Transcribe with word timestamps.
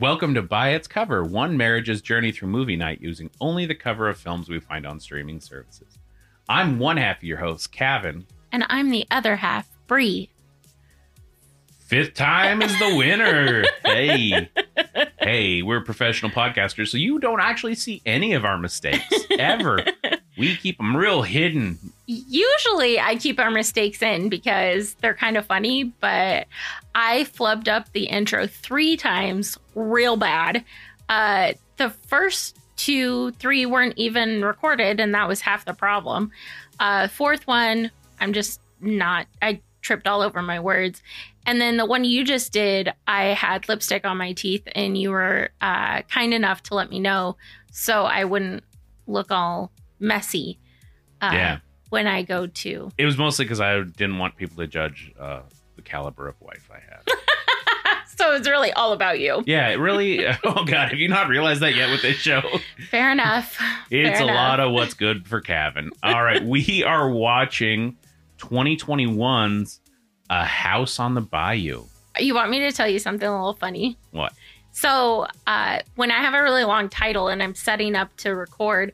Welcome 0.00 0.32
to 0.32 0.40
By 0.40 0.70
Its 0.70 0.88
Cover, 0.88 1.22
one 1.24 1.58
marriage's 1.58 2.00
journey 2.00 2.32
through 2.32 2.48
movie 2.48 2.74
night 2.74 3.02
using 3.02 3.30
only 3.38 3.66
the 3.66 3.74
cover 3.74 4.08
of 4.08 4.16
films 4.16 4.48
we 4.48 4.58
find 4.58 4.86
on 4.86 4.98
streaming 4.98 5.42
services. 5.42 5.98
I'm 6.48 6.78
one 6.78 6.96
half 6.96 7.18
of 7.18 7.24
your 7.24 7.36
host, 7.36 7.70
Kevin. 7.70 8.24
And 8.50 8.64
I'm 8.70 8.88
the 8.88 9.06
other 9.10 9.36
half, 9.36 9.68
Bree. 9.86 10.30
Fifth 11.80 12.14
time 12.14 12.62
is 12.62 12.72
the 12.78 12.94
winner. 12.96 13.64
hey, 13.84 14.48
hey, 15.20 15.60
we're 15.60 15.82
professional 15.82 16.30
podcasters, 16.30 16.88
so 16.88 16.96
you 16.96 17.18
don't 17.18 17.40
actually 17.40 17.74
see 17.74 18.00
any 18.06 18.32
of 18.32 18.46
our 18.46 18.56
mistakes 18.56 19.04
ever. 19.38 19.84
We 20.40 20.56
keep 20.56 20.78
them 20.78 20.96
real 20.96 21.20
hidden. 21.22 21.78
Usually 22.06 22.98
I 22.98 23.16
keep 23.16 23.38
our 23.38 23.50
mistakes 23.50 24.00
in 24.02 24.30
because 24.30 24.94
they're 24.94 25.14
kind 25.14 25.36
of 25.36 25.44
funny, 25.44 25.84
but 25.84 26.46
I 26.94 27.24
flubbed 27.24 27.68
up 27.68 27.92
the 27.92 28.04
intro 28.04 28.46
three 28.46 28.96
times 28.96 29.58
real 29.74 30.16
bad. 30.16 30.64
Uh, 31.10 31.52
the 31.76 31.90
first 31.90 32.58
two, 32.76 33.32
three 33.32 33.66
weren't 33.66 33.98
even 33.98 34.42
recorded, 34.42 34.98
and 34.98 35.14
that 35.14 35.28
was 35.28 35.42
half 35.42 35.66
the 35.66 35.74
problem. 35.74 36.30
Uh, 36.80 37.06
fourth 37.06 37.46
one, 37.46 37.90
I'm 38.18 38.32
just 38.32 38.60
not, 38.80 39.26
I 39.42 39.60
tripped 39.82 40.06
all 40.06 40.22
over 40.22 40.40
my 40.40 40.58
words. 40.58 41.02
And 41.44 41.60
then 41.60 41.76
the 41.76 41.84
one 41.84 42.04
you 42.04 42.24
just 42.24 42.52
did, 42.52 42.92
I 43.06 43.26
had 43.26 43.68
lipstick 43.68 44.06
on 44.06 44.16
my 44.16 44.32
teeth, 44.32 44.66
and 44.74 44.96
you 44.96 45.10
were 45.10 45.50
uh, 45.60 46.00
kind 46.02 46.32
enough 46.32 46.62
to 46.64 46.74
let 46.74 46.88
me 46.88 46.98
know 46.98 47.36
so 47.70 48.04
I 48.04 48.24
wouldn't 48.24 48.64
look 49.06 49.30
all 49.30 49.70
messy. 50.00 50.58
Uh, 51.20 51.30
Yeah. 51.32 51.58
When 51.90 52.06
I 52.06 52.22
go 52.22 52.46
to. 52.46 52.90
It 52.98 53.04
was 53.04 53.18
mostly 53.18 53.44
because 53.44 53.60
I 53.60 53.80
didn't 53.82 54.18
want 54.18 54.36
people 54.36 54.56
to 54.58 54.66
judge 54.68 55.12
uh, 55.18 55.40
the 55.76 55.82
caliber 55.82 56.28
of 56.28 56.40
wife 56.40 56.68
I 56.72 56.78
have. 56.92 57.04
So 58.16 58.34
it's 58.34 58.46
really 58.46 58.70
all 58.74 58.92
about 58.92 59.18
you. 59.18 59.42
yeah, 59.46 59.68
it 59.68 59.76
really. 59.76 60.26
Oh 60.44 60.64
God, 60.66 60.90
have 60.90 60.98
you 60.98 61.08
not 61.08 61.28
realized 61.28 61.60
that 61.62 61.74
yet 61.74 61.88
with 61.90 62.02
this 62.02 62.16
show? 62.18 62.42
Fair 62.90 63.10
enough. 63.12 63.58
It's 63.90 64.18
Fair 64.18 64.28
a 64.28 64.30
enough. 64.30 64.36
lot 64.36 64.60
of 64.60 64.72
what's 64.72 64.92
good 64.92 65.26
for 65.26 65.40
Kevin. 65.40 65.90
All 66.02 66.22
right, 66.22 66.44
we 66.44 66.84
are 66.84 67.08
watching 67.10 67.96
2021's 68.38 69.80
A 70.28 70.44
House 70.44 70.98
on 70.98 71.14
the 71.14 71.20
Bayou. 71.20 71.84
You 72.18 72.34
want 72.34 72.50
me 72.50 72.58
to 72.60 72.72
tell 72.72 72.88
you 72.88 72.98
something 72.98 73.26
a 73.26 73.32
little 73.32 73.54
funny? 73.54 73.96
What? 74.10 74.32
So, 74.72 75.26
uh, 75.46 75.80
when 75.96 76.10
I 76.10 76.18
have 76.18 76.34
a 76.34 76.42
really 76.42 76.64
long 76.64 76.88
title 76.88 77.28
and 77.28 77.42
I'm 77.42 77.54
setting 77.54 77.96
up 77.96 78.14
to 78.18 78.34
record, 78.34 78.92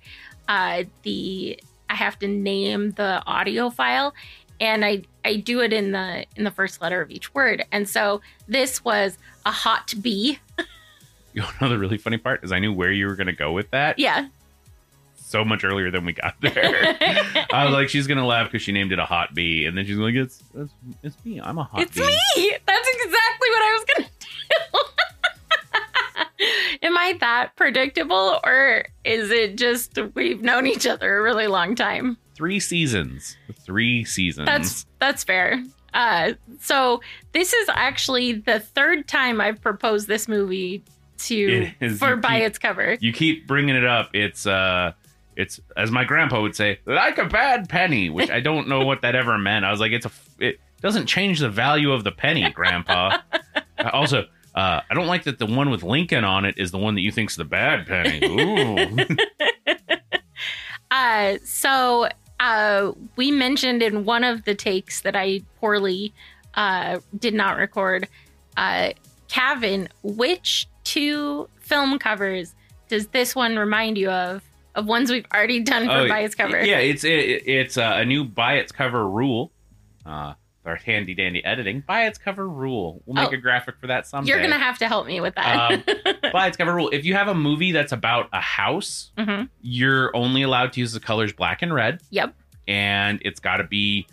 uh, 0.48 0.84
the 1.02 1.58
I 1.88 1.94
have 1.94 2.18
to 2.20 2.28
name 2.28 2.90
the 2.92 3.22
audio 3.26 3.70
file, 3.70 4.14
and 4.60 4.84
I 4.84 5.02
I 5.24 5.36
do 5.36 5.60
it 5.60 5.72
in 5.72 5.92
the 5.92 6.24
in 6.36 6.44
the 6.44 6.50
first 6.50 6.80
letter 6.80 7.00
of 7.00 7.10
each 7.10 7.32
word. 7.34 7.64
And 7.72 7.88
so 7.88 8.20
this 8.48 8.84
was 8.84 9.18
a 9.44 9.50
hot 9.50 9.94
bee. 10.00 10.38
You 11.34 11.42
know 11.60 11.68
the 11.68 11.76
really 11.78 11.98
funny 11.98 12.16
part 12.16 12.42
is 12.44 12.50
I 12.50 12.60
knew 12.60 12.72
where 12.72 12.90
you 12.90 13.06
were 13.06 13.14
going 13.14 13.26
to 13.26 13.34
go 13.34 13.52
with 13.52 13.70
that 13.72 13.98
Yeah. 13.98 14.28
so 15.16 15.44
much 15.44 15.64
earlier 15.64 15.90
than 15.90 16.06
we 16.06 16.14
got 16.14 16.34
there. 16.40 16.96
I 17.52 17.64
was 17.66 17.74
like, 17.74 17.90
she's 17.90 18.06
gonna 18.06 18.24
laugh 18.26 18.50
because 18.50 18.62
she 18.62 18.72
named 18.72 18.90
it 18.90 18.98
a 18.98 19.04
hot 19.04 19.34
bee, 19.34 19.66
and 19.66 19.76
then 19.76 19.84
she's 19.84 19.98
like, 19.98 20.14
it's 20.14 20.42
it's, 20.54 20.72
it's 21.02 21.24
me. 21.26 21.38
I'm 21.38 21.58
a 21.58 21.64
hot 21.64 21.82
it's 21.82 21.94
bee. 21.94 22.06
me. 22.36 22.56
That's 22.66 22.88
exactly 22.88 23.48
what 23.50 23.62
I 23.62 23.78
was 23.78 23.84
gonna 23.98 24.08
do. 24.20 24.78
Am 26.82 26.96
I 26.96 27.16
that 27.20 27.56
predictable, 27.56 28.40
or 28.44 28.84
is 29.04 29.30
it 29.30 29.56
just 29.56 29.98
we've 30.14 30.42
known 30.42 30.66
each 30.66 30.86
other 30.86 31.18
a 31.18 31.22
really 31.22 31.46
long 31.46 31.74
time? 31.74 32.16
Three 32.34 32.60
seasons. 32.60 33.36
Three 33.64 34.04
seasons. 34.04 34.46
That's 34.46 34.86
that's 34.98 35.24
fair. 35.24 35.62
Uh, 35.94 36.32
so 36.60 37.00
this 37.32 37.52
is 37.54 37.68
actually 37.72 38.32
the 38.32 38.60
third 38.60 39.08
time 39.08 39.40
I've 39.40 39.60
proposed 39.62 40.08
this 40.08 40.28
movie 40.28 40.82
to 41.18 41.70
is. 41.80 41.98
for 41.98 42.16
by 42.16 42.40
keep- 42.40 42.46
its 42.48 42.58
cover. 42.58 42.96
you 43.00 43.12
keep 43.12 43.46
bringing 43.46 43.74
it 43.76 43.84
up. 43.86 44.10
It's 44.12 44.46
uh, 44.46 44.92
it's 45.36 45.60
as 45.76 45.90
my 45.90 46.04
grandpa 46.04 46.42
would 46.42 46.54
say, 46.54 46.80
like 46.84 47.16
a 47.18 47.24
bad 47.24 47.68
penny, 47.70 48.10
which 48.10 48.30
I 48.30 48.40
don't 48.40 48.68
know 48.68 48.84
what 48.84 49.02
that 49.02 49.14
ever 49.14 49.38
meant. 49.38 49.64
I 49.64 49.70
was 49.70 49.80
like, 49.80 49.92
it's 49.92 50.04
a, 50.06 50.10
it 50.38 50.60
doesn't 50.82 51.06
change 51.06 51.40
the 51.40 51.48
value 51.48 51.92
of 51.92 52.04
the 52.04 52.12
penny, 52.12 52.50
grandpa. 52.50 53.18
Also, 53.92 54.24
uh, 54.56 54.80
I 54.88 54.94
don't 54.94 55.06
like 55.06 55.24
that 55.24 55.38
the 55.38 55.46
one 55.46 55.70
with 55.70 55.82
Lincoln 55.82 56.24
on 56.24 56.44
it 56.44 56.56
is 56.58 56.70
the 56.70 56.78
one 56.78 56.94
that 56.94 57.02
you 57.02 57.12
think's 57.12 57.36
the 57.36 57.44
bad 57.44 57.86
penny. 57.86 58.20
Ooh. 58.24 59.06
Uh, 60.88 61.36
so 61.44 62.08
uh, 62.40 62.92
we 63.16 63.30
mentioned 63.30 63.82
in 63.82 64.04
one 64.04 64.24
of 64.24 64.44
the 64.44 64.54
takes 64.54 65.00
that 65.02 65.16
I 65.16 65.42
poorly 65.60 66.14
uh, 66.54 67.00
did 67.18 67.34
not 67.34 67.56
record. 67.58 68.08
Uh, 68.56 68.90
Kevin, 69.28 69.88
which 70.02 70.68
two 70.84 71.48
film 71.60 71.98
covers 71.98 72.54
does 72.88 73.08
this 73.08 73.34
one 73.34 73.56
remind 73.56 73.98
you 73.98 74.10
of? 74.10 74.42
Of 74.76 74.86
ones 74.86 75.10
we've 75.10 75.26
already 75.34 75.60
done 75.60 75.86
for 75.86 75.92
Oh, 75.92 76.08
by 76.08 76.20
its 76.20 76.34
cover. 76.34 76.64
Yeah, 76.64 76.78
it's 76.78 77.02
it, 77.02 77.42
it's 77.46 77.76
uh, 77.76 77.94
a 77.96 78.04
new 78.04 78.24
bias 78.24 78.72
cover 78.72 79.08
rule. 79.08 79.50
Uh, 80.04 80.34
our 80.66 80.76
handy 80.76 81.14
dandy 81.14 81.44
editing 81.44 81.82
by 81.86 82.06
its 82.06 82.18
cover 82.18 82.48
rule. 82.48 83.02
We'll 83.06 83.14
make 83.22 83.30
Oh. 83.32 83.34
a 83.34 83.38
graphic 83.38 83.76
for 83.80 83.86
that 83.88 84.06
someday. 84.06 84.30
You're 84.30 84.40
gonna 84.42 84.58
have 84.58 84.78
to 84.78 84.88
help 84.88 85.06
me 85.06 85.20
with 85.20 85.34
that. 85.36 85.72
Um, 85.72 85.84
by 86.32 86.46
its 86.48 86.56
cover 86.56 86.74
rule. 86.74 86.88
If 86.90 87.04
you 87.04 87.14
have 87.14 87.28
a 87.28 87.34
movie 87.34 87.72
that's 87.72 87.92
about 87.92 88.28
a 88.32 88.40
house, 88.40 89.12
hmm 89.18 89.44
you're 89.62 90.14
only 90.16 90.42
allowed 90.42 90.72
to 90.74 90.80
use 90.80 90.92
the 90.92 91.00
colors 91.00 91.32
black 91.32 91.62
and 91.62 91.72
red, 91.74 92.00
Yep. 92.10 92.34
and 92.68 93.20
it's 93.24 93.40
got 93.40 93.58
to 93.58 93.64
be 93.64 94.06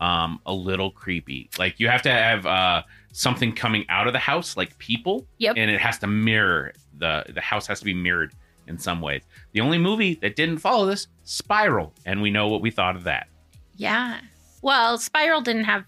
um, 0.00 0.40
a 0.46 0.52
little 0.52 0.90
creepy. 0.90 1.48
Like 1.58 1.78
you 1.78 1.88
have 1.88 2.02
to 2.02 2.10
have 2.10 2.44
uh, 2.46 2.82
something 3.12 3.54
coming 3.54 3.84
out 3.88 4.06
of 4.08 4.12
the 4.12 4.18
house, 4.18 4.56
like 4.56 4.76
people. 4.78 5.26
Yep. 5.38 5.54
And 5.56 5.70
it 5.70 5.80
has 5.80 5.98
to 6.00 6.06
mirror 6.08 6.72
the 6.98 7.24
the 7.32 7.40
house 7.40 7.66
has 7.68 7.78
to 7.80 7.84
be 7.84 7.94
mirrored 7.94 8.32
in 8.66 8.78
some 8.78 9.00
ways. 9.00 9.22
The 9.52 9.60
only 9.60 9.78
movie 9.78 10.14
that 10.22 10.34
didn't 10.36 10.58
follow 10.58 10.86
this, 10.86 11.06
Spiral, 11.24 11.92
and 12.06 12.20
we 12.22 12.30
know 12.30 12.48
what 12.48 12.60
we 12.62 12.70
thought 12.70 12.96
of 12.96 13.04
that. 13.04 13.28
Yeah. 13.76 14.20
Well, 14.60 14.98
Spiral 14.98 15.40
didn't 15.40 15.64
have. 15.64 15.84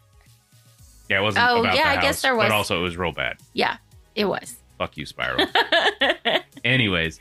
Yeah, 1.08 1.20
it 1.20 1.22
wasn't. 1.22 1.46
Oh, 1.48 1.60
about 1.60 1.74
yeah, 1.76 1.92
the 1.94 1.98
I 1.98 2.02
guess 2.02 2.22
there 2.22 2.34
was- 2.34 2.44
But 2.48 2.52
also, 2.52 2.78
it 2.80 2.82
was 2.82 2.96
real 2.96 3.12
bad. 3.12 3.36
Yeah, 3.52 3.76
it 4.14 4.24
was. 4.24 4.56
Fuck 4.78 4.96
you, 4.96 5.06
Spiral. 5.06 5.46
Anyways, 6.64 7.20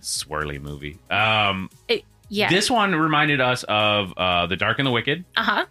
swirly 0.00 0.60
movie. 0.60 0.98
Um, 1.10 1.70
yeah. 2.28 2.48
This 2.48 2.70
one 2.70 2.94
reminded 2.94 3.40
us 3.40 3.64
of 3.64 4.12
uh, 4.16 4.46
The 4.46 4.56
Dark 4.56 4.78
and 4.78 4.86
the 4.86 4.90
Wicked 4.92 5.24
uh 5.36 5.42
huh. 5.42 5.66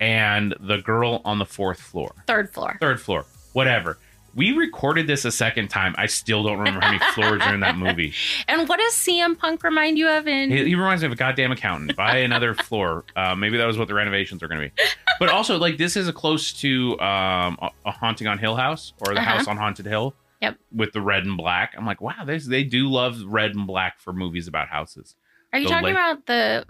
and 0.00 0.54
The 0.60 0.78
Girl 0.78 1.22
on 1.24 1.38
the 1.38 1.46
Fourth 1.46 1.80
Floor, 1.80 2.12
Third 2.26 2.52
floor. 2.52 2.76
Third 2.80 3.00
Floor, 3.00 3.24
whatever. 3.52 3.98
We 4.34 4.52
recorded 4.52 5.06
this 5.08 5.24
a 5.24 5.32
second 5.32 5.68
time. 5.68 5.94
I 5.98 6.06
still 6.06 6.42
don't 6.44 6.58
remember 6.58 6.80
how 6.80 6.92
many 6.92 7.04
floors 7.14 7.42
are 7.42 7.52
in 7.54 7.60
that 7.60 7.76
movie. 7.76 8.14
And 8.48 8.68
what 8.68 8.78
does 8.78 8.94
CM 8.94 9.36
Punk 9.38 9.62
remind 9.64 9.98
you 9.98 10.08
of? 10.08 10.26
In 10.28 10.50
He, 10.50 10.64
he 10.66 10.74
reminds 10.74 11.02
me 11.02 11.06
of 11.06 11.12
a 11.12 11.16
goddamn 11.16 11.50
accountant. 11.52 11.96
Buy 11.96 12.18
another 12.18 12.54
floor. 12.68 13.04
Uh, 13.16 13.34
maybe 13.34 13.56
that 13.58 13.66
was 13.66 13.76
what 13.78 13.88
the 13.88 13.94
renovations 13.94 14.42
are 14.42 14.48
going 14.48 14.60
to 14.60 14.68
be. 14.68 14.82
But 15.18 15.28
also, 15.30 15.58
like, 15.58 15.78
this 15.78 15.96
is 15.96 16.06
a 16.08 16.12
close 16.12 16.52
to 16.60 16.92
um, 17.00 17.58
a, 17.84 17.90
Haunting 17.90 18.26
on 18.28 18.38
Hill 18.38 18.56
House 18.56 18.92
or 19.00 19.14
The 19.14 19.20
Uh-huh. 19.20 19.30
House 19.38 19.48
on 19.48 19.56
Haunted 19.56 19.86
Hill. 19.86 20.14
Yep. 20.42 20.56
With 20.74 20.92
the 20.92 21.00
red 21.02 21.24
and 21.26 21.36
black. 21.36 21.74
I'm 21.76 21.84
like, 21.84 22.00
wow, 22.00 22.24
this, 22.24 22.46
they 22.46 22.64
do 22.64 22.88
love 22.88 23.20
red 23.26 23.54
and 23.54 23.66
black 23.66 24.00
for 24.00 24.12
movies 24.12 24.48
about 24.48 24.68
houses. 24.68 25.14
are 25.52 25.58
you 25.58 25.66
the 25.66 25.70
talking 25.74 25.90
about 25.90 26.26
the 26.26 26.64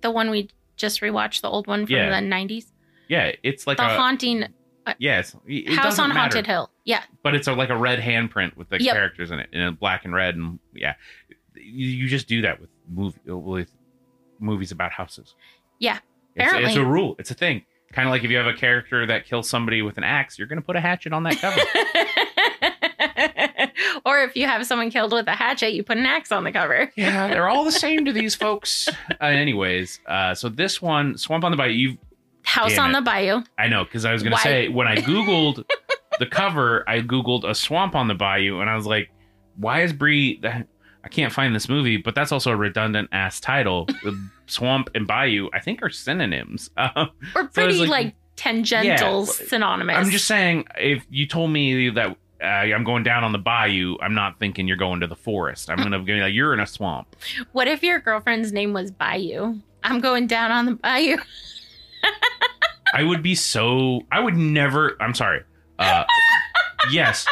the 0.00 0.10
one 0.10 0.30
we 0.30 0.48
just 0.76 1.00
rewatched, 1.00 1.40
the 1.42 1.50
old 1.50 1.66
one 1.66 1.84
from 1.86 1.94
Yeah. 1.96 2.08
the 2.20 2.26
'90s, 2.26 2.66
Yeah, 3.08 3.32
it's 3.42 3.66
like 3.66 3.76
the 3.78 3.84
a 3.84 3.96
haunting 3.96 4.46
yes, 4.98 5.36
it 5.46 5.74
house 5.74 5.98
on 5.98 6.08
matter. 6.08 6.20
haunted 6.20 6.46
hill? 6.46 6.70
Yeah. 6.84 7.02
but 7.22 7.34
it's 7.34 7.46
a, 7.48 7.52
like 7.52 7.68
a 7.70 7.76
red 7.76 7.98
handprint 8.00 8.56
with 8.56 8.68
the 8.70 8.82
Yep. 8.82 8.94
characters 8.94 9.30
in 9.30 9.40
it 9.40 9.50
in 9.52 9.74
black 9.74 10.04
and 10.04 10.14
red 10.14 10.36
and 10.36 10.58
yeah 10.74 10.94
you, 11.54 11.88
you 11.88 12.08
just 12.08 12.28
do 12.28 12.42
that 12.42 12.60
with 12.60 12.70
movie 12.88 13.18
with 13.26 13.70
movies 14.38 14.72
about 14.72 14.92
houses 14.92 15.34
Yeah, 15.78 15.98
it's, 16.36 16.52
it's 16.54 16.76
a 16.76 16.84
rule 16.84 17.16
it's 17.18 17.30
a 17.30 17.34
thing 17.34 17.64
kind 17.92 18.06
of 18.08 18.12
like 18.12 18.22
if 18.24 18.30
you 18.30 18.36
have 18.36 18.46
a 18.46 18.54
character 18.54 19.04
that 19.06 19.26
kills 19.26 19.48
somebody 19.50 19.82
with 19.82 19.98
an 19.98 20.04
axe 20.04 20.38
you're 20.38 20.48
gonna 20.48 20.62
put 20.62 20.76
a 20.76 20.80
hatchet 20.80 21.12
on 21.12 21.24
that 21.24 21.38
cover 21.40 21.60
or 24.04 24.20
if 24.22 24.36
you 24.36 24.46
have 24.46 24.64
someone 24.66 24.90
killed 24.90 25.12
with 25.12 25.26
a 25.26 25.34
hatchet, 25.34 25.72
you 25.72 25.82
put 25.82 25.96
an 25.96 26.06
axe 26.06 26.30
on 26.32 26.44
the 26.44 26.52
cover. 26.52 26.90
yeah 26.96 27.28
they're 27.28 27.48
all 27.48 27.64
the 27.64 27.72
same 27.72 28.04
to 28.04 28.12
these 28.20 28.34
folks 28.34 28.88
uh, 29.20 29.24
anyways 29.24 30.00
uh 30.06 30.34
so 30.34 30.48
this 30.48 30.80
one 30.80 31.16
swamp 31.18 31.44
on 31.44 31.50
the 31.50 31.56
bayou 31.56 31.72
you 31.72 31.98
House 32.48 32.74
Damn 32.74 32.84
on 32.84 32.90
it. 32.90 32.94
the 32.94 33.02
bayou. 33.02 33.42
i 33.58 33.68
know 33.68 33.84
because 33.84 34.04
i 34.04 34.12
was 34.12 34.22
gonna 34.22 34.38
say 34.38 34.68
when 34.68 34.86
i 34.88 34.96
googled 35.10 35.64
the 36.18 36.26
cover 36.26 36.82
i 36.88 37.00
googled 37.00 37.44
a 37.48 37.54
swamp 37.54 37.94
on 37.94 38.08
the 38.08 38.14
bayou 38.14 38.60
and 38.60 38.68
i 38.70 38.74
was 38.74 38.86
like 38.86 39.10
why 39.56 39.82
is 39.82 39.92
brie 39.92 40.40
I 41.04 41.08
can't 41.10 41.32
find 41.32 41.54
this 41.54 41.68
movie, 41.68 41.96
but 41.96 42.16
that's 42.16 42.32
also 42.32 42.50
a 42.50 42.56
redundant 42.56 43.08
ass 43.12 43.38
title. 43.38 43.86
Swamp 44.46 44.90
and 44.96 45.06
bayou, 45.06 45.48
I 45.54 45.60
think, 45.60 45.80
are 45.82 45.88
synonyms. 45.90 46.70
Uh, 46.76 47.06
Or 47.36 47.44
pretty 47.46 47.78
like- 47.78 47.88
like, 47.88 48.14
tangential 48.34 49.20
Yeah, 49.20 49.24
synonymous. 49.24 49.96
I'm 49.96 50.10
just 50.10 50.26
saying, 50.26 50.66
if 50.76 51.06
you 51.08 51.26
told 51.26 51.50
me 51.50 51.88
that 51.90 52.16
uh, 52.42 52.44
I'm 52.44 52.82
going 52.82 53.04
down 53.04 53.22
on 53.22 53.30
the 53.32 53.38
bayou, 53.38 53.96
I'm 54.02 54.12
not 54.14 54.38
thinking 54.40 54.66
you're 54.66 54.76
going 54.76 55.00
to 55.00 55.06
the 55.06 55.16
forest. 55.16 55.70
I'm 55.70 55.78
gonna 55.78 56.00
be 56.00 56.20
like, 56.20 56.34
you're 56.34 56.52
in 56.52 56.60
a 56.60 56.66
swamp. 56.66 57.14
What 57.52 57.68
if 57.68 57.82
your 57.84 58.00
girlfriend's 58.00 58.52
name 58.52 58.72
was 58.72 58.90
Bayou? 58.90 59.54
I'm 59.84 60.00
going 60.00 60.26
down 60.26 60.50
on 60.50 60.66
the 60.66 60.72
bayou. 60.74 61.16
I 62.94 63.02
would 63.02 63.22
be 63.22 63.34
so. 63.34 64.02
I 64.10 64.20
would 64.20 64.36
never. 64.36 64.96
I'm 65.00 65.14
sorry. 65.14 65.42
Uh, 65.78 66.04
yes, 66.90 67.26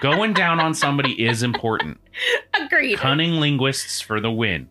Going 0.00 0.32
down 0.32 0.60
on 0.60 0.74
somebody 0.74 1.12
is 1.24 1.42
important. 1.42 2.00
Agreed. 2.54 2.98
Cunning 2.98 3.32
linguists 3.32 4.00
for 4.00 4.20
the 4.20 4.30
win. 4.30 4.68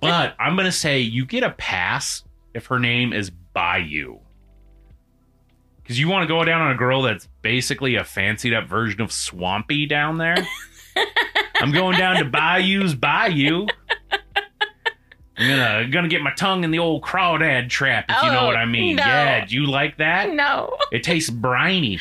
but 0.00 0.34
I'm 0.38 0.56
going 0.56 0.66
to 0.66 0.72
say 0.72 1.00
you 1.00 1.26
get 1.26 1.42
a 1.42 1.50
pass 1.50 2.24
if 2.54 2.66
her 2.66 2.78
name 2.78 3.12
is 3.12 3.30
Bayou. 3.30 4.18
Because 5.82 5.98
you 5.98 6.08
want 6.08 6.22
to 6.22 6.28
go 6.28 6.44
down 6.44 6.60
on 6.60 6.72
a 6.72 6.76
girl 6.76 7.02
that's 7.02 7.28
basically 7.42 7.96
a 7.96 8.04
fancied 8.04 8.54
up 8.54 8.68
version 8.68 9.00
of 9.00 9.12
Swampy 9.12 9.86
down 9.86 10.18
there. 10.18 10.36
I'm 11.56 11.72
going 11.72 11.98
down 11.98 12.16
to 12.16 12.24
Bayou's 12.24 12.94
Bayou. 12.94 13.66
I'm 15.40 15.48
gonna 15.48 15.88
gonna 15.88 16.08
get 16.08 16.20
my 16.22 16.32
tongue 16.34 16.64
in 16.64 16.70
the 16.70 16.78
old 16.78 17.02
crawdad 17.02 17.68
trap, 17.70 18.06
if 18.08 18.22
you 18.22 18.30
know 18.30 18.40
Oh, 18.40 18.46
what 18.46 18.56
I 18.56 18.66
mean. 18.66 18.96
no. 18.96 19.02
Yeah, 19.04 19.44
do 19.46 19.54
you 19.54 19.66
like 19.66 19.96
that? 19.98 20.30
no. 20.32 20.76
It 20.92 21.02
tastes 21.02 21.30
briny. 21.30 21.98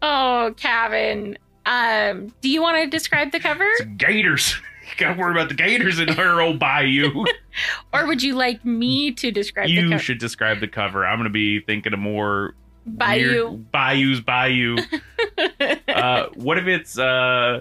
Oh, 0.00 0.54
Kevin. 0.56 1.36
Um, 1.66 2.32
do 2.40 2.48
you 2.48 2.62
want 2.62 2.82
to 2.82 2.88
describe 2.88 3.32
the 3.32 3.40
cover? 3.40 3.64
It's 3.78 3.84
gators. 3.96 4.54
Gotta 4.96 5.20
worry 5.20 5.32
about 5.32 5.48
the 5.48 5.54
gators 5.54 5.98
in 5.98 6.08
her 6.08 6.40
old 6.40 6.58
bayou. 6.58 7.24
Or 7.92 8.06
would 8.06 8.22
you 8.22 8.34
like 8.36 8.64
me 8.64 9.10
to 9.12 9.30
describe 9.32 9.66
the 9.66 9.72
you 9.72 9.88
cover? 9.90 9.98
should 9.98 10.18
describe 10.18 10.60
the 10.60 10.68
cover. 10.68 11.04
I'm 11.04 11.18
gonna 11.18 11.28
be 11.30 11.60
thinking 11.60 11.92
of 11.92 11.98
more 11.98 12.54
Bayou. 12.86 13.48
weird- 13.50 13.72
bayous, 13.72 14.20
bayou. 14.20 14.78
uh, 15.88 16.26
what 16.34 16.56
if 16.58 16.66
it's 16.68 16.98
uh, 16.98 17.60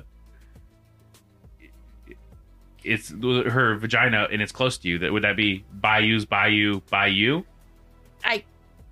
it's 2.88 3.10
her 3.10 3.76
vagina 3.76 4.28
and 4.32 4.42
it's 4.42 4.52
close 4.52 4.78
to 4.80 4.88
you? 4.88 5.00
That 5.00 5.12
would 5.12 5.24
that 5.24 5.36
be 5.36 5.64
bayous, 5.82 6.26
bayou, 6.26 6.82
bayou? 6.90 7.44
I, 8.24 8.44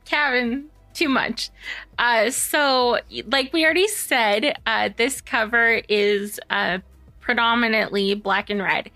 Kevin, 0.05 0.65
too 0.93 1.09
much. 1.09 1.49
Uh, 1.97 2.29
so, 2.29 2.99
like 3.27 3.53
we 3.53 3.63
already 3.63 3.87
said, 3.87 4.57
uh, 4.65 4.89
this 4.95 5.21
cover 5.21 5.81
is 5.89 6.39
uh, 6.49 6.79
predominantly 7.21 8.13
black 8.13 8.49
and 8.49 8.61
red. 8.61 8.91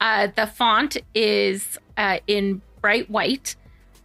Uh, 0.00 0.28
the 0.34 0.46
font 0.46 0.96
is 1.14 1.78
uh, 1.96 2.18
in 2.26 2.62
bright 2.80 3.10
white. 3.10 3.56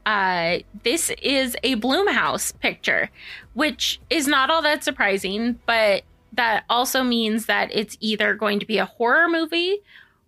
Uh, 0.06 0.59
this 0.83 1.12
is 1.21 1.56
a 1.63 1.75
Blumhouse 1.77 2.57
picture, 2.59 3.09
which 3.53 4.00
is 4.09 4.27
not 4.27 4.50
all 4.51 4.62
that 4.62 4.83
surprising, 4.83 5.59
but 5.65 6.03
that 6.33 6.63
also 6.69 7.03
means 7.03 7.47
that 7.47 7.69
it's 7.74 7.97
either 8.01 8.36
going 8.36 8.59
to 8.59 8.65
be 8.65 8.77
a 8.77 8.86
horror 8.86 9.27
movie 9.27 9.80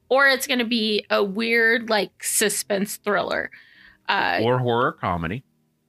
or 0.09 0.27
it's 0.27 0.47
going 0.47 0.59
to 0.59 0.65
be 0.65 1.05
a 1.09 1.23
weird, 1.23 1.89
like, 1.89 2.23
suspense 2.23 2.97
thriller. 2.97 3.51
Uh, 4.07 4.39
or 4.43 4.57
horror 4.59 4.93
comedy? 4.93 5.43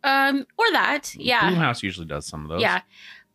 um, 0.04 0.46
or 0.56 0.64
that, 0.72 1.14
yeah. 1.16 1.50
Blumhouse 1.50 1.82
usually 1.82 2.06
does 2.06 2.26
some 2.26 2.44
of 2.44 2.48
those. 2.48 2.60
Yeah. 2.62 2.80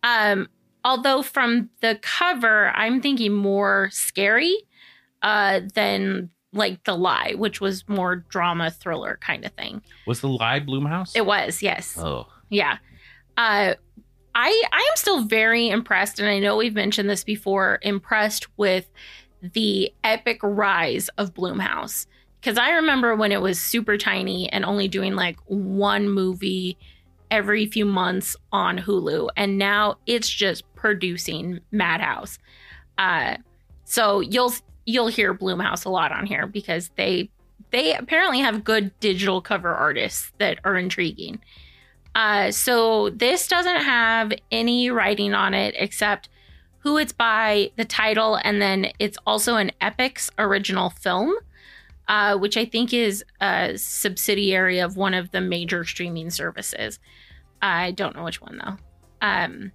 Um, 0.02 0.48
although 0.84 1.22
from 1.22 1.70
the 1.82 2.00
cover, 2.02 2.70
I'm 2.70 3.02
thinking 3.02 3.32
more 3.34 3.90
scary 3.92 4.56
uh, 5.22 5.62
than 5.74 6.30
like 6.52 6.84
The 6.84 6.96
Lie, 6.96 7.34
which 7.38 7.62
was 7.62 7.88
more 7.88 8.18
drama 8.18 8.72
thriller 8.72 9.18
kind 9.22 9.46
of 9.46 9.52
thing. 9.54 9.82
Was 10.06 10.22
the 10.22 10.28
lie 10.30 10.60
Blumhouse? 10.60 11.14
It 11.16 11.26
was, 11.26 11.62
yes. 11.62 11.98
Oh, 11.98 12.28
Yeah. 12.50 12.78
Uh, 13.38 13.74
I 14.36 14.64
I 14.72 14.78
am 14.78 14.96
still 14.96 15.26
very 15.26 15.70
impressed, 15.70 16.20
and 16.20 16.28
I 16.28 16.40
know 16.40 16.58
we've 16.58 16.74
mentioned 16.74 17.10
this 17.10 17.24
before, 17.24 17.80
impressed 17.84 18.48
with 18.58 18.90
the 19.52 19.94
epic 20.04 20.40
rise 20.42 21.10
of 21.18 21.34
Blumhouse. 21.34 22.08
Because 22.40 22.58
I 22.58 22.72
remember 22.72 23.16
when 23.16 23.32
it 23.32 23.42
was 23.42 23.60
super 23.60 23.98
tiny 23.98 24.52
and 24.52 24.66
only 24.66 24.88
doing 24.88 25.16
like 25.16 25.38
one 25.46 26.10
movie 26.10 26.78
every 27.32 27.66
few 27.66 27.86
months 27.86 28.36
on 28.52 28.78
Hulu, 28.78 29.30
and 29.36 29.58
now 29.58 29.98
it's 30.06 30.30
just 30.30 30.64
producing 30.76 31.60
Madhouse. 31.72 32.38
Uh, 32.98 33.38
so 33.86 34.20
you'll 34.20 34.54
you'll 34.86 35.08
hear 35.08 35.34
Blumhouse 35.34 35.86
a 35.86 35.90
lot 35.90 36.12
on 36.12 36.26
here 36.26 36.48
because 36.48 36.90
they 36.96 37.30
they 37.72 37.96
apparently 37.96 38.40
have 38.40 38.64
good 38.64 38.98
digital 39.00 39.42
cover 39.42 39.74
artists 39.74 40.32
that 40.38 40.60
are 40.64 40.76
intriguing. 40.76 41.40
Uh, 42.16 42.52
so 42.52 43.10
this 43.10 43.48
doesn't 43.48 43.82
have 43.82 44.32
any 44.52 44.92
writing 44.92 45.34
on 45.34 45.54
it 45.54 45.74
except 45.78 46.30
who 46.84 46.98
it's 46.98 47.14
by, 47.14 47.72
the 47.78 47.86
title, 47.86 48.38
and 48.44 48.62
then 48.62 48.88
it's 49.00 49.18
also 49.26 49.56
an 49.56 49.72
Epix 49.82 50.30
original 50.38 50.90
film, 50.90 51.34
uh, 52.10 52.38
which 52.38 52.58
I 52.58 52.66
think 52.66 52.94
is 52.94 53.24
a 53.40 53.78
subsidiary 53.78 54.80
of 54.80 54.98
one 54.98 55.14
of 55.14 55.32
the 55.32 55.40
major 55.40 55.86
streaming 55.86 56.30
services. 56.30 57.00
I 57.62 57.92
don't 57.92 58.16
know 58.16 58.26
which 58.26 58.42
one 58.42 58.58
though. 58.58 58.78
Um, 59.26 59.72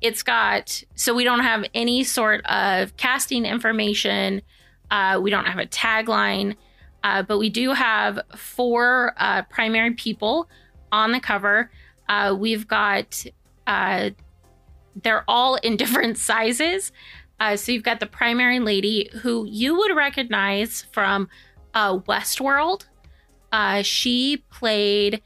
it's 0.00 0.24
got 0.24 0.82
so 0.96 1.14
we 1.14 1.22
don't 1.22 1.44
have 1.44 1.64
any 1.72 2.02
sort 2.02 2.44
of 2.46 2.96
casting 2.96 3.46
information. 3.46 4.42
Uh, 4.90 5.20
we 5.22 5.30
don't 5.30 5.46
have 5.46 5.60
a 5.60 5.66
tagline, 5.66 6.56
uh, 7.04 7.22
but 7.22 7.38
we 7.38 7.48
do 7.48 7.72
have 7.72 8.18
four 8.36 9.14
uh, 9.16 9.42
primary 9.42 9.92
people 9.92 10.48
on 10.90 11.12
the 11.12 11.20
cover. 11.20 11.70
Uh, 12.08 12.34
we've 12.36 12.66
got, 12.66 13.24
uh, 13.68 14.10
they're 15.02 15.24
all 15.28 15.56
in 15.56 15.76
different 15.76 16.18
sizes. 16.30 16.92
Uh, 17.38 17.56
so 17.56 17.72
you've 17.72 17.82
got 17.82 18.00
the 18.00 18.06
primary 18.06 18.60
lady 18.60 19.08
who 19.22 19.46
you 19.46 19.76
would 19.76 19.96
recognize 19.96 20.86
from 20.92 21.28
uh, 21.74 21.98
Westworld. 21.98 22.84
Uh, 23.52 23.82
she 23.82 24.44
played 24.50 25.22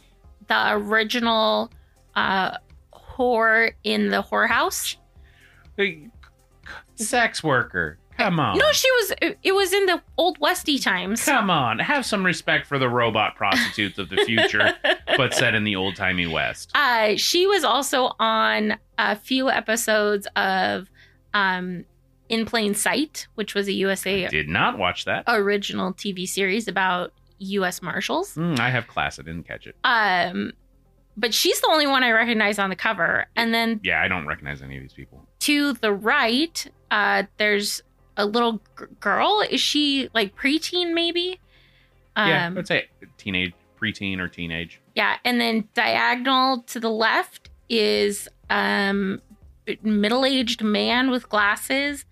the 0.47 0.73
original 0.73 1.71
uh, 2.15 2.57
whore 2.93 3.73
in 3.83 4.11
the 4.11 4.23
whorehouse. 4.23 4.97
Hey, 5.77 6.09
sex 6.95 7.43
worker. 7.43 7.99
Come 8.19 8.39
on. 8.41 8.57
No, 8.59 8.71
she 8.73 8.91
was. 8.93 9.13
It 9.43 9.53
was 9.55 9.73
in 9.73 9.87
the 9.87 10.03
old 10.17 10.39
Westy 10.39 10.79
times. 10.79 11.25
Come 11.25 11.51
on. 11.51 11.79
Have 11.81 12.07
some 12.07 12.25
respect 12.25 12.67
for 12.67 12.79
the 12.79 12.89
robot 12.89 13.35
prostitutes 13.37 13.99
of 13.99 14.09
the 14.09 14.17
future, 14.25 14.73
but 15.17 15.35
set 15.35 15.55
in 15.55 15.65
the 15.65 15.77
old 15.77 15.97
timey 15.97 16.27
West. 16.27 16.71
Uh, 16.75 17.17
she 17.17 17.47
was 17.47 17.65
also 17.65 18.13
on 18.21 18.79
a 18.99 19.17
few 19.17 19.51
episodes 19.51 20.27
of 20.37 20.89
um, 21.35 21.85
In 22.29 22.47
Plain 22.47 22.75
Sight, 22.75 23.27
which 23.35 23.55
was 23.55 23.67
a 23.69 23.73
USA 23.73 24.29
Did 24.29 24.49
not 24.49 24.79
watch 24.79 25.05
that. 25.07 25.25
original 25.27 25.93
TV 25.93 26.29
series 26.29 26.69
about 26.69 27.13
U.S. 27.39 27.83
Marshals. 27.83 28.35
Mm, 28.37 28.61
I 28.61 28.71
have 28.71 28.87
class. 28.87 29.19
I 29.19 29.23
didn't 29.23 29.49
catch 29.49 29.67
it. 29.67 29.75
Um, 29.85 30.53
but 31.17 31.35
she's 31.35 31.61
the 31.61 31.69
only 31.69 31.87
one 31.87 32.03
I 32.05 32.11
recognize 32.13 32.59
on 32.59 32.71
the 32.71 32.77
cover. 32.77 33.27
And 33.37 33.53
then 33.53 33.81
Yeah, 33.83 34.01
I 34.01 34.09
don't 34.09 34.27
recognize 34.27 34.63
any 34.63 34.77
of 34.77 34.83
these 34.83 34.93
people. 34.93 35.27
to 35.41 35.73
the 35.75 35.93
right, 35.93 36.65
uh, 36.91 37.25
there's 37.39 37.83
a 38.17 38.27
little 38.27 38.61
g- 38.79 38.85
girl. 39.01 39.43
Is 39.49 39.61
she 39.61 40.09
like 40.15 40.37
preteen, 40.37 40.93
maybe? 40.95 41.41
Um, 42.17 42.29
yeah, 42.29 42.55
I'd 42.57 42.67
say 42.69 42.87
teenage, 43.19 43.53
preteen, 43.81 44.21
or 44.21 44.29
teenage. 44.29 44.81
Yeah, 44.95 45.17
and 45.25 45.41
then 45.41 45.69
diagonal 45.75 46.63
to 46.69 46.81
the 46.81 46.91
left 46.91 47.51
is 47.69 48.29
um 48.51 49.21
middle-aged 49.83 50.63
man 50.63 51.11
with 51.11 51.29
glasses. 51.29 52.05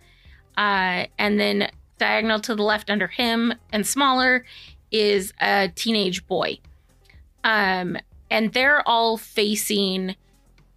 Uh 0.57 1.07
and 1.19 1.39
then 1.39 1.71
diagonal 1.99 2.41
to 2.41 2.55
the 2.55 2.63
left 2.63 2.91
under 2.91 3.07
him 3.07 3.55
and 3.73 3.87
smaller 3.87 4.45
is 4.91 5.33
a 5.41 5.69
teenage 5.75 6.27
boy. 6.27 6.59
Um 7.45 7.97
and 8.31 8.53
they're 8.53 8.87
all 8.89 9.17
facing 9.19 10.17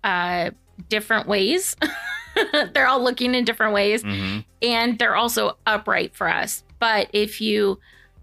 uh 0.03 0.51
different 0.89 1.27
ways. 1.27 1.75
they're 2.73 2.87
all 2.87 3.03
looking 3.03 3.33
in 3.35 3.45
different 3.45 3.73
ways 3.73 4.01
hmm 4.03 4.39
and 4.61 4.97
they're 4.97 5.15
also 5.15 5.57
upright 5.67 6.15
for 6.15 6.27
us. 6.27 6.63
But 6.79 7.09
if 7.13 7.39
you, 7.39 7.79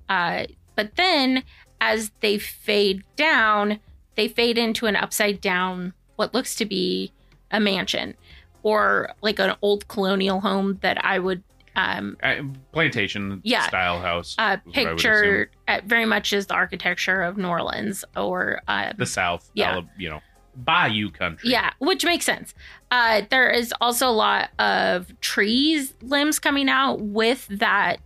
uh, 0.08 0.44
but 0.74 0.96
then 0.96 1.44
as 1.80 2.10
they 2.20 2.38
fade 2.38 3.04
down, 3.16 3.78
they 4.16 4.26
fade 4.28 4.58
into 4.58 4.86
an 4.86 4.96
upside 4.96 5.40
down, 5.40 5.92
what 6.16 6.34
looks 6.34 6.56
to 6.56 6.64
be 6.64 7.12
a 7.52 7.60
mansion 7.60 8.14
or 8.64 9.12
like 9.22 9.38
an 9.38 9.54
old 9.62 9.86
colonial 9.88 10.40
home 10.40 10.78
that 10.82 11.04
I 11.04 11.18
would 11.20 11.42
um, 11.76 12.16
plantation 12.72 13.40
Yeah. 13.44 13.66
style 13.68 14.00
house. 14.00 14.34
uh, 14.38 14.56
is 14.66 14.66
what 14.66 14.76
I 14.76 14.82
would 14.90 14.96
picture 14.96 15.50
uh, 15.68 15.80
very 15.86 16.04
much 16.04 16.32
is 16.32 16.46
the 16.46 16.54
architecture 16.54 17.22
of 17.22 17.36
New 17.36 17.48
Orleans 17.48 18.04
or 18.16 18.60
uh, 18.68 18.92
the 18.96 19.06
South. 19.06 19.48
Yeah. 19.54 19.74
Ala- 19.76 19.88
you 19.96 20.10
know, 20.10 20.20
bayou 20.54 21.10
country. 21.10 21.50
Yeah, 21.50 21.70
which 21.78 22.04
makes 22.04 22.24
sense. 22.24 22.54
Uh, 22.90 23.22
there 23.30 23.50
is 23.50 23.72
also 23.80 24.08
a 24.08 24.12
lot 24.12 24.50
of 24.58 25.18
trees 25.20 25.94
limbs 26.02 26.38
coming 26.38 26.68
out 26.68 27.00
with 27.00 27.46
that 27.48 27.96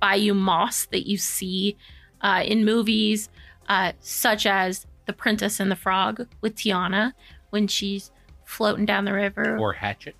bayou 0.00 0.34
moss 0.34 0.86
that 0.86 1.08
you 1.08 1.16
see 1.18 1.76
uh, 2.20 2.42
in 2.46 2.64
movies, 2.64 3.28
uh, 3.68 3.92
such 4.00 4.46
as 4.46 4.86
The 5.06 5.12
Princess 5.12 5.58
and 5.60 5.70
the 5.70 5.76
Frog 5.76 6.26
with 6.40 6.54
Tiana 6.56 7.12
when 7.50 7.66
she's 7.66 8.10
floating 8.44 8.86
down 8.86 9.04
the 9.04 9.12
river, 9.12 9.58
Or 9.58 9.72
Hatchet. 9.72 10.14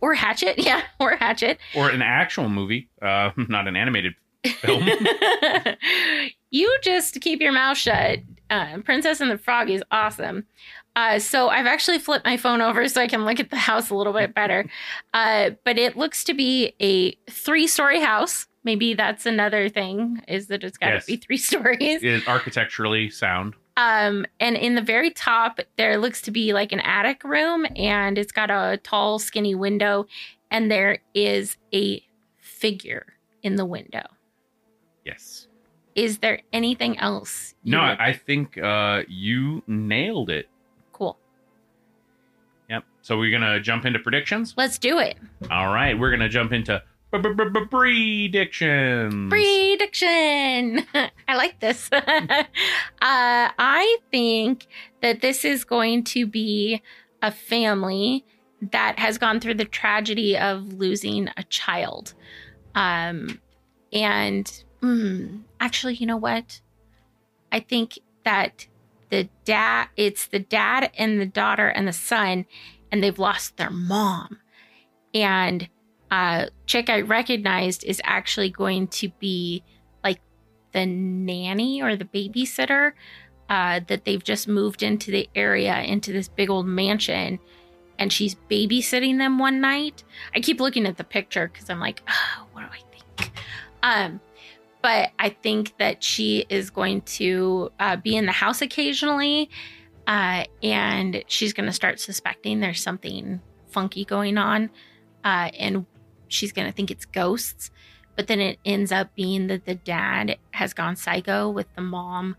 or 0.00 0.14
Hatchet, 0.14 0.58
yeah, 0.64 0.82
or 0.98 1.16
Hatchet. 1.16 1.58
Or 1.76 1.90
an 1.90 2.02
actual 2.02 2.48
movie, 2.48 2.88
uh, 3.02 3.30
not 3.48 3.68
an 3.68 3.76
animated 3.76 4.14
film. 4.44 4.88
you 6.50 6.78
just 6.82 7.20
keep 7.20 7.40
your 7.40 7.52
mouth 7.52 7.76
shut. 7.76 8.20
Uh, 8.50 8.78
Princess 8.78 9.20
and 9.20 9.30
the 9.30 9.36
Frog 9.38 9.68
is 9.70 9.82
awesome. 9.90 10.44
Uh, 10.98 11.18
so 11.20 11.48
I've 11.48 11.66
actually 11.66 12.00
flipped 12.00 12.24
my 12.26 12.36
phone 12.36 12.60
over 12.60 12.88
so 12.88 13.00
I 13.00 13.06
can 13.06 13.24
look 13.24 13.38
at 13.38 13.50
the 13.50 13.56
house 13.56 13.88
a 13.88 13.94
little 13.94 14.12
bit 14.12 14.34
better. 14.34 14.68
Uh, 15.14 15.50
but 15.64 15.78
it 15.78 15.96
looks 15.96 16.24
to 16.24 16.34
be 16.34 16.72
a 16.80 17.12
three-story 17.30 18.00
house. 18.00 18.48
Maybe 18.64 18.94
that's 18.94 19.24
another 19.24 19.68
thing 19.68 20.22
is 20.26 20.48
that 20.48 20.64
it's 20.64 20.76
got 20.76 20.88
to 20.88 20.94
Yes. 20.94 21.06
be 21.06 21.16
three 21.16 21.36
stories. 21.50 22.02
Is 22.02 22.26
architecturally 22.26 23.10
sound. 23.10 23.54
Um, 23.76 24.26
and 24.40 24.56
in 24.56 24.74
the 24.74 24.82
very 24.82 25.12
top, 25.12 25.60
there 25.76 25.98
looks 25.98 26.20
to 26.22 26.32
be 26.32 26.52
like 26.52 26.72
an 26.72 26.80
attic 26.80 27.22
room, 27.22 27.64
and 27.76 28.18
it's 28.18 28.32
got 28.32 28.50
a 28.50 28.80
tall, 28.82 29.20
skinny 29.20 29.54
window, 29.54 30.06
and 30.50 30.68
there 30.68 30.98
is 31.14 31.56
a 31.72 32.02
figure 32.40 33.06
in 33.44 33.54
the 33.54 33.64
window. 33.64 34.02
Yes. 35.04 35.46
Is 35.94 36.18
there 36.18 36.40
anything 36.52 36.98
else? 36.98 37.54
No, 37.64 37.80
I 37.80 38.20
think 38.26 38.58
uh, 38.58 39.02
you 39.06 39.62
nailed 39.68 40.28
it. 40.30 40.48
So 43.08 43.16
we're 43.16 43.30
gonna 43.30 43.58
jump 43.58 43.86
into 43.86 43.98
predictions. 43.98 44.52
Let's 44.58 44.78
do 44.78 44.98
it. 44.98 45.16
All 45.50 45.72
right, 45.72 45.98
we're 45.98 46.10
gonna 46.10 46.28
jump 46.28 46.52
into 46.52 46.82
predictions. 47.10 49.30
Prediction. 49.30 50.86
I 51.26 51.34
like 51.34 51.58
this. 51.58 51.88
uh, 51.94 52.44
I 53.00 53.96
think 54.10 54.66
that 55.00 55.22
this 55.22 55.46
is 55.46 55.64
going 55.64 56.04
to 56.04 56.26
be 56.26 56.82
a 57.22 57.32
family 57.32 58.26
that 58.60 58.98
has 58.98 59.16
gone 59.16 59.40
through 59.40 59.54
the 59.54 59.64
tragedy 59.64 60.36
of 60.36 60.74
losing 60.74 61.30
a 61.38 61.44
child. 61.44 62.12
Um, 62.74 63.40
and 63.90 64.52
mm, 64.82 65.44
actually, 65.60 65.94
you 65.94 66.04
know 66.04 66.18
what? 66.18 66.60
I 67.50 67.60
think 67.60 68.00
that 68.26 68.66
the 69.08 69.30
dad, 69.46 69.88
it's 69.96 70.26
the 70.26 70.40
dad 70.40 70.90
and 70.98 71.18
the 71.18 71.24
daughter 71.24 71.68
and 71.68 71.88
the 71.88 71.94
son, 71.94 72.44
and 72.90 73.02
they've 73.02 73.18
lost 73.18 73.56
their 73.56 73.70
mom. 73.70 74.38
And 75.14 75.68
uh, 76.10 76.46
chick 76.66 76.88
I 76.88 77.02
recognized 77.02 77.84
is 77.84 78.00
actually 78.04 78.50
going 78.50 78.88
to 78.88 79.08
be 79.18 79.62
like 80.02 80.20
the 80.72 80.86
nanny 80.86 81.82
or 81.82 81.96
the 81.96 82.04
babysitter 82.04 82.92
uh, 83.48 83.80
that 83.88 84.04
they've 84.04 84.22
just 84.22 84.48
moved 84.48 84.82
into 84.82 85.10
the 85.10 85.28
area, 85.34 85.80
into 85.82 86.12
this 86.12 86.28
big 86.28 86.50
old 86.50 86.66
mansion. 86.66 87.38
And 87.98 88.12
she's 88.12 88.36
babysitting 88.48 89.18
them 89.18 89.38
one 89.38 89.60
night. 89.60 90.04
I 90.34 90.40
keep 90.40 90.60
looking 90.60 90.86
at 90.86 90.96
the 90.96 91.04
picture 91.04 91.50
because 91.52 91.68
I'm 91.68 91.80
like, 91.80 92.02
oh, 92.08 92.46
what 92.52 92.62
do 92.62 92.68
I 92.68 92.80
think? 92.96 93.32
Um, 93.82 94.20
but 94.82 95.10
I 95.18 95.30
think 95.30 95.76
that 95.78 96.04
she 96.04 96.46
is 96.48 96.70
going 96.70 97.00
to 97.02 97.72
uh, 97.80 97.96
be 97.96 98.16
in 98.16 98.26
the 98.26 98.32
house 98.32 98.62
occasionally. 98.62 99.50
Uh, 100.08 100.44
and 100.62 101.22
she's 101.26 101.52
going 101.52 101.66
to 101.66 101.72
start 101.72 102.00
suspecting 102.00 102.60
there's 102.60 102.82
something 102.82 103.42
funky 103.68 104.06
going 104.06 104.38
on. 104.38 104.70
Uh, 105.22 105.50
and 105.58 105.84
she's 106.28 106.50
going 106.50 106.66
to 106.66 106.72
think 106.72 106.90
it's 106.90 107.04
ghosts. 107.04 107.70
But 108.16 108.26
then 108.26 108.40
it 108.40 108.58
ends 108.64 108.90
up 108.90 109.14
being 109.14 109.48
that 109.48 109.66
the 109.66 109.74
dad 109.74 110.38
has 110.52 110.72
gone 110.72 110.96
psycho 110.96 111.50
with 111.50 111.66
the 111.76 111.82
mom 111.82 112.36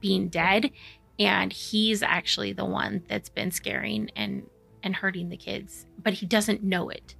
being 0.00 0.28
dead. 0.28 0.70
And 1.18 1.52
he's 1.52 2.04
actually 2.04 2.52
the 2.52 2.64
one 2.64 3.02
that's 3.08 3.28
been 3.28 3.50
scaring 3.50 4.10
and, 4.14 4.46
and 4.84 4.94
hurting 4.94 5.28
the 5.28 5.36
kids, 5.36 5.86
but 6.02 6.14
he 6.14 6.24
doesn't 6.24 6.62
know 6.62 6.88
it. 6.88 7.16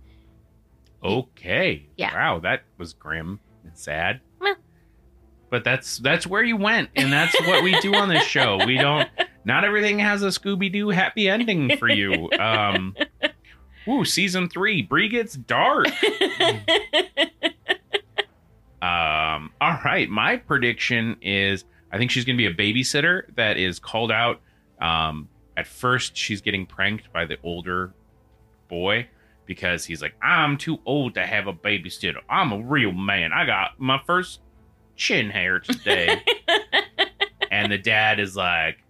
Okay. 1.03 1.89
Yeah. 1.97 2.15
Wow, 2.15 2.39
that 2.39 2.63
was 2.79 2.93
grim 2.95 3.41
and 3.65 3.77
sad. 3.77 4.21
Well. 4.41 4.55
But 5.51 5.65
that's 5.65 5.99
that's 5.99 6.27
where 6.27 6.43
you 6.43 6.57
went, 6.57 6.89
and 6.97 7.13
that's 7.13 7.39
what 7.43 7.63
we 7.63 7.79
do 7.81 7.95
on 7.95 8.09
this 8.09 8.25
show. 8.25 8.65
We 8.65 8.79
don't. 8.79 9.09
Not 9.45 9.65
everything 9.65 9.99
has 9.99 10.23
a 10.23 10.29
Scooby 10.29 10.73
Doo 10.73 10.89
happy 10.91 11.29
ending 11.29 11.77
for 11.79 11.89
you. 11.89 12.31
Um. 12.39 12.95
Ooh, 13.89 14.05
season 14.05 14.49
three, 14.49 14.81
Bree 14.83 15.09
gets 15.09 15.35
dark. 15.35 15.89
Um, 18.83 19.53
all 19.61 19.79
right. 19.85 20.11
My 20.11 20.37
prediction 20.37 21.17
is 21.23 21.65
I 21.93 21.99
think 21.99 22.11
she's 22.11 22.25
going 22.25 22.37
to 22.37 22.39
be 22.39 22.47
a 22.47 22.55
babysitter 22.55 23.23
that 23.37 23.57
is 23.57 23.79
called 23.79 24.11
out. 24.11 24.41
Um, 24.81 25.29
at 25.57 25.69
first, 25.69 26.17
she's 26.17 26.41
getting 26.41 26.67
pranked 26.67 27.13
by 27.13 27.25
the 27.25 27.37
older 27.45 27.95
boy 28.69 29.07
because 29.47 29.85
he's 29.85 30.03
like, 30.03 30.15
I'm 30.21 30.57
too 30.57 30.81
old 30.85 31.15
to 31.15 31.25
have 31.25 31.47
a 31.47 31.53
babysitter. 31.53 32.19
I'm 32.29 32.51
a 32.51 32.61
real 32.61 32.91
man. 32.91 33.33
I 33.33 33.47
got 33.47 33.79
my 33.79 34.01
first 34.05 34.41
chin 34.97 35.31
hair 35.31 35.61
today. 35.61 36.21
and 37.53 37.71
the 37.71 37.79
dad 37.79 38.19
is 38.19 38.35
like 38.35 38.83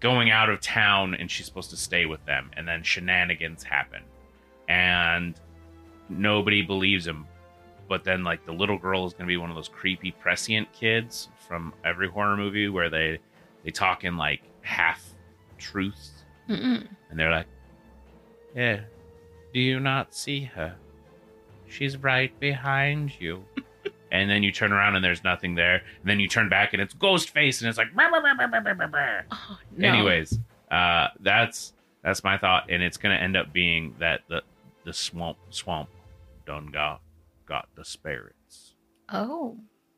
going 0.00 0.30
out 0.30 0.48
of 0.48 0.60
town 0.60 1.14
and 1.14 1.30
she's 1.30 1.46
supposed 1.46 1.70
to 1.70 1.76
stay 1.76 2.06
with 2.06 2.24
them. 2.24 2.50
And 2.56 2.66
then 2.66 2.82
shenanigans 2.82 3.62
happen. 3.62 4.02
And 4.68 5.34
nobody 6.08 6.62
believes 6.62 7.06
him 7.06 7.26
but 7.90 8.04
then 8.04 8.22
like 8.22 8.46
the 8.46 8.52
little 8.52 8.78
girl 8.78 9.04
is 9.04 9.12
going 9.12 9.24
to 9.24 9.28
be 9.28 9.36
one 9.36 9.50
of 9.50 9.56
those 9.56 9.68
creepy 9.68 10.12
prescient 10.12 10.72
kids 10.72 11.28
from 11.46 11.74
every 11.84 12.08
horror 12.08 12.36
movie 12.36 12.68
where 12.68 12.88
they 12.88 13.18
they 13.64 13.70
talk 13.70 14.04
in 14.04 14.16
like 14.16 14.40
half 14.62 15.04
truths 15.58 16.24
Mm-mm. 16.48 16.86
and 17.10 17.18
they're 17.18 17.32
like 17.32 17.48
yeah 18.54 18.80
do 19.52 19.60
you 19.60 19.80
not 19.80 20.14
see 20.14 20.44
her 20.44 20.76
she's 21.68 21.96
right 21.96 22.38
behind 22.40 23.12
you 23.20 23.44
and 24.12 24.28
then 24.30 24.42
you 24.42 24.50
turn 24.52 24.72
around 24.72 24.96
and 24.96 25.04
there's 25.04 25.22
nothing 25.24 25.54
there 25.54 25.76
and 25.76 26.04
then 26.10 26.18
you 26.20 26.28
turn 26.28 26.48
back 26.48 26.72
and 26.72 26.82
it's 26.82 26.94
ghost 26.94 27.30
face 27.30 27.60
and 27.60 27.68
it's 27.68 27.78
like 27.78 27.92
"Brr, 27.94 28.08
brr, 28.10 28.20
brr, 28.20 28.48
brr, 28.48 28.60
brr, 28.60 28.74
brr, 28.74 28.86
brr." 28.88 29.24
Oh, 29.30 29.58
no. 29.76 29.88
anyways 29.88 30.38
uh 30.70 31.08
that's 31.20 31.72
that's 32.02 32.22
my 32.24 32.38
thought 32.38 32.64
and 32.70 32.82
it's 32.82 32.96
gonna 32.96 33.14
end 33.16 33.36
up 33.36 33.52
being 33.52 33.94
that 33.98 34.20
the 34.28 34.42
the 34.84 34.92
swamp 34.92 35.36
swamp 35.50 35.88
done 36.46 36.66
got 36.68 37.00
got 37.46 37.68
the 37.76 37.84
spirits 37.84 38.74
Oh, 39.12 39.56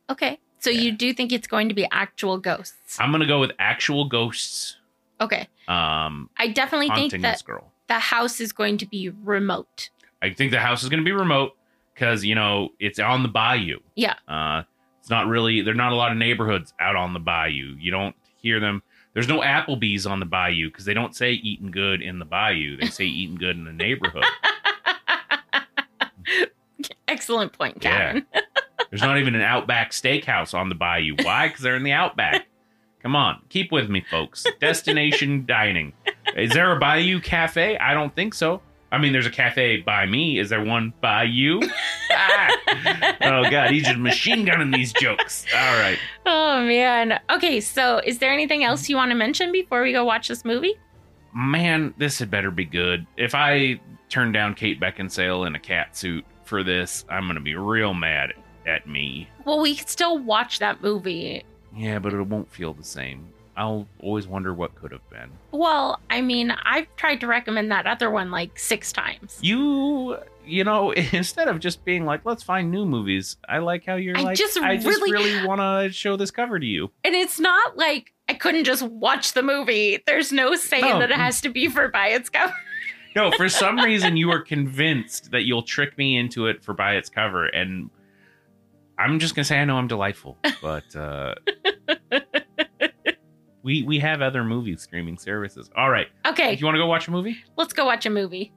okay. 0.09 0.38
So 0.59 0.71
Yeah. 0.71 0.81
you 0.83 0.92
do 0.92 1.12
think 1.12 1.33
it's 1.33 1.47
going 1.47 1.69
to 1.69 1.75
be 1.75 1.87
actual 1.90 2.38
ghosts? 2.38 2.99
i'm 3.00 3.12
gonna 3.12 3.26
go 3.26 3.40
with 3.40 3.52
actual 3.59 4.07
ghosts 4.07 4.76
Okay. 5.21 5.47
um 5.69 6.28
I 6.38 6.49
definitely 6.49 6.88
think 6.90 7.12
that 7.23 7.33
this 7.35 7.42
girl 7.42 7.71
the 7.88 7.99
house 7.99 8.40
is 8.40 8.52
going 8.52 8.78
to 8.78 8.87
be 8.87 9.11
remote. 9.11 9.90
i 10.23 10.31
think 10.31 10.50
the 10.50 10.59
house 10.61 10.83
is 10.83 10.88
gonna 10.88 11.02
be 11.02 11.12
remote 11.12 11.52
because 11.95 12.25
you 12.25 12.35
know 12.35 12.71
it's 12.79 12.99
on 12.99 13.23
the 13.23 13.29
bayou 13.29 13.79
Yeah. 13.95 14.15
uh 14.29 14.63
it's 15.01 15.11
not 15.11 15.27
really 15.27 15.63
there're 15.63 15.75
not 15.75 15.93
a 15.93 15.97
lot 15.97 16.13
of 16.13 16.19
neighborhoods 16.19 16.73
out 16.81 16.97
on 16.97 17.13
the 17.15 17.21
bayou 17.21 17.77
you 17.79 17.91
don't 17.91 18.15
hear 18.41 18.61
them 18.61 18.83
there's 19.15 19.29
no 19.29 19.41
applebee's 19.41 20.07
on 20.07 20.21
the 20.21 20.27
bayou 20.27 20.69
because 20.69 20.85
they 20.85 20.95
don't 20.95 21.15
say 21.15 21.33
eating 21.33 21.71
good 21.71 22.01
in 22.03 22.19
the 22.19 22.25
bayou 22.25 22.77
they 22.77 22.87
say 22.87 23.05
eating 23.05 23.37
good 23.37 23.57
in 23.57 23.65
the 23.65 23.73
neighborhood 23.73 24.25
Excellent 27.09 27.53
point, 27.53 27.79
Yeah. 27.83 28.21
There's 28.91 29.03
not 29.03 29.19
even 29.19 29.35
an 29.35 29.43
Outback 29.43 29.91
Steakhouse 29.93 30.55
on 30.55 30.69
the 30.69 30.75
bayou. 30.75 31.15
Why? 31.23 31.49
Because 31.49 31.63
they're 31.63 31.77
in 31.77 31.83
the 31.83 31.93
Outback. 31.93 32.47
Come 33.03 33.17
on, 33.17 33.41
keep 33.49 33.73
with 33.73 33.89
me, 33.89 34.05
folks. 34.11 34.45
Destination 34.61 35.45
dining. 35.47 35.93
Is 36.37 36.53
there 36.53 36.73
a 36.75 36.79
Bayou 36.79 37.21
Cafe? 37.21 37.77
I 37.79 37.95
don't 37.95 38.15
think 38.15 38.33
so. 38.35 38.61
I 38.93 38.99
mean, 38.99 39.13
there's 39.15 39.27
a 39.27 39.31
cafe 39.31 39.79
by 39.79 40.05
me. 40.05 40.39
Is 40.39 40.51
there 40.51 40.63
one 40.63 40.93
by 41.01 41.25
you? 41.25 41.63
Ah! 42.15 42.51
Oh 43.23 43.51
God, 43.51 43.71
he's 43.71 43.85
just 43.85 43.99
machine 43.99 44.45
gunning 44.45 44.71
these 44.71 44.93
jokes. 44.93 45.47
All 45.57 45.79
right. 45.81 45.99
Oh 46.27 46.61
man. 46.63 47.19
Okay, 47.31 47.59
so 47.59 48.03
is 48.05 48.19
there 48.19 48.31
anything 48.31 48.65
else 48.65 48.87
you 48.91 48.97
want 48.97 49.11
to 49.11 49.15
mention 49.15 49.51
before 49.51 49.83
we 49.83 49.93
go 49.93 50.05
watch 50.05 50.29
this 50.29 50.45
movie? 50.45 50.75
Man, 51.35 51.95
this 51.97 52.19
had 52.19 52.31
better 52.31 52.51
be 52.51 52.67
good. 52.67 53.07
If 53.17 53.35
I 53.35 53.81
turn 54.11 54.31
down 54.31 54.55
Kate 54.55 54.79
Beckinsale 54.79 55.47
in 55.47 55.55
a 55.55 55.59
cat 55.59 55.97
suit 55.97 56.27
for 56.45 56.63
this, 56.63 57.07
I'm 57.09 57.27
gonna 57.27 57.41
be 57.41 57.55
real 57.55 57.95
mad 57.95 58.35
at 58.67 58.87
me. 58.87 59.27
Well, 59.47 59.61
we 59.61 59.75
could 59.75 59.89
still 59.89 60.19
watch 60.19 60.59
that 60.59 60.83
movie. 60.83 61.45
Yeah, 61.75 61.99
but 61.99 62.13
it 62.13 62.21
won't 62.21 62.53
feel 62.53 62.75
the 62.75 62.85
same. 62.85 63.27
I'll 63.62 63.87
always 64.00 64.26
wonder 64.26 64.52
what 64.52 64.75
could 64.75 64.90
have 64.90 65.09
been. 65.09 65.31
Well, 65.52 66.00
I 66.11 66.21
mean, 66.21 66.50
I've 66.64 66.95
tried 66.97 67.21
to 67.21 67.28
recommend 67.28 67.71
that 67.71 67.87
other 67.87 68.11
one 68.11 68.33
like 68.33 68.59
six 68.59 68.92
times. 68.92 69.38
You, 69.40 70.16
you 70.45 70.64
know, 70.64 70.90
instead 71.12 71.47
of 71.47 71.61
just 71.61 71.85
being 71.85 72.04
like, 72.04 72.23
let's 72.25 72.42
find 72.42 72.73
new 72.73 72.85
movies, 72.85 73.37
I 73.49 73.59
like 73.59 73.87
how 73.87 73.95
you're 73.95 74.19
I 74.19 74.23
like, 74.23 74.37
just 74.37 74.59
I 74.59 74.75
just 74.76 74.88
really- 74.88 75.12
really 75.12 75.47
want 75.47 75.61
to 75.61 75.92
show 75.92 76.16
this 76.16 76.33
cover 76.33 76.59
to 76.59 76.66
you. 76.66 76.90
And 77.04 77.14
it's 77.14 77.38
not 77.38 77.76
like 77.76 78.12
I 78.28 78.35
couldn't 78.35 78.64
just 78.64 78.83
watch 78.83 79.33
the 79.33 79.45
movie. 79.45 80.02
There's 80.09 80.33
no 80.33 80.57
saying 80.57 80.83
No. 80.85 80.99
that 80.99 81.12
it 81.12 81.16
has 81.16 81.40
to 81.42 81.49
be 81.49 81.69
for 81.69 81.87
by 81.88 82.09
its 82.09 82.28
cover. 82.28 82.54
No, 83.14 83.31
for 83.33 83.49
some 83.50 83.76
reason 83.85 84.16
you 84.16 84.31
are 84.31 84.40
convinced 84.40 85.33
that 85.33 85.42
you'll 85.42 85.62
trick 85.64 85.97
me 85.99 86.16
into 86.16 86.47
it 86.47 86.64
for 86.64 86.73
by 86.73 86.95
its 86.95 87.11
cover, 87.11 87.45
and 87.45 87.90
I'm 88.99 89.19
just 89.19 89.35
gonna 89.35 89.45
say 89.45 89.59
I 89.61 89.66
know 89.66 89.76
I'm 89.76 89.87
delightful, 89.87 90.38
but 90.62 90.97
uh, 90.97 91.35
we 93.62 93.83
we 93.83 93.99
have 94.00 94.21
other 94.23 94.45
movie 94.45 94.76
streaming 94.76 95.19
services. 95.19 95.71
All 95.76 95.90
right, 95.90 96.09
Okay, 96.26 96.57
you 96.57 96.64
want 96.66 96.75
to 96.75 96.81
go 96.81 96.87
watch 96.87 97.09
a 97.09 97.11
movie, 97.11 97.37
let's 97.57 97.73
go 97.73 97.85
watch 97.87 98.07
a 98.07 98.11
movie. 98.11 98.52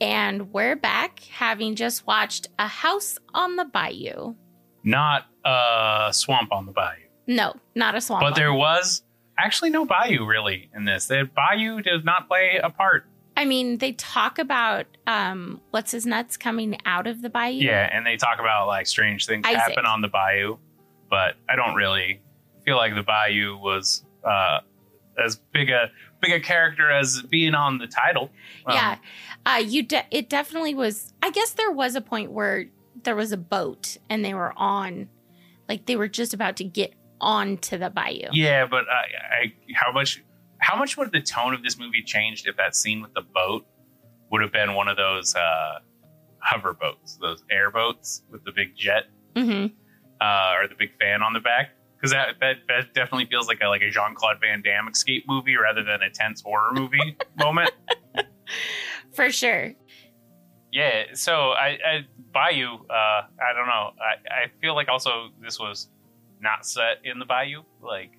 And 0.00 0.52
we're 0.52 0.76
back 0.76 1.20
having 1.24 1.74
just 1.74 2.06
watched 2.06 2.48
A 2.58 2.68
House 2.68 3.18
on 3.34 3.56
the 3.56 3.64
Bayou. 3.64 4.34
not 4.84 5.24
a 5.44 6.10
Swamp 6.12 6.52
on 6.52 6.66
the 6.66 6.72
Bayou. 6.72 7.02
No, 7.26 7.54
not 7.74 7.94
a 7.94 8.00
swamp. 8.00 8.22
But 8.22 8.36
there 8.36 8.54
was 8.54 9.02
actually 9.38 9.70
no 9.70 9.84
Bayou 9.84 10.24
really 10.24 10.70
in 10.74 10.84
this. 10.84 11.06
The 11.06 11.28
Bayou 11.34 11.82
does 11.82 12.04
not 12.04 12.26
play 12.28 12.58
a 12.62 12.70
part. 12.70 13.06
I 13.38 13.44
mean, 13.44 13.78
they 13.78 13.92
talk 13.92 14.40
about 14.40 14.86
um, 15.06 15.60
what's 15.70 15.92
his 15.92 16.04
nuts 16.04 16.36
coming 16.36 16.76
out 16.84 17.06
of 17.06 17.22
the 17.22 17.30
bayou. 17.30 17.64
Yeah, 17.64 17.88
and 17.90 18.04
they 18.04 18.16
talk 18.16 18.40
about 18.40 18.66
like 18.66 18.88
strange 18.88 19.26
things 19.26 19.46
Isaac. 19.46 19.60
happen 19.60 19.86
on 19.86 20.02
the 20.02 20.08
Bayou, 20.08 20.56
but 21.08 21.36
I 21.48 21.54
don't 21.54 21.76
really 21.76 22.20
feel 22.64 22.76
like 22.76 22.96
the 22.96 23.04
Bayou 23.04 23.56
was 23.56 24.04
uh, 24.24 24.58
as 25.24 25.36
big 25.52 25.70
a 25.70 25.88
big 26.20 26.32
a 26.32 26.40
character 26.40 26.90
as 26.90 27.22
being 27.22 27.54
on 27.54 27.78
the 27.78 27.86
title. 27.86 28.32
Um, 28.66 28.74
yeah. 28.74 28.96
Uh, 29.46 29.62
you 29.64 29.84
de- 29.84 30.06
it 30.10 30.28
definitely 30.28 30.74
was. 30.74 31.14
I 31.22 31.30
guess 31.30 31.52
there 31.52 31.70
was 31.70 31.94
a 31.94 32.00
point 32.00 32.32
where 32.32 32.66
there 33.04 33.14
was 33.14 33.30
a 33.30 33.36
boat 33.36 33.98
and 34.10 34.24
they 34.24 34.34
were 34.34 34.52
on, 34.56 35.08
like 35.68 35.86
they 35.86 35.94
were 35.94 36.08
just 36.08 36.34
about 36.34 36.56
to 36.56 36.64
get 36.64 36.92
onto 37.20 37.78
the 37.78 37.88
bayou. 37.88 38.30
Yeah, 38.32 38.66
but 38.66 38.86
I, 38.88 39.44
I, 39.44 39.52
how 39.74 39.92
much, 39.92 40.24
how 40.60 40.76
much 40.76 40.96
would 40.96 41.12
the 41.12 41.20
tone 41.20 41.54
of 41.54 41.62
this 41.62 41.78
movie 41.78 42.02
changed 42.02 42.46
if 42.46 42.56
that 42.56 42.74
scene 42.74 43.00
with 43.02 43.14
the 43.14 43.22
boat 43.22 43.66
would 44.30 44.42
have 44.42 44.52
been 44.52 44.74
one 44.74 44.88
of 44.88 44.96
those 44.96 45.34
uh, 45.34 45.78
hover 46.40 46.74
boats, 46.74 47.16
those 47.20 47.42
airboats 47.50 48.22
with 48.30 48.44
the 48.44 48.52
big 48.52 48.76
jet 48.76 49.04
hmm 49.36 49.66
uh, 50.20 50.54
or 50.56 50.66
the 50.66 50.74
big 50.76 50.90
fan 50.98 51.22
on 51.22 51.32
the 51.32 51.40
back? 51.40 51.70
Because 51.96 52.10
that, 52.12 52.40
that 52.40 52.56
that 52.68 52.94
definitely 52.94 53.26
feels 53.26 53.48
like 53.48 53.60
a 53.62 53.68
like 53.68 53.82
a 53.82 53.90
Jean 53.90 54.14
Claude 54.14 54.38
Van 54.40 54.62
Damme 54.62 54.88
escape 54.88 55.24
movie 55.28 55.56
rather 55.56 55.82
than 55.82 56.02
a 56.02 56.10
tense 56.10 56.42
horror 56.42 56.72
movie 56.72 57.16
moment. 57.36 57.70
For 59.14 59.30
sure. 59.30 59.74
Yeah, 60.70 61.04
so 61.14 61.50
I, 61.50 61.78
I 61.84 62.06
Bayou, 62.32 62.74
uh, 62.74 62.92
I 62.92 63.52
don't 63.56 63.66
know. 63.66 63.92
I, 63.98 64.44
I 64.44 64.60
feel 64.60 64.74
like 64.74 64.88
also 64.88 65.28
this 65.40 65.58
was 65.58 65.88
not 66.40 66.66
set 66.66 66.98
in 67.04 67.18
the 67.18 67.24
Bayou, 67.24 67.62
like 67.82 68.12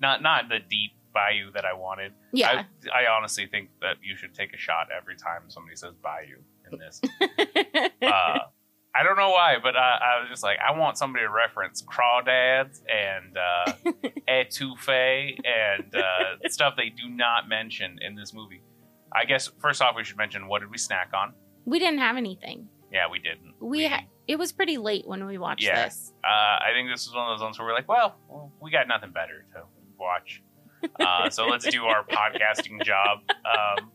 not 0.00 0.22
not 0.22 0.48
the 0.48 0.58
deep 0.58 0.92
Bayou 1.16 1.50
that 1.54 1.64
I 1.64 1.72
wanted. 1.72 2.12
Yeah. 2.32 2.64
I, 2.92 3.04
I 3.04 3.10
honestly 3.16 3.46
think 3.46 3.70
that 3.80 3.96
you 4.02 4.16
should 4.16 4.34
take 4.34 4.52
a 4.52 4.58
shot 4.58 4.88
every 4.96 5.16
time 5.16 5.42
somebody 5.48 5.76
says 5.76 5.94
Bayou 6.02 6.38
in 6.70 6.78
this. 6.78 7.00
uh, 8.02 8.38
I 8.98 9.02
don't 9.02 9.16
know 9.16 9.30
why, 9.30 9.56
but 9.62 9.76
I, 9.76 9.98
I 10.16 10.20
was 10.20 10.28
just 10.30 10.42
like, 10.42 10.58
I 10.66 10.76
want 10.78 10.96
somebody 10.98 11.24
to 11.24 11.30
reference 11.30 11.82
crawdads 11.82 12.80
and 12.88 13.36
uh, 13.36 13.72
etouffee 14.28 15.38
and 15.44 15.94
uh, 15.94 16.48
stuff 16.48 16.74
they 16.76 16.88
do 16.90 17.08
not 17.08 17.48
mention 17.48 17.98
in 18.06 18.14
this 18.14 18.32
movie. 18.34 18.62
I 19.14 19.24
guess 19.24 19.50
first 19.60 19.80
off, 19.82 19.94
we 19.96 20.04
should 20.04 20.16
mention 20.18 20.48
what 20.48 20.60
did 20.60 20.70
we 20.70 20.78
snack 20.78 21.10
on? 21.14 21.32
we 21.64 21.78
didn't 21.80 21.98
have 21.98 22.16
anything. 22.16 22.68
Yeah, 22.92 23.08
we 23.10 23.18
didn't. 23.18 23.54
We 23.60 23.86
ha- 23.88 24.04
it 24.28 24.38
was 24.38 24.52
pretty 24.52 24.78
late 24.78 25.06
when 25.06 25.26
we 25.26 25.36
watched 25.36 25.64
Yeah. 25.64 25.84
this. 25.86 26.12
uh, 26.24 26.28
I 26.28 26.68
think 26.72 26.88
this 26.88 27.02
is 27.06 27.12
one 27.14 27.28
of 27.28 27.36
those 27.36 27.42
ones 27.42 27.58
where 27.58 27.66
we're 27.66 27.74
like, 27.74 27.88
well, 27.88 28.16
we 28.62 28.70
got 28.70 28.86
nothing 28.86 29.10
better 29.10 29.44
to 29.54 29.62
watch. 29.98 30.42
Uh, 31.00 31.30
so 31.30 31.46
let's 31.46 31.66
do 31.66 31.84
our 31.84 32.04
podcasting 32.04 32.82
job. 32.84 33.18
Um, 33.44 33.90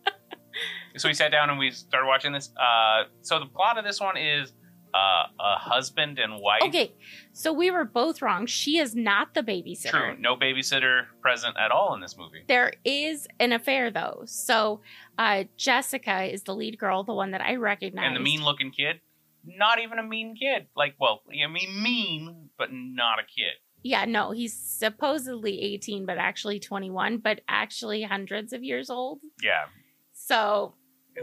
so 0.97 1.07
we 1.07 1.13
sat 1.13 1.31
down 1.31 1.49
and 1.49 1.57
we 1.57 1.71
started 1.71 2.07
watching 2.07 2.33
this. 2.33 2.51
Uh, 2.57 3.03
so 3.21 3.39
the 3.39 3.45
plot 3.45 3.77
of 3.77 3.85
this 3.85 3.99
one 3.99 4.17
is 4.17 4.53
uh, 4.93 5.25
a 5.39 5.57
husband 5.57 6.19
and 6.19 6.33
wife. 6.41 6.61
Okay, 6.63 6.93
so 7.33 7.53
we 7.53 7.71
were 7.71 7.85
both 7.85 8.21
wrong. 8.21 8.45
She 8.45 8.77
is 8.77 8.95
not 8.95 9.33
the 9.33 9.41
babysitter. 9.41 9.91
True. 9.91 10.17
No 10.19 10.35
babysitter 10.35 11.05
present 11.21 11.55
at 11.57 11.71
all 11.71 11.93
in 11.93 12.01
this 12.01 12.17
movie. 12.17 12.43
There 12.47 12.73
is 12.83 13.27
an 13.39 13.53
affair 13.53 13.91
though. 13.91 14.23
So 14.25 14.81
uh, 15.17 15.45
Jessica 15.57 16.23
is 16.23 16.43
the 16.43 16.55
lead 16.55 16.77
girl, 16.77 17.03
the 17.03 17.13
one 17.13 17.31
that 17.31 17.41
I 17.41 17.55
recognize. 17.55 18.05
And 18.05 18.15
the 18.15 18.19
mean 18.19 18.43
looking 18.43 18.71
kid, 18.71 18.99
not 19.45 19.79
even 19.79 19.99
a 19.99 20.03
mean 20.03 20.35
kid. 20.35 20.67
Like, 20.75 20.95
well, 20.99 21.21
I 21.29 21.47
mean, 21.47 21.81
mean, 21.81 22.49
but 22.57 22.69
not 22.71 23.19
a 23.19 23.23
kid. 23.23 23.55
Yeah, 23.83 24.05
no, 24.05 24.31
he's 24.31 24.53
supposedly 24.53 25.59
18, 25.61 26.05
but 26.05 26.17
actually 26.17 26.59
21, 26.59 27.17
but 27.17 27.41
actually 27.47 28.03
hundreds 28.03 28.53
of 28.53 28.63
years 28.63 28.89
old. 28.89 29.19
Yeah. 29.41 29.65
So 30.13 30.75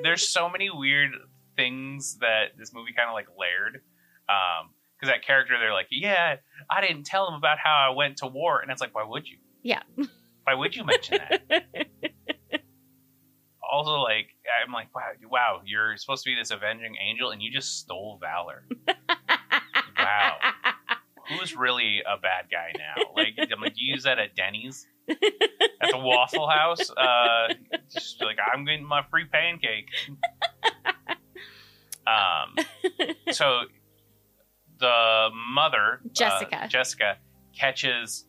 there's 0.02 0.28
so 0.28 0.48
many 0.50 0.68
weird 0.70 1.12
things 1.56 2.18
that 2.20 2.56
this 2.58 2.72
movie 2.74 2.92
kind 2.96 3.08
of 3.08 3.14
like 3.14 3.28
layered. 3.38 3.82
Um, 4.28 4.70
because 4.98 5.12
that 5.12 5.24
character, 5.24 5.54
they're 5.58 5.72
like, 5.72 5.86
yeah, 5.90 6.36
I 6.68 6.80
didn't 6.80 7.04
tell 7.04 7.28
him 7.28 7.34
about 7.34 7.58
how 7.58 7.74
I 7.74 7.94
went 7.94 8.16
to 8.18 8.26
war, 8.26 8.60
and 8.60 8.70
it's 8.70 8.80
like, 8.80 8.94
why 8.94 9.04
would 9.04 9.28
you? 9.28 9.38
Yeah. 9.62 9.82
Why 10.44 10.54
would 10.54 10.74
you 10.74 10.82
mention 10.82 11.18
that? 11.28 11.88
also, 13.70 13.96
like, 14.00 14.28
I'm 14.64 14.72
like, 14.72 14.88
wow, 14.94 15.02
wow, 15.30 15.60
you're 15.62 15.94
supposed 15.98 16.24
to 16.24 16.30
be 16.30 16.34
this 16.34 16.50
avenging 16.50 16.96
angel, 17.06 17.32
and 17.32 17.42
you 17.42 17.52
just 17.52 17.78
stole 17.78 18.18
valor. 18.18 18.64
wow, 19.98 20.36
who's 21.28 21.56
really 21.56 22.00
a 22.06 22.16
bad 22.18 22.46
guy 22.50 22.72
now? 22.76 23.02
Like, 23.16 23.34
I'm 23.38 23.60
like, 23.60 23.74
do 23.74 23.82
you 23.84 23.94
use 23.94 24.04
that 24.04 24.18
at 24.18 24.34
Denny's? 24.36 24.86
At 25.80 25.90
the 25.90 25.98
Waffle 25.98 26.48
House? 26.48 26.90
Uh, 26.90 27.54
just 27.90 28.22
like, 28.22 28.36
I'm 28.52 28.64
getting 28.66 28.84
my 28.84 29.02
free 29.10 29.24
pancake. 29.24 29.86
Um, 32.06 32.64
so 33.32 33.60
the 34.78 35.28
mother, 35.52 36.00
uh, 36.04 36.08
Jessica. 36.12 36.66
Jessica, 36.68 37.16
catches 37.58 38.26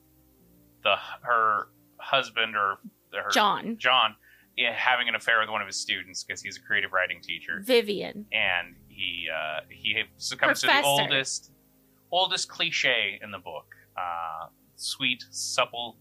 the 0.83 0.95
her 1.21 1.67
husband 1.97 2.55
or 2.55 2.77
her 3.13 3.29
John, 3.31 3.77
John 3.77 4.15
having 4.73 5.07
an 5.07 5.15
affair 5.15 5.39
with 5.39 5.49
one 5.49 5.61
of 5.61 5.67
his 5.67 5.77
students 5.77 6.23
because 6.23 6.41
he's 6.41 6.57
a 6.57 6.61
creative 6.61 6.91
writing 6.91 7.21
teacher, 7.21 7.61
Vivian. 7.63 8.25
and 8.31 8.75
he 8.87 9.27
uh, 9.33 9.61
he 9.69 10.03
succumbs 10.17 10.61
to 10.61 10.67
the 10.67 10.81
oldest 10.83 11.51
oldest 12.11 12.49
cliche 12.49 13.19
in 13.23 13.31
the 13.31 13.39
book: 13.39 13.65
uh, 13.97 14.47
sweet, 14.75 15.23
supple 15.31 15.97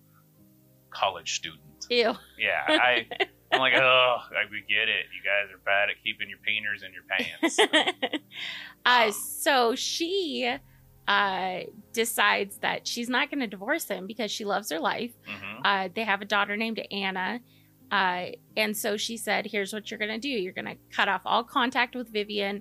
college 0.90 1.34
student. 1.34 1.62
Ew. 1.90 2.14
Yeah, 2.38 2.64
I. 2.68 3.06
I'm 3.50 3.60
like, 3.60 3.72
oh, 3.76 4.16
I, 4.30 4.44
we 4.50 4.60
get 4.68 4.90
it. 4.90 5.06
You 5.14 5.22
guys 5.24 5.50
are 5.54 5.58
bad 5.64 5.88
at 5.88 5.96
keeping 6.04 6.28
your 6.28 6.38
peeners 6.46 6.84
in 6.84 6.92
your 6.92 7.04
pants. 7.08 8.22
uh, 8.84 9.10
so 9.10 9.74
she 9.74 10.54
uh, 11.08 11.60
decides 11.94 12.58
that 12.58 12.86
she's 12.86 13.08
not 13.08 13.30
going 13.30 13.40
to 13.40 13.46
divorce 13.46 13.86
him 13.86 14.06
because 14.06 14.30
she 14.30 14.44
loves 14.44 14.70
her 14.70 14.78
life. 14.78 15.12
hmm 15.26 15.62
Uh, 15.64 15.88
they 15.94 16.04
have 16.04 16.20
a 16.20 16.26
daughter 16.26 16.56
named 16.58 16.78
Anna. 16.92 17.40
Uh, 17.90 18.26
and 18.54 18.76
so 18.76 18.98
she 18.98 19.16
said, 19.16 19.46
Here's 19.46 19.72
what 19.72 19.90
you're 19.90 19.98
going 19.98 20.10
to 20.10 20.18
do 20.18 20.28
you're 20.28 20.52
going 20.52 20.66
to 20.66 20.76
cut 20.94 21.08
off 21.08 21.22
all 21.24 21.42
contact 21.42 21.96
with 21.96 22.12
Vivian, 22.12 22.60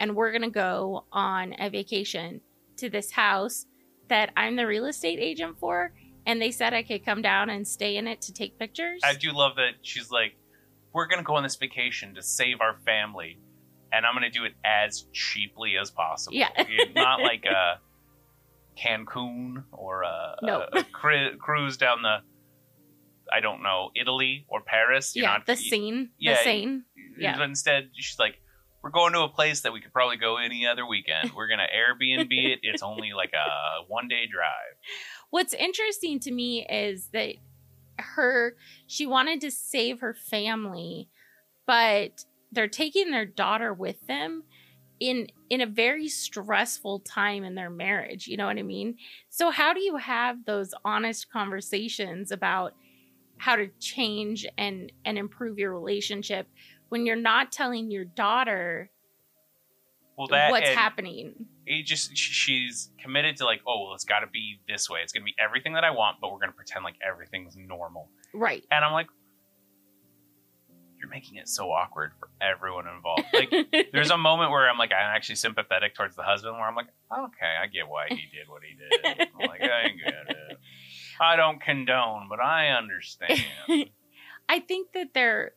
and 0.00 0.16
we're 0.16 0.32
going 0.32 0.42
to 0.42 0.50
go 0.50 1.04
on 1.12 1.54
a 1.60 1.70
vacation 1.70 2.40
to 2.78 2.90
this 2.90 3.12
house 3.12 3.66
that 4.08 4.30
I'm 4.36 4.56
the 4.56 4.66
real 4.66 4.86
estate 4.86 5.18
agent 5.18 5.58
for. 5.58 5.92
And 6.26 6.40
they 6.40 6.50
said 6.50 6.72
I 6.72 6.82
could 6.82 7.04
come 7.04 7.20
down 7.22 7.50
and 7.50 7.66
stay 7.66 7.96
in 7.96 8.06
it 8.06 8.22
to 8.22 8.32
take 8.32 8.58
pictures. 8.58 9.00
I 9.04 9.14
do 9.14 9.32
love 9.32 9.56
that 9.56 9.72
she's 9.82 10.10
like, 10.10 10.36
we're 10.92 11.06
gonna 11.06 11.22
go 11.22 11.34
on 11.34 11.42
this 11.42 11.56
vacation 11.56 12.14
to 12.14 12.22
save 12.22 12.60
our 12.60 12.76
family, 12.86 13.38
and 13.92 14.06
I'm 14.06 14.14
gonna 14.14 14.30
do 14.30 14.44
it 14.44 14.52
as 14.64 15.06
cheaply 15.12 15.76
as 15.76 15.90
possible. 15.90 16.36
Yeah. 16.36 16.48
not 16.94 17.20
like 17.22 17.44
a 17.44 17.80
Cancun 18.78 19.64
or 19.72 20.02
a, 20.02 20.36
a, 20.42 20.78
a 20.80 20.84
cru- 20.84 21.36
cruise 21.36 21.76
down 21.76 22.02
the, 22.02 22.18
I 23.32 23.40
don't 23.40 23.62
know, 23.62 23.90
Italy 23.96 24.46
or 24.48 24.60
Paris. 24.62 25.14
You're 25.14 25.24
yeah, 25.24 25.32
not, 25.32 25.46
the 25.46 25.56
scene. 25.56 26.10
yeah, 26.18 26.36
the 26.36 26.42
scene. 26.42 26.84
yeah. 27.18 27.36
But 27.36 27.44
instead, 27.44 27.90
she's 27.94 28.18
like, 28.18 28.36
we're 28.84 28.90
going 28.90 29.14
to 29.14 29.22
a 29.22 29.28
place 29.28 29.62
that 29.62 29.72
we 29.72 29.80
could 29.80 29.94
probably 29.94 30.18
go 30.18 30.36
any 30.36 30.66
other 30.66 30.86
weekend. 30.86 31.32
We're 31.34 31.48
gonna 31.48 31.66
Airbnb 31.74 32.28
it. 32.30 32.58
It's 32.62 32.82
only 32.82 33.14
like 33.14 33.32
a 33.32 33.84
one 33.88 34.08
day 34.08 34.26
drive. 34.30 34.76
What's 35.30 35.54
interesting 35.54 36.20
to 36.20 36.30
me 36.30 36.66
is 36.68 37.08
that 37.14 37.36
her 37.98 38.56
she 38.86 39.06
wanted 39.06 39.40
to 39.40 39.50
save 39.50 40.00
her 40.00 40.12
family, 40.12 41.08
but 41.66 42.26
they're 42.52 42.68
taking 42.68 43.10
their 43.10 43.24
daughter 43.24 43.72
with 43.72 44.06
them 44.06 44.42
in 45.00 45.28
in 45.48 45.62
a 45.62 45.66
very 45.66 46.08
stressful 46.08 47.00
time 47.00 47.42
in 47.42 47.54
their 47.54 47.70
marriage, 47.70 48.26
you 48.26 48.36
know 48.36 48.46
what 48.46 48.58
I 48.58 48.62
mean? 48.62 48.98
So 49.30 49.50
how 49.50 49.72
do 49.72 49.80
you 49.80 49.96
have 49.96 50.44
those 50.44 50.74
honest 50.84 51.32
conversations 51.32 52.30
about 52.30 52.74
how 53.38 53.56
to 53.56 53.68
change 53.80 54.46
and 54.58 54.92
and 55.06 55.16
improve 55.16 55.58
your 55.58 55.72
relationship 55.72 56.48
when 56.88 57.06
you're 57.06 57.16
not 57.16 57.50
telling 57.52 57.90
your 57.90 58.04
daughter 58.04 58.90
Well, 60.16 60.28
that 60.28 60.50
what's 60.50 60.68
happening? 60.70 61.46
it 61.66 61.86
just 61.86 62.16
she's 62.16 62.90
committed 63.02 63.36
to 63.36 63.44
like 63.44 63.60
oh 63.66 63.84
well 63.84 63.94
it's 63.94 64.04
got 64.04 64.20
to 64.20 64.26
be 64.26 64.60
this 64.68 64.90
way. 64.90 65.00
It's 65.02 65.12
going 65.12 65.22
to 65.22 65.26
be 65.26 65.34
everything 65.42 65.72
that 65.74 65.84
i 65.84 65.90
want 65.90 66.18
but 66.20 66.30
we're 66.30 66.38
going 66.38 66.50
to 66.50 66.56
pretend 66.56 66.84
like 66.84 66.96
everything's 67.06 67.56
normal. 67.56 68.08
Right. 68.34 68.64
and 68.70 68.84
i'm 68.84 68.92
like 68.92 69.06
you're 70.98 71.10
making 71.10 71.36
it 71.36 71.48
so 71.48 71.70
awkward 71.70 72.12
for 72.18 72.28
everyone 72.40 72.86
involved. 72.88 73.24
Like 73.34 73.90
there's 73.92 74.10
a 74.10 74.16
moment 74.16 74.50
where 74.50 74.68
i'm 74.70 74.78
like 74.78 74.90
i'm 74.92 75.14
actually 75.16 75.34
sympathetic 75.36 75.94
towards 75.94 76.16
the 76.16 76.22
husband 76.22 76.54
where 76.54 76.66
i'm 76.66 76.74
like 76.74 76.86
okay 77.12 77.54
i 77.62 77.66
get 77.66 77.88
why 77.88 78.06
he 78.08 78.16
did 78.32 78.48
what 78.48 78.62
he 78.62 78.74
did. 78.76 79.28
I'm 79.34 79.48
like 79.48 79.60
i 79.62 79.88
get 79.88 80.30
it. 80.30 80.58
I 81.20 81.36
don't 81.36 81.60
condone 81.60 82.26
but 82.28 82.40
i 82.40 82.68
understand. 82.68 83.40
I 84.48 84.60
think 84.60 84.92
that 84.92 85.08
they're 85.14 85.52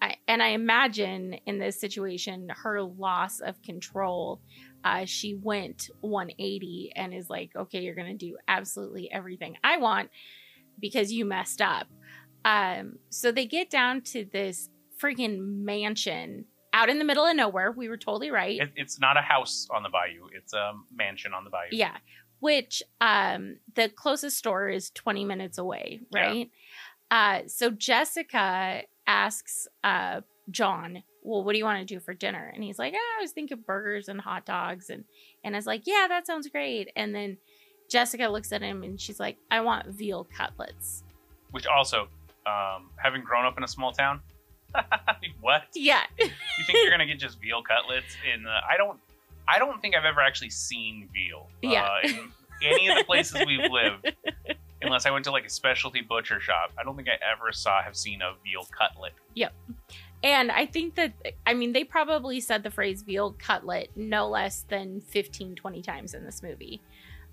I, 0.00 0.16
and 0.28 0.42
I 0.42 0.48
imagine 0.48 1.34
in 1.46 1.58
this 1.58 1.80
situation, 1.80 2.48
her 2.62 2.82
loss 2.82 3.40
of 3.40 3.60
control, 3.62 4.40
uh, 4.84 5.04
she 5.04 5.34
went 5.34 5.90
180 6.00 6.92
and 6.96 7.14
is 7.14 7.30
like, 7.30 7.50
okay, 7.56 7.80
you're 7.80 7.94
going 7.94 8.16
to 8.18 8.26
do 8.26 8.36
absolutely 8.48 9.10
everything 9.12 9.56
I 9.62 9.78
want 9.78 10.10
because 10.80 11.12
you 11.12 11.24
messed 11.24 11.60
up. 11.60 11.86
Um, 12.44 12.98
so 13.10 13.30
they 13.30 13.46
get 13.46 13.70
down 13.70 14.00
to 14.12 14.24
this 14.24 14.68
freaking 15.00 15.38
mansion 15.64 16.46
out 16.72 16.88
in 16.88 16.98
the 16.98 17.04
middle 17.04 17.24
of 17.26 17.36
nowhere. 17.36 17.70
We 17.70 17.88
were 17.88 17.96
totally 17.96 18.30
right. 18.30 18.60
It, 18.60 18.72
it's 18.76 18.98
not 18.98 19.16
a 19.16 19.20
house 19.20 19.68
on 19.74 19.82
the 19.82 19.90
bayou; 19.90 20.28
it's 20.34 20.52
a 20.52 20.72
mansion 20.94 21.34
on 21.34 21.44
the 21.44 21.50
bayou. 21.50 21.68
Yeah. 21.72 21.96
Which 22.40 22.82
um 23.00 23.58
the 23.74 23.88
closest 23.88 24.38
store 24.38 24.68
is 24.68 24.90
20 24.90 25.24
minutes 25.24 25.58
away, 25.58 26.00
Yeah. 26.12 26.20
right? 26.26 26.50
Uh 27.10 27.40
so 27.46 27.70
Jessica 27.70 28.82
asks 29.06 29.66
uh 29.84 30.20
John, 30.50 31.02
"Well, 31.22 31.44
what 31.44 31.52
do 31.52 31.58
you 31.58 31.64
want 31.64 31.86
to 31.86 31.94
do 31.94 32.00
for 32.00 32.14
dinner?" 32.14 32.50
And 32.54 32.62
he's 32.64 32.78
like, 32.78 32.94
"Ah, 32.96 33.18
"I 33.18 33.22
was 33.22 33.30
thinking 33.32 33.58
burgers 33.66 34.08
and 34.08 34.20
hot 34.20 34.44
dogs." 34.44 34.90
And 34.90 35.04
and 35.44 35.54
I 35.54 35.58
was 35.58 35.66
like, 35.66 35.82
"Yeah, 35.86 36.06
that 36.08 36.26
sounds 36.26 36.48
great." 36.48 36.90
And 36.96 37.14
then 37.14 37.36
Jessica 37.90 38.28
looks 38.28 38.52
at 38.52 38.62
him 38.62 38.82
and 38.82 39.00
she's 39.00 39.20
like, 39.20 39.36
"I 39.50 39.60
want 39.60 39.86
veal 39.86 40.26
cutlets." 40.36 41.04
Which 41.52 41.66
also, 41.66 42.08
um, 42.46 42.90
having 42.96 43.22
grown 43.22 43.44
up 43.44 43.56
in 43.58 43.62
a 43.64 43.68
small 43.68 43.92
town, 43.92 44.20
what 45.40 45.62
Yeah. 45.74 46.02
you 46.18 46.26
think 46.66 46.78
you're 46.82 46.90
gonna 46.90 47.06
get 47.06 47.18
just 47.18 47.40
veal 47.40 47.62
cutlets? 47.62 48.16
In 48.34 48.46
uh, 48.46 48.60
I 48.68 48.76
don't, 48.76 48.98
I 49.48 49.58
don't 49.58 49.80
think 49.80 49.94
I've 49.94 50.04
ever 50.04 50.20
actually 50.20 50.50
seen 50.50 51.08
veal. 51.12 51.48
Yeah. 51.62 51.84
Uh, 51.84 52.08
in 52.08 52.30
any 52.62 52.88
of 52.88 52.96
the 52.98 53.04
places 53.04 53.42
we've 53.46 53.70
lived, 53.70 54.12
unless 54.82 55.06
I 55.06 55.10
went 55.10 55.24
to 55.24 55.30
like 55.30 55.44
a 55.44 55.50
specialty 55.50 56.00
butcher 56.00 56.40
shop, 56.40 56.72
I 56.78 56.84
don't 56.84 56.96
think 56.96 57.08
I 57.08 57.18
ever 57.32 57.52
saw 57.52 57.82
have 57.82 57.96
seen 57.96 58.22
a 58.22 58.34
veal 58.44 58.66
cutlet. 58.70 59.12
Yep. 59.34 59.52
And 60.24 60.52
I 60.52 60.66
think 60.66 60.94
that, 60.96 61.14
I 61.46 61.54
mean, 61.54 61.72
they 61.72 61.84
probably 61.84 62.40
said 62.40 62.62
the 62.62 62.70
phrase 62.70 63.02
veal 63.02 63.34
cutlet 63.38 63.90
no 63.96 64.28
less 64.28 64.64
than 64.68 65.00
15, 65.00 65.56
20 65.56 65.82
times 65.82 66.14
in 66.14 66.24
this 66.24 66.42
movie. 66.42 66.80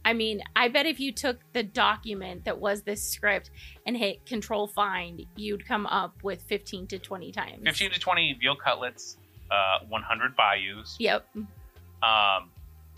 I 0.05 0.13
mean, 0.13 0.41
I 0.55 0.69
bet 0.69 0.85
if 0.85 0.99
you 0.99 1.11
took 1.11 1.39
the 1.53 1.61
document 1.61 2.45
that 2.45 2.57
was 2.57 2.83
this 2.83 3.03
script 3.03 3.51
and 3.85 3.95
hit 3.97 4.25
control 4.25 4.67
find, 4.67 5.25
you'd 5.35 5.67
come 5.67 5.85
up 5.87 6.15
with 6.23 6.41
15 6.43 6.87
to 6.87 6.99
20 6.99 7.31
times. 7.31 7.61
15 7.65 7.91
to 7.91 7.99
20 7.99 8.37
veal 8.39 8.55
cutlets, 8.55 9.17
uh, 9.51 9.79
100 9.87 10.35
bayous. 10.35 10.95
Yep. 10.99 11.27
Um, 12.01 12.49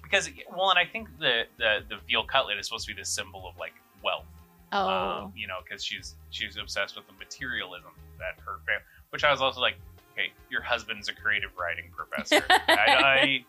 because 0.03 0.29
well, 0.55 0.69
and 0.69 0.79
I 0.79 0.85
think 0.85 1.07
the, 1.19 1.43
the 1.57 1.79
the 1.89 1.95
veal 2.07 2.25
cutlet 2.25 2.59
is 2.59 2.67
supposed 2.67 2.85
to 2.87 2.93
be 2.93 2.99
the 2.99 3.05
symbol 3.05 3.47
of 3.47 3.57
like 3.57 3.73
wealth. 4.03 4.25
Oh. 4.71 4.87
Um, 4.87 5.33
you 5.35 5.47
know, 5.47 5.57
because 5.63 5.83
she's 5.83 6.15
she's 6.29 6.57
obsessed 6.57 6.95
with 6.95 7.05
the 7.07 7.13
materialism 7.13 7.91
that 8.19 8.41
her 8.45 8.57
family. 8.65 8.83
Which 9.09 9.23
I 9.23 9.31
was 9.31 9.41
also 9.41 9.59
like, 9.59 9.75
okay, 10.13 10.31
your 10.49 10.61
husband's 10.61 11.09
a 11.09 11.13
creative 11.13 11.51
writing 11.59 11.91
professor. 11.95 12.43
I, 12.67 12.85
I 13.03 13.45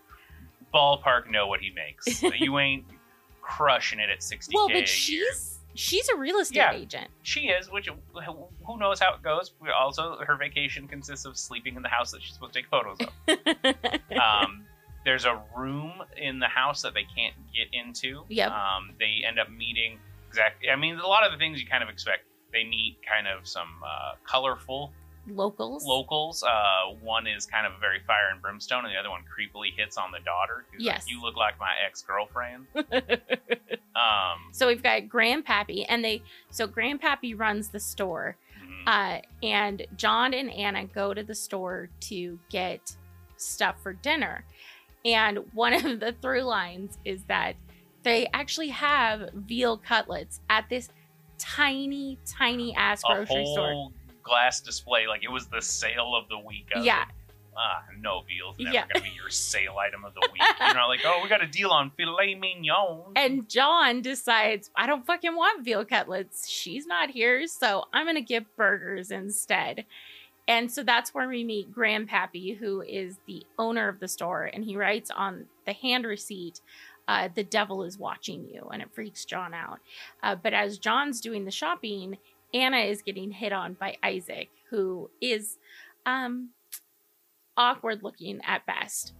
ballpark 0.74 1.30
know 1.30 1.46
what 1.46 1.60
he 1.60 1.70
makes. 1.70 2.22
You 2.22 2.58
ain't 2.58 2.84
crushing 3.40 3.98
it 4.00 4.08
at 4.10 4.20
60k 4.20 4.48
well, 4.54 4.68
but 4.68 4.88
she's 4.88 5.58
she's 5.74 6.08
a 6.08 6.16
real 6.16 6.38
estate 6.38 6.56
Yeah. 6.56 6.72
agent. 6.72 7.08
She 7.22 7.42
is, 7.48 7.70
which 7.70 7.88
who 8.66 8.78
knows 8.78 8.98
how 9.00 9.14
it 9.14 9.22
goes. 9.22 9.52
Also, 9.78 10.16
her 10.26 10.36
vacation 10.36 10.88
consists 10.88 11.24
of 11.24 11.36
sleeping 11.38 11.76
in 11.76 11.82
the 11.82 11.88
house 11.88 12.10
that 12.12 12.22
she's 12.22 12.34
supposed 12.34 12.54
to 12.54 12.60
take 12.60 12.68
photos 12.68 12.98
of. 13.00 13.38
um, 14.20 14.64
there's 15.04 15.24
a 15.24 15.40
room 15.56 15.92
in 16.16 16.38
the 16.38 16.46
house 16.46 16.82
that 16.82 16.94
they 16.94 17.04
can't 17.04 17.34
get 17.54 17.66
into. 17.72 18.24
Yep. 18.28 18.50
Um, 18.50 18.90
they 18.98 19.22
end 19.26 19.38
up 19.38 19.50
meeting 19.50 19.98
exactly. 20.32 20.70
I 20.70 20.76
mean, 20.76 20.96
a 20.98 21.06
lot 21.06 21.24
of 21.26 21.32
the 21.32 21.38
things 21.38 21.60
you 21.60 21.66
kind 21.66 21.82
of 21.82 21.88
expect. 21.88 22.22
They 22.52 22.64
meet 22.64 22.98
kind 23.08 23.26
of 23.26 23.46
some 23.48 23.68
uh, 23.84 24.12
colorful 24.26 24.92
Locals. 25.26 25.84
locals. 25.86 26.42
Uh, 26.42 26.94
one 27.00 27.26
is 27.26 27.46
kind 27.46 27.64
of 27.66 27.72
a 27.74 27.78
very 27.78 28.00
fire 28.06 28.30
and 28.32 28.42
brimstone, 28.42 28.84
and 28.84 28.92
the 28.92 28.98
other 28.98 29.08
one 29.10 29.22
creepily 29.22 29.68
hits 29.76 29.96
on 29.96 30.10
the 30.10 30.18
daughter. 30.24 30.64
Who's 30.72 30.82
Yes. 30.84 31.04
like, 31.04 31.10
"You 31.10 31.22
look 31.22 31.36
like 31.36 31.58
my 31.60 31.72
ex 31.86 32.02
girlfriend." 32.02 32.66
um, 33.96 34.38
so 34.52 34.66
we've 34.66 34.82
got 34.82 35.02
Grandpappy, 35.02 35.86
and 35.88 36.04
they 36.04 36.22
so 36.50 36.66
Grandpappy 36.66 37.38
runs 37.38 37.68
the 37.68 37.80
store. 37.80 38.36
mhm. 38.62 38.82
Uh, 38.86 39.20
and 39.42 39.86
John 39.96 40.34
and 40.34 40.50
Anna 40.50 40.86
go 40.86 41.14
to 41.14 41.22
the 41.22 41.34
store 41.34 41.88
to 42.00 42.38
get 42.50 42.96
stuff 43.36 43.76
for 43.82 43.92
dinner. 43.92 44.44
And 45.04 45.38
one 45.54 45.72
of 45.72 46.00
the 46.00 46.14
through 46.20 46.42
lines 46.42 46.98
is 47.04 47.22
that 47.24 47.54
they 48.02 48.28
actually 48.32 48.68
have 48.68 49.30
veal 49.34 49.76
cutlets 49.78 50.40
at 50.50 50.68
this 50.68 50.88
tiny, 51.38 52.18
tiny 52.26 52.74
ass 52.74 53.02
a 53.08 53.14
grocery 53.14 53.46
store. 53.46 53.90
glass 54.22 54.60
display, 54.60 55.06
like 55.08 55.24
it 55.24 55.30
was 55.30 55.46
the 55.48 55.60
sale 55.60 56.14
of 56.14 56.28
the 56.28 56.38
week. 56.38 56.68
I 56.74 56.80
Yeah. 56.82 56.98
like, 57.00 57.08
Ah, 57.54 57.82
no, 58.00 58.22
veal's 58.22 58.56
never 58.58 58.72
Yeah. 58.72 58.86
gonna 58.90 59.04
be 59.04 59.10
your 59.10 59.28
sale 59.28 59.76
item 59.76 60.06
of 60.06 60.14
the 60.14 60.26
week. 60.32 60.40
You're 60.58 60.72
not 60.72 60.86
like, 60.86 61.00
oh, 61.04 61.20
we 61.22 61.28
got 61.28 61.42
a 61.42 61.46
deal 61.46 61.68
on 61.70 61.90
filet 61.90 62.34
mignon. 62.34 63.12
And 63.16 63.46
John 63.46 64.00
decides, 64.00 64.70
I 64.74 64.86
don't 64.86 65.04
fucking 65.04 65.36
want 65.36 65.62
veal 65.62 65.84
cutlets. 65.84 66.48
She's 66.48 66.86
not 66.86 67.10
here, 67.10 67.46
so 67.46 67.84
I'm 67.92 68.06
going 68.06 68.14
to 68.16 68.22
get 68.22 68.56
burgers 68.56 69.10
instead. 69.10 69.84
And 70.48 70.72
so 70.72 70.82
that's 70.82 71.12
where 71.12 71.28
we 71.28 71.44
meet 71.44 71.70
Grandpappy, 71.70 72.56
who 72.56 72.80
is 72.80 73.18
the 73.26 73.44
owner 73.58 73.86
of 73.86 74.00
the 74.00 74.08
store. 74.08 74.44
And 74.44 74.64
he 74.64 74.74
writes 74.74 75.10
on 75.10 75.44
the 75.66 75.74
hand 75.74 76.06
receipt, 76.06 76.62
uh, 77.08 77.28
The 77.34 77.44
devil 77.44 77.82
is 77.84 77.98
watching 77.98 78.46
you. 78.48 78.68
And 78.72 78.82
it 78.82 78.88
freaks 78.94 79.24
John 79.24 79.54
out. 79.54 79.78
Uh, 80.22 80.34
but 80.36 80.52
as 80.54 80.78
John's 80.78 81.20
doing 81.20 81.44
the 81.44 81.50
shopping, 81.50 82.18
Anna 82.54 82.78
is 82.78 83.02
getting 83.02 83.30
hit 83.30 83.52
on 83.52 83.74
by 83.74 83.96
Isaac, 84.02 84.48
who 84.70 85.10
is 85.20 85.56
um, 86.06 86.50
awkward 87.56 88.02
looking 88.02 88.40
at 88.46 88.66
best. 88.66 89.14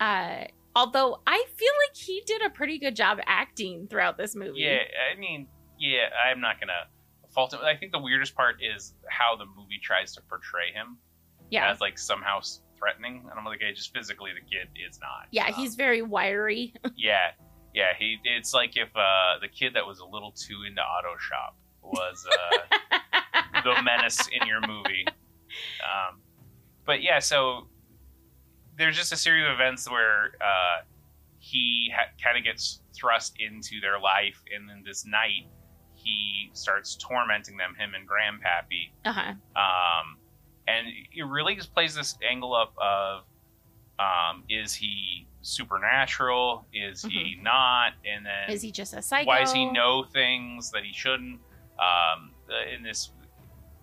Uh, 0.00 0.44
although 0.76 1.20
I 1.26 1.44
feel 1.56 1.72
like 1.86 1.96
he 1.96 2.22
did 2.26 2.42
a 2.42 2.50
pretty 2.50 2.78
good 2.78 2.94
job 2.96 3.18
acting 3.26 3.88
throughout 3.88 4.16
this 4.16 4.34
movie. 4.36 4.60
Yeah, 4.60 4.78
I 5.12 5.18
mean, 5.18 5.48
yeah, 5.78 6.08
I'm 6.30 6.40
not 6.40 6.60
gonna 6.60 6.86
fault 7.34 7.52
him. 7.52 7.60
I 7.62 7.76
think 7.76 7.92
the 7.92 7.98
weirdest 7.98 8.34
part 8.34 8.56
is 8.62 8.94
how 9.08 9.36
the 9.36 9.44
movie 9.44 9.78
tries 9.82 10.12
to 10.14 10.22
portray 10.28 10.72
him 10.72 10.98
Yeah. 11.50 11.70
as 11.70 11.80
like 11.80 11.98
somehow 11.98 12.40
threatening. 12.78 13.26
And 13.30 13.38
I'm 13.38 13.44
like, 13.44 13.58
okay, 13.62 13.72
just 13.72 13.92
physically, 13.94 14.30
the 14.32 14.40
kid 14.40 14.68
is 14.88 14.98
not. 15.00 15.26
Yeah, 15.30 15.46
Um, 15.48 15.54
he's 15.54 15.74
very 15.74 16.02
wiry. 16.02 16.74
yeah, 16.96 17.30
yeah. 17.74 17.88
He. 17.98 18.18
It's 18.24 18.54
like 18.54 18.76
if 18.76 18.88
uh, 18.96 19.38
the 19.40 19.48
kid 19.48 19.74
that 19.74 19.86
was 19.86 19.98
a 20.00 20.06
little 20.06 20.32
too 20.32 20.62
into 20.68 20.80
auto 20.82 21.16
shop 21.18 21.56
was 21.82 22.26
uh, 22.30 22.98
the 23.64 23.82
menace 23.82 24.28
in 24.40 24.46
your 24.46 24.60
movie. 24.66 25.06
Um, 25.82 26.20
but 26.84 27.02
yeah, 27.02 27.18
so 27.18 27.68
there's 28.76 28.96
just 28.96 29.12
a 29.12 29.16
series 29.16 29.44
of 29.46 29.52
events 29.52 29.90
where 29.90 30.32
uh, 30.40 30.82
he 31.38 31.90
ha- 31.94 32.10
kind 32.22 32.36
of 32.38 32.44
gets 32.44 32.80
thrust 32.94 33.36
into 33.40 33.80
their 33.80 33.98
life, 33.98 34.42
and 34.54 34.68
then 34.68 34.82
this 34.84 35.04
night 35.06 35.48
he 35.94 36.50
starts 36.52 36.94
tormenting 36.96 37.56
them, 37.56 37.74
him 37.76 37.92
and 37.94 38.06
Grandpappy. 38.08 38.92
Uh-huh. 39.04 39.32
Um, 39.56 40.17
and 40.68 40.88
it 41.12 41.22
really 41.22 41.54
just 41.54 41.72
plays 41.72 41.94
this 41.94 42.18
angle 42.28 42.54
up 42.54 42.74
of 42.80 43.22
um, 43.98 44.44
is 44.48 44.74
he 44.74 45.26
supernatural? 45.42 46.66
Is 46.72 47.02
he 47.02 47.38
not? 47.42 47.92
And 48.04 48.24
then 48.26 48.32
Mm-hmm. 48.44 48.52
Is 48.52 48.62
he 48.62 48.70
just 48.70 48.94
a 48.94 49.02
psycho? 49.02 49.26
why 49.26 49.40
does 49.40 49.52
he 49.52 49.70
know 49.70 50.04
things 50.12 50.70
that 50.72 50.84
he 50.84 50.92
shouldn't? 50.92 51.40
Um, 51.80 52.32
uh, 52.50 52.74
in 52.74 52.82
this, 52.82 53.12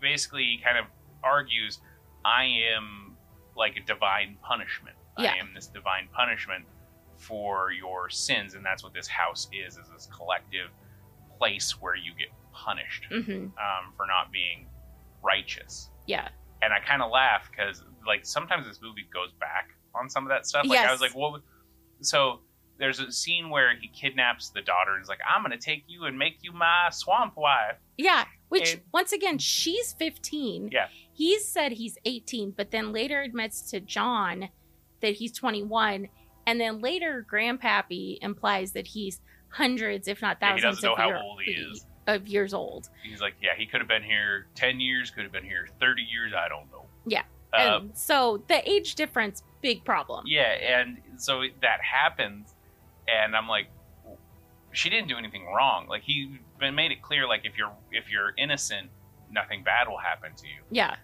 basically, 0.01 0.43
he 0.43 0.59
kind 0.63 0.77
of 0.77 0.85
argues, 1.23 1.79
I 2.23 2.43
am 2.75 3.15
like 3.55 3.77
a 3.77 3.81
divine 3.81 4.37
punishment. 4.41 4.95
Yeah. 5.17 5.33
I 5.33 5.37
am 5.37 5.53
this 5.53 5.67
divine 5.67 6.07
punishment 6.13 6.65
for 7.17 7.71
your 7.71 8.09
sins, 8.09 8.53
and 8.53 8.65
that's 8.65 8.83
what 8.83 8.93
this 8.93 9.07
house 9.07 9.47
is: 9.53 9.77
is 9.77 9.87
this 9.93 10.09
collective 10.15 10.69
place 11.37 11.81
where 11.81 11.95
you 11.95 12.11
get 12.17 12.27
punished 12.51 13.05
hmm 13.09 13.31
um, 13.31 13.93
for 13.95 14.05
not 14.05 14.31
being 14.31 14.67
righteous. 15.23 15.89
Yeah. 16.05 16.29
And 16.61 16.73
I 16.73 16.79
kind 16.79 17.01
of 17.01 17.11
laugh 17.11 17.49
because, 17.51 17.83
like, 18.07 18.25
sometimes 18.25 18.67
this 18.67 18.79
movie 18.81 19.07
goes 19.13 19.31
back 19.39 19.69
on 19.93 20.09
some 20.09 20.23
of 20.23 20.29
that 20.29 20.47
stuff. 20.47 20.65
Like, 20.65 20.79
I 20.79 20.91
was 20.91 21.01
like, 21.01 21.15
what? 21.15 21.41
So 22.01 22.39
there's 22.77 22.99
a 22.99 23.11
scene 23.11 23.49
where 23.49 23.75
he 23.79 23.87
kidnaps 23.87 24.49
the 24.49 24.61
daughter 24.61 24.93
and 24.93 25.01
is 25.01 25.07
like, 25.09 25.19
I'm 25.27 25.43
going 25.43 25.57
to 25.57 25.63
take 25.63 25.83
you 25.87 26.05
and 26.05 26.17
make 26.17 26.39
you 26.41 26.51
my 26.51 26.89
swamp 26.91 27.33
wife. 27.37 27.77
Yeah. 27.97 28.25
Which, 28.49 28.73
And- 28.73 28.81
once 28.93 29.11
again, 29.13 29.37
she's 29.37 29.93
15. 29.93 30.69
Yeah. 30.71 30.87
He 31.13 31.39
said 31.39 31.71
he's 31.73 31.97
18, 32.05 32.51
but 32.51 32.71
then 32.71 32.91
later 32.91 33.21
admits 33.21 33.69
to 33.71 33.79
John 33.79 34.49
that 35.01 35.13
he's 35.15 35.31
21. 35.31 36.09
And 36.47 36.59
then 36.59 36.79
later, 36.79 37.25
Grandpappy 37.31 38.17
implies 38.21 38.73
that 38.73 38.87
he's 38.87 39.21
hundreds, 39.49 40.07
if 40.07 40.21
not 40.21 40.37
Yeah, 40.41 40.55
he 40.55 40.61
thousands 40.61 40.81
doesn't 40.81 40.89
know 40.99 41.05
of, 41.05 41.11
how 41.13 41.21
old 41.21 41.41
he 41.43 41.51
is. 41.51 41.85
Of 42.07 42.27
years 42.27 42.53
old. 42.53 42.89
He's 43.03 43.21
like, 43.21 43.33
yeah, 43.41 43.51
he 43.57 43.65
could 43.65 43.81
have 43.81 43.87
been 43.87 44.03
here 44.03 44.47
10 44.55 44.79
years, 44.79 45.09
could 45.11 45.23
have 45.23 45.31
been 45.31 45.43
here 45.43 45.67
30 45.79 46.01
years. 46.03 46.33
I 46.37 46.47
don't 46.49 46.69
know. 46.71 46.85
Yeah. 47.05 47.23
Uh, 47.53 47.79
and 47.81 47.97
so 47.97 48.43
the 48.47 48.67
age 48.69 48.95
difference, 48.95 49.43
big 49.61 49.83
problem. 49.85 50.25
yeah. 50.27 50.51
And 50.79 50.97
so 51.17 51.41
that 51.61 51.79
happens. 51.81 52.53
And 53.07 53.35
I'm 53.35 53.47
like, 53.47 53.67
she 54.71 54.89
didn't 54.89 55.07
do 55.07 55.17
anything 55.17 55.45
wrong. 55.45 55.87
Like, 55.87 56.01
he 56.03 56.39
made 56.59 56.91
it 56.91 57.01
clear, 57.01 57.27
like, 57.27 57.45
if 57.45 57.57
you're, 57.57 57.71
if 57.91 58.09
you're 58.11 58.33
innocent, 58.37 58.89
nothing 59.31 59.63
bad 59.63 59.87
will 59.87 59.97
happen 59.99 60.31
to 60.35 60.47
you. 60.47 60.61
Yeah. 60.69 60.95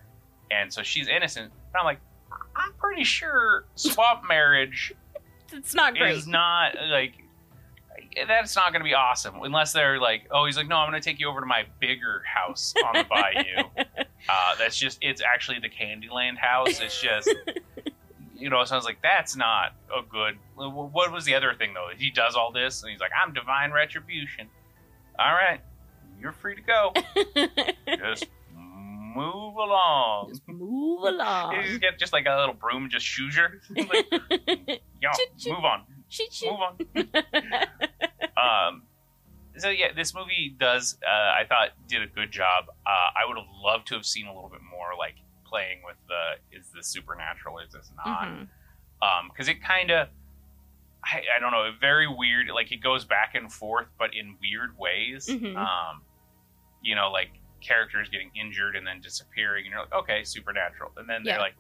and 0.52 0.72
so 0.74 0.84
she's 0.84 1.08
innocent. 1.08 1.46
And 1.46 1.80
I'm 1.80 1.86
like, 1.86 2.00
I'm 2.56 2.74
pretty 2.74 3.04
sure 3.06 3.66
swap 3.76 4.24
marriage 4.30 4.94
It's 5.54 5.74
not 5.74 5.96
great. 5.96 6.16
is 6.18 6.28
not 6.28 6.76
like 6.90 7.14
that's 8.28 8.56
not 8.56 8.72
going 8.72 8.82
to 8.82 8.88
be 8.88 8.94
awesome 8.94 9.36
unless 9.44 9.74
they're 9.74 10.00
like, 10.00 10.24
oh, 10.32 10.46
he's 10.46 10.58
like, 10.58 10.68
no, 10.68 10.78
I'm 10.78 10.90
going 10.90 11.02
to 11.02 11.10
take 11.10 11.20
you 11.20 11.28
over 11.30 11.40
to 11.40 11.46
my 11.46 11.64
bigger 11.80 12.24
house 12.26 12.74
on 12.86 12.94
the 12.94 13.04
bayou. 13.10 13.64
uh, 14.30 14.56
that's 14.58 14.78
just 14.78 14.98
it's 15.02 15.22
actually 15.22 15.60
the 15.60 15.70
Candyland 15.70 16.38
house. 16.38 16.80
It's 16.82 17.02
just. 17.02 17.34
You 18.36 18.50
know, 18.50 18.64
so 18.66 18.74
I 18.74 18.78
was 18.78 18.86
like, 18.86 19.04
"That's 19.04 19.36
not 19.36 19.76
a 19.96 20.02
good." 20.02 20.36
What 20.56 21.12
was 21.12 21.26
the 21.26 21.36
other 21.36 21.54
thing 21.54 21.76
though? 21.76 21.90
He 21.96 22.10
does 22.10 22.34
all 22.36 22.52
this, 22.52 22.82
and 22.82 22.92
he's 22.92 23.00
like, 23.00 23.12
"I'm 23.16 23.34
divine 23.34 23.72
retribution." 23.72 24.48
All 25.20 25.32
right, 25.32 25.62
you're 26.20 26.32
free 26.32 26.56
to 26.56 26.62
go. 26.64 26.92
Just 27.88 28.26
move 29.16 29.56
along. 29.58 30.30
Just 30.30 30.42
move 30.48 31.04
You 31.04 31.10
along. 31.10 31.62
just 31.66 31.82
get 31.82 32.00
just 32.00 32.14
like 32.14 32.26
a 32.26 32.36
little 32.36 32.56
broom, 32.56 32.90
just 32.90 33.06
shoes 33.06 33.36
her. 33.38 33.62
like, 33.76 34.10
Choo-choo. 34.10 35.54
move 35.54 35.64
on, 35.64 35.84
shoot. 36.10 36.30
move 36.44 36.60
on. 36.62 36.78
Um, 38.42 38.84
so 39.58 39.70
yeah, 39.70 39.92
this 39.96 40.14
movie 40.16 40.56
does. 40.58 40.98
Uh, 41.06 41.10
I 41.12 41.44
thought 41.48 41.70
did 41.88 42.02
a 42.02 42.08
good 42.08 42.32
job. 42.32 42.66
Uh, 42.86 42.90
I 42.90 43.26
would 43.28 43.38
have 43.38 43.48
loved 43.62 43.88
to 43.88 43.96
have 43.96 44.06
seen 44.06 44.26
a 44.28 44.34
little 44.34 44.50
bit 44.50 44.62
more, 44.70 44.90
like 44.98 45.16
playing 45.46 45.82
with 45.86 45.98
the 46.08 46.58
is 46.58 46.68
this 46.74 46.88
supernatural, 46.88 47.60
is 47.60 47.74
this 47.74 47.92
not? 48.06 48.22
Mhm. 48.28 48.48
Um, 49.02 49.30
because 49.30 49.48
it 49.48 49.64
kind 49.64 49.92
of. 49.92 50.08
I, 51.04 51.24
I 51.36 51.40
don't 51.40 51.52
know, 51.52 51.68
very 51.82 52.08
weird. 52.08 52.48
Like 52.54 52.72
it 52.72 52.78
goes 52.78 53.06
back 53.06 53.34
and 53.34 53.52
forth, 53.52 53.88
but 53.98 54.14
in 54.16 54.38
weird 54.40 54.78
ways. 54.78 55.28
Mhm. 55.28 55.56
Um, 55.58 56.04
you 56.84 56.94
know, 56.96 57.10
like 57.12 57.32
characters 57.60 58.08
getting 58.10 58.30
injured 58.36 58.76
and 58.76 58.86
then 58.86 59.02
disappearing, 59.02 59.66
and 59.66 59.72
you're 59.72 59.82
like, 59.82 59.94
okay, 59.94 60.24
supernatural. 60.24 60.92
And 60.98 61.10
then 61.10 61.24
Yeah. 61.26 61.34
they're 61.34 61.42
like 61.42 61.56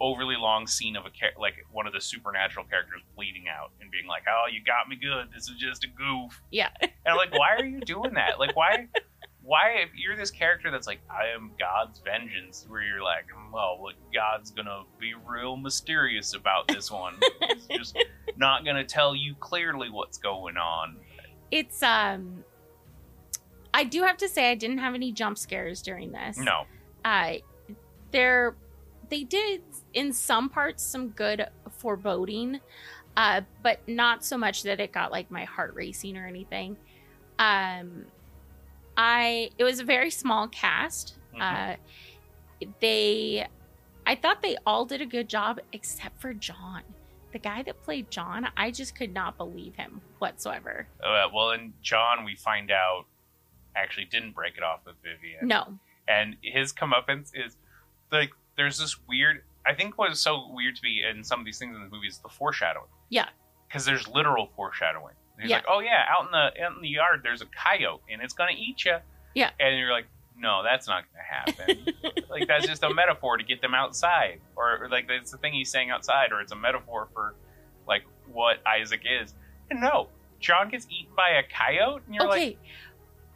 overly 0.00 0.36
long 0.36 0.66
scene 0.66 0.96
of 0.96 1.06
a 1.06 1.10
char- 1.10 1.30
like 1.38 1.54
one 1.72 1.86
of 1.86 1.92
the 1.92 2.00
supernatural 2.00 2.66
characters 2.66 3.00
bleeding 3.14 3.44
out 3.48 3.70
and 3.80 3.90
being 3.90 4.06
like, 4.06 4.24
"Oh, 4.28 4.44
you 4.50 4.62
got 4.62 4.88
me 4.88 4.96
good. 4.96 5.32
This 5.34 5.48
is 5.48 5.56
just 5.56 5.84
a 5.84 5.88
goof." 5.88 6.40
Yeah. 6.50 6.70
And 6.80 6.90
I'm 7.06 7.16
like, 7.16 7.32
why 7.32 7.56
are 7.56 7.64
you 7.64 7.80
doing 7.80 8.14
that? 8.14 8.38
Like, 8.38 8.56
why? 8.56 8.88
Why, 9.42 9.76
if 9.84 9.90
you're 9.94 10.16
this 10.16 10.32
character 10.32 10.72
that's 10.72 10.88
like, 10.88 10.98
I 11.08 11.28
am 11.32 11.52
God's 11.56 12.00
vengeance, 12.00 12.66
where 12.68 12.82
you're 12.82 13.00
like, 13.00 13.26
well, 13.52 13.78
look, 13.80 13.94
God's 14.12 14.50
gonna 14.50 14.82
be 14.98 15.14
real 15.24 15.56
mysterious 15.56 16.34
about 16.34 16.66
this 16.66 16.90
one. 16.90 17.14
He's 17.48 17.66
just 17.70 17.96
not 18.36 18.64
gonna 18.64 18.82
tell 18.82 19.14
you 19.14 19.36
clearly 19.36 19.88
what's 19.88 20.18
going 20.18 20.56
on. 20.56 20.96
It's 21.52 21.80
um 21.84 22.42
I 23.72 23.84
do 23.84 24.02
have 24.02 24.16
to 24.16 24.28
say 24.28 24.50
I 24.50 24.56
didn't 24.56 24.78
have 24.78 24.96
any 24.96 25.12
jump 25.12 25.38
scares 25.38 25.80
during 25.80 26.10
this. 26.10 26.38
No, 26.38 26.64
Uh 27.04 27.34
there 28.10 28.56
they 29.10 29.22
did 29.22 29.62
in 29.96 30.12
some 30.12 30.48
parts 30.48 30.82
some 30.84 31.08
good 31.08 31.48
foreboding, 31.70 32.60
uh, 33.16 33.40
but 33.62 33.80
not 33.88 34.24
so 34.24 34.36
much 34.38 34.62
that 34.62 34.78
it 34.78 34.92
got 34.92 35.10
like 35.10 35.30
my 35.30 35.44
heart 35.44 35.74
racing 35.74 36.16
or 36.16 36.26
anything. 36.26 36.76
Um 37.40 38.04
I 38.96 39.50
it 39.58 39.64
was 39.64 39.80
a 39.80 39.84
very 39.84 40.10
small 40.10 40.46
cast. 40.48 41.16
Mhm. 41.34 41.40
Uh 41.74 41.76
they 42.80 43.46
I 44.06 44.14
thought 44.14 44.40
they 44.42 44.56
all 44.66 44.84
did 44.84 45.00
a 45.00 45.06
good 45.06 45.28
job 45.28 45.58
except 45.72 46.20
for 46.20 46.32
John. 46.32 46.82
The 47.32 47.38
guy 47.40 47.62
that 47.64 47.82
played 47.82 48.10
John, 48.10 48.48
I 48.56 48.70
just 48.70 48.94
could 48.94 49.12
not 49.12 49.36
believe 49.36 49.74
him 49.74 50.00
whatsoever. 50.20 50.86
Uh, 51.04 51.26
well, 51.34 51.50
in 51.50 51.74
John, 51.82 52.24
we 52.24 52.34
find 52.36 52.70
out 52.70 53.04
actually 53.74 54.06
didn't 54.06 54.32
break 54.32 54.56
it 54.56 54.62
off 54.62 54.80
with 54.86 54.94
Vivian. 55.02 55.46
No. 55.48 55.78
and 56.08 56.36
his 56.40 56.72
comeuppance 56.72 57.32
is 57.34 57.56
like 58.12 58.30
there's 58.56 58.78
this 58.78 58.96
weird. 59.08 59.42
I 59.66 59.74
think 59.74 59.98
what 59.98 60.12
is 60.12 60.20
so 60.20 60.48
weird 60.52 60.76
to 60.76 60.82
me 60.82 61.02
in 61.08 61.24
some 61.24 61.40
of 61.40 61.46
these 61.46 61.58
things 61.58 61.74
in 61.76 61.82
the 61.82 61.88
movie 61.88 62.06
is 62.06 62.18
the 62.18 62.28
foreshadowing. 62.28 62.86
Yeah. 63.08 63.28
because 63.68 63.84
there's 63.84 64.06
literal 64.06 64.48
foreshadowing. 64.54 65.14
He's 65.40 65.50
Yeah. 65.50 65.56
like, 65.56 65.64
"Oh 65.68 65.80
yeah, 65.80 66.04
out 66.08 66.24
in 66.26 66.30
the 66.30 66.62
out 66.64 66.76
in 66.76 66.80
the 66.82 66.88
yard, 66.88 67.20
there's 67.24 67.42
a 67.42 67.46
coyote, 67.46 68.00
and 68.10 68.22
it's 68.22 68.32
gonna 68.32 68.52
eat 68.56 68.84
you." 68.84 68.98
Yeah. 69.34 69.50
and 69.60 69.76
you're 69.78 69.90
like, 69.92 70.06
"No, 70.36 70.62
that's 70.62 70.86
not 70.86 71.04
gonna 71.12 71.24
happen." 71.24 72.22
like 72.30 72.46
that's 72.46 72.66
just 72.66 72.82
a 72.84 72.94
metaphor 72.94 73.36
to 73.36 73.42
get 73.44 73.60
them 73.60 73.74
outside, 73.74 74.40
or, 74.54 74.84
or 74.84 74.88
like 74.88 75.06
it's 75.10 75.32
the 75.32 75.38
thing 75.38 75.52
he's 75.52 75.70
saying 75.70 75.90
outside, 75.90 76.30
or 76.32 76.40
it's 76.40 76.52
a 76.52 76.56
metaphor 76.56 77.08
for 77.12 77.34
like 77.88 78.04
what 78.32 78.58
Isaac 78.66 79.02
is. 79.04 79.34
And 79.70 79.80
no, 79.80 80.08
John 80.38 80.68
gets 80.68 80.86
eaten 80.90 81.12
by 81.16 81.30
a 81.30 81.42
coyote, 81.42 82.02
and 82.06 82.14
you're 82.14 82.28
like, 82.28 82.40
okay. 82.42 82.58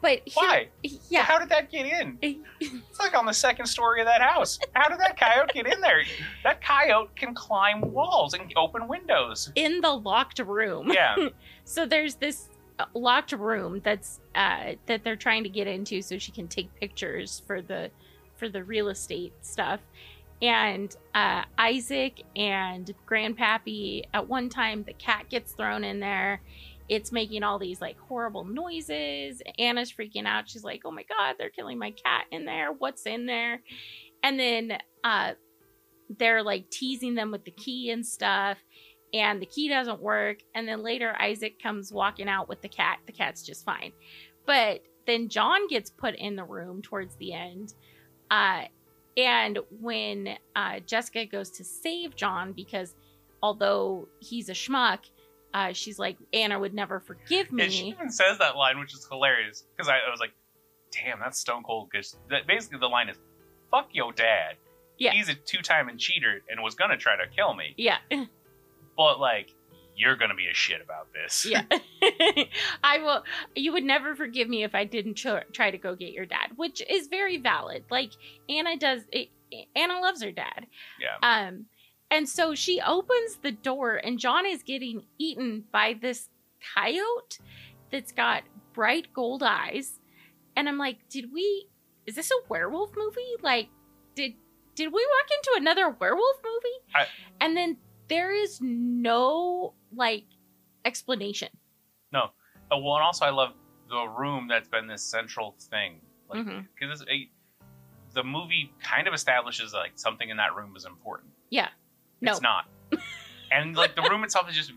But 0.01 0.21
here- 0.25 0.33
"Why? 0.35 0.67
yeah. 1.09 1.23
How 1.23 1.39
did 1.39 1.49
that 1.49 1.71
get 1.71 1.85
in?" 1.85 2.17
It's 2.21 2.99
like 2.99 3.15
on 3.17 3.25
the 3.25 3.33
second 3.33 3.65
story 3.67 4.01
of 4.01 4.07
that 4.07 4.21
house. 4.21 4.59
How 4.73 4.89
did 4.89 4.99
that 4.99 5.19
coyote 5.19 5.51
get 5.53 5.67
in 5.67 5.81
there? 5.81 6.03
That 6.43 6.61
coyote 6.63 7.09
can 7.15 7.33
climb 7.35 7.81
walls 7.81 8.33
and 8.33 8.51
open 8.55 8.87
windows. 8.87 9.51
in 9.55 9.81
the 9.81 9.91
locked 9.91 10.39
room. 10.39 10.91
Yeah. 10.91 11.15
So 11.63 11.85
there's 11.85 12.15
this 12.15 12.49
uh, 12.79 12.85
locked 12.93 13.31
room 13.31 13.79
that's 13.83 14.19
uh 14.35 14.73
that 14.87 15.03
they're 15.03 15.15
trying 15.15 15.43
to 15.43 15.49
get 15.49 15.67
into 15.67 16.01
so 16.01 16.17
she 16.17 16.31
can 16.31 16.47
take 16.47 16.73
pictures 16.75 17.41
for 17.47 17.61
the 17.61 17.91
for 18.35 18.49
the 18.49 18.63
real 18.63 18.89
estate 18.89 19.31
stuff. 19.41 19.79
And 20.41 20.93
uh 21.13 21.43
Isaac 21.57 22.23
and 22.35 22.91
Grandpappy 23.07 24.05
at 24.13 24.27
one 24.27 24.49
time 24.49 24.83
the 24.83 24.93
cat 24.93 25.29
gets 25.29 25.53
thrown 25.53 25.83
in 25.83 25.99
there. 25.99 26.41
It's 26.91 27.13
making 27.13 27.41
all 27.41 27.57
these 27.57 27.79
like 27.79 27.97
horrible 27.97 28.43
noises. 28.43 29.41
Anna's 29.57 29.93
freaking 29.93 30.25
out. 30.25 30.49
She's 30.49 30.63
like, 30.65 30.81
"Oh 30.83 30.91
my 30.91 31.03
god, 31.03 31.35
they're 31.39 31.49
killing 31.49 31.79
my 31.79 31.91
cat 31.91 32.25
in 32.31 32.43
there. 32.43 32.73
What's 32.73 33.05
in 33.05 33.25
there?" 33.25 33.61
And 34.23 34.37
then 34.37 34.77
uh 35.03 35.33
they're 36.17 36.43
like 36.43 36.69
teasing 36.69 37.15
them 37.15 37.31
with 37.31 37.45
the 37.45 37.51
key 37.51 37.89
and 37.91 38.05
stuff 38.05 38.57
and 39.13 39.41
the 39.41 39.45
key 39.45 39.69
doesn't 39.69 40.01
work 40.01 40.39
and 40.55 40.67
then 40.67 40.83
later 40.83 41.15
isaac 41.19 41.61
comes 41.61 41.91
walking 41.91 42.27
out 42.27 42.49
with 42.49 42.61
the 42.61 42.67
cat 42.67 42.99
the 43.05 43.11
cat's 43.11 43.43
just 43.43 43.63
fine 43.63 43.91
but 44.45 44.81
then 45.07 45.29
john 45.29 45.67
gets 45.67 45.89
put 45.89 46.15
in 46.15 46.35
the 46.35 46.43
room 46.43 46.81
towards 46.81 47.15
the 47.15 47.33
end 47.33 47.73
uh, 48.29 48.63
and 49.17 49.59
when 49.79 50.35
uh, 50.55 50.79
jessica 50.85 51.25
goes 51.25 51.49
to 51.49 51.63
save 51.63 52.15
john 52.15 52.51
because 52.53 52.95
although 53.41 54.07
he's 54.19 54.49
a 54.49 54.53
schmuck 54.53 54.99
uh, 55.53 55.73
she's 55.73 55.99
like 55.99 56.17
anna 56.33 56.59
would 56.59 56.73
never 56.73 56.99
forgive 56.99 57.51
me. 57.51 57.63
And 57.63 57.73
she 57.73 57.85
even 57.87 58.09
says 58.09 58.37
that 58.39 58.55
line, 58.55 58.79
which 58.79 58.93
is 58.93 59.05
hilarious 59.09 59.65
because 59.75 59.89
I, 59.89 59.97
I 60.07 60.09
was 60.09 60.19
like, 60.19 60.31
"Damn, 60.91 61.19
that's 61.19 61.39
stone 61.39 61.63
cold." 61.63 61.89
Because 61.91 62.15
basically 62.47 62.79
the 62.79 62.87
line 62.87 63.09
is, 63.09 63.17
"Fuck 63.69 63.89
your 63.93 64.11
dad. 64.13 64.55
Yeah. 64.97 65.13
He's 65.13 65.29
a 65.29 65.33
two-time 65.35 65.89
and 65.89 65.99
cheater 65.99 66.41
and 66.49 66.61
was 66.61 66.75
gonna 66.75 66.97
try 66.97 67.15
to 67.17 67.23
kill 67.35 67.53
me, 67.55 67.73
yeah 67.77 67.97
but 68.97 69.19
like, 69.19 69.49
you're 69.95 70.15
gonna 70.15 70.35
be 70.35 70.47
a 70.47 70.53
shit 70.53 70.79
about 70.81 71.07
this." 71.13 71.45
yeah 71.49 71.63
i 72.83 72.97
will 72.99 73.23
you 73.55 73.71
would 73.73 73.83
never 73.83 74.15
forgive 74.15 74.47
me 74.47 74.63
if 74.63 74.75
i 74.75 74.83
didn't 74.83 75.15
tr- 75.15 75.47
try 75.53 75.71
to 75.71 75.77
go 75.77 75.95
get 75.95 76.11
your 76.13 76.25
dad 76.25 76.49
which 76.55 76.81
is 76.89 77.07
very 77.07 77.37
valid 77.37 77.83
like 77.89 78.11
anna 78.49 78.77
does 78.77 79.01
it, 79.11 79.29
anna 79.75 79.99
loves 79.99 80.21
her 80.23 80.31
dad 80.31 80.65
Yeah. 80.99 81.17
um 81.47 81.65
and 82.11 82.27
so 82.29 82.53
she 82.53 82.79
opens 82.81 83.37
the 83.41 83.51
door 83.51 83.95
and 83.95 84.19
john 84.19 84.45
is 84.45 84.61
getting 84.63 85.03
eaten 85.17 85.63
by 85.71 85.95
this 85.99 86.29
coyote 86.75 87.39
that's 87.91 88.11
got 88.11 88.43
bright 88.73 89.07
gold 89.13 89.41
eyes. 89.43 89.99
And 90.55 90.69
i'm 90.69 90.77
like 90.77 90.97
did 91.09 91.31
we 91.33 91.67
is 92.05 92.15
this 92.15 92.31
a 92.31 92.35
werewolf 92.49 92.91
movie? 92.95 93.35
Like 93.41 93.69
did 94.15 94.33
did 94.75 94.87
we 94.93 95.05
walk 95.05 95.29
into 95.37 95.51
another 95.61 95.89
werewolf 95.89 96.37
movie? 96.43 96.77
I- 96.95 97.07
and 97.39 97.55
then 97.57 97.77
there 98.07 98.31
is 98.33 98.59
no 98.61 99.73
like 99.93 100.25
explanation. 100.85 101.49
Uh, 102.13 102.77
well, 102.77 102.95
and 102.95 103.03
also 103.03 103.25
I 103.25 103.29
love 103.31 103.53
the 103.89 104.07
room 104.17 104.47
that's 104.47 104.69
been 104.69 104.87
this 104.87 105.03
central 105.03 105.55
thing, 105.59 105.99
like 106.29 106.45
because 106.79 107.03
the 108.13 108.23
movie 108.23 108.71
kind 108.81 109.07
of 109.09 109.13
establishes 109.13 109.73
like 109.73 109.91
something 109.95 110.29
in 110.29 110.37
that 110.37 110.55
room 110.55 110.73
is 110.77 110.85
important. 110.85 111.31
Yeah. 111.49 111.67
No. 112.21 112.31
it's 112.33 112.41
not, 112.41 112.65
and 113.51 113.75
like 113.75 113.95
the 113.95 114.03
room 114.03 114.23
itself 114.23 114.49
is 114.49 114.55
just 114.55 114.71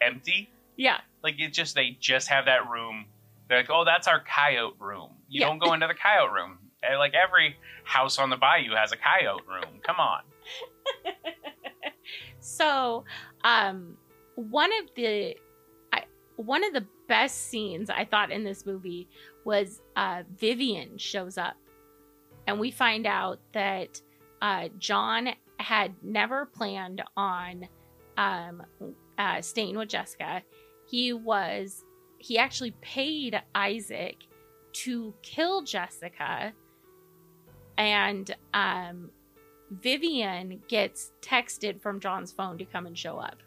empty. 0.00 0.50
yeah 0.76 0.98
Like 1.22 1.34
it 1.38 1.52
just 1.52 1.74
they 1.74 1.96
just 2.00 2.28
have 2.28 2.44
that 2.46 2.68
room. 2.68 3.06
They're 3.48 3.58
like, 3.58 3.70
oh, 3.70 3.84
that's 3.84 4.06
our 4.06 4.22
coyote 4.22 4.76
room. 4.78 5.10
You 5.28 5.40
Yeah. 5.40 5.46
don't 5.48 5.58
go 5.58 5.72
into 5.72 5.86
the 5.88 5.94
coyote 5.94 6.32
room. 6.32 6.58
And, 6.82 6.98
like 6.98 7.14
every 7.14 7.56
house 7.84 8.18
on 8.18 8.30
the 8.30 8.36
bayou 8.36 8.74
has 8.74 8.92
a 8.92 8.96
coyote 8.96 9.42
room. 9.48 9.80
Come 9.82 9.96
on. 10.00 10.20
so 12.40 13.04
um 13.44 13.96
one 14.36 14.70
of 14.82 14.90
the 14.96 15.36
I, 15.92 16.04
one 16.36 16.64
of 16.64 16.72
the 16.72 16.86
best 17.08 17.48
scenes 17.50 17.90
i 17.90 18.04
thought 18.04 18.30
in 18.30 18.44
this 18.44 18.64
movie 18.64 19.08
was 19.44 19.80
uh 19.96 20.22
vivian 20.36 20.96
shows 20.98 21.36
up 21.36 21.56
and 22.46 22.58
we 22.58 22.70
find 22.70 23.06
out 23.06 23.40
that 23.52 24.00
uh 24.40 24.68
john 24.78 25.30
had 25.60 25.94
never 26.02 26.46
planned 26.46 27.02
on 27.16 27.66
um 28.16 28.62
uh 29.18 29.40
staying 29.40 29.76
with 29.76 29.88
jessica 29.88 30.42
he 30.86 31.12
was 31.12 31.84
he 32.18 32.38
actually 32.38 32.72
paid 32.80 33.40
isaac 33.54 34.16
to 34.72 35.14
kill 35.22 35.62
jessica 35.62 36.52
and 37.80 38.36
um, 38.52 39.10
Vivian 39.70 40.60
gets 40.68 41.12
texted 41.22 41.80
from 41.80 41.98
John's 41.98 42.30
phone 42.30 42.58
to 42.58 42.66
come 42.66 42.86
and 42.86 42.96
show 42.96 43.16
up. 43.16 43.38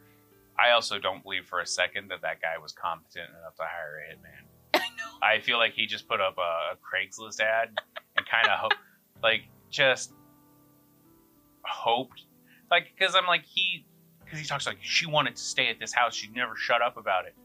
I 0.57 0.71
also 0.71 0.97
don't 0.97 1.21
believe 1.21 1.45
for 1.45 1.59
a 1.59 1.67
second 1.67 2.09
that 2.09 2.21
that 2.23 2.41
guy 2.41 2.57
was 2.59 2.71
competent 2.71 3.29
enough 3.29 3.55
to 3.57 3.63
hire 3.63 3.99
a 3.99 4.79
hitman. 4.79 4.81
I 5.21 5.39
feel 5.39 5.59
like 5.59 5.73
he 5.73 5.85
just 5.85 6.07
put 6.07 6.19
up 6.19 6.37
a, 6.39 6.73
a 6.73 6.77
Craigslist 6.77 7.41
ad 7.41 7.77
and 8.17 8.25
kind 8.25 8.47
of 8.47 8.57
hope, 8.57 8.73
like, 9.21 9.43
just 9.69 10.13
hoped, 11.65 12.23
like, 12.71 12.87
because 12.97 13.15
I'm 13.15 13.25
like 13.27 13.43
he, 13.45 13.85
because 14.23 14.39
he 14.39 14.45
talks 14.45 14.65
like 14.65 14.77
she 14.81 15.05
wanted 15.05 15.35
to 15.35 15.41
stay 15.41 15.69
at 15.69 15.79
this 15.79 15.93
house, 15.93 16.15
she 16.15 16.29
never 16.29 16.55
shut 16.55 16.81
up 16.81 16.97
about 16.97 17.25
it. 17.25 17.35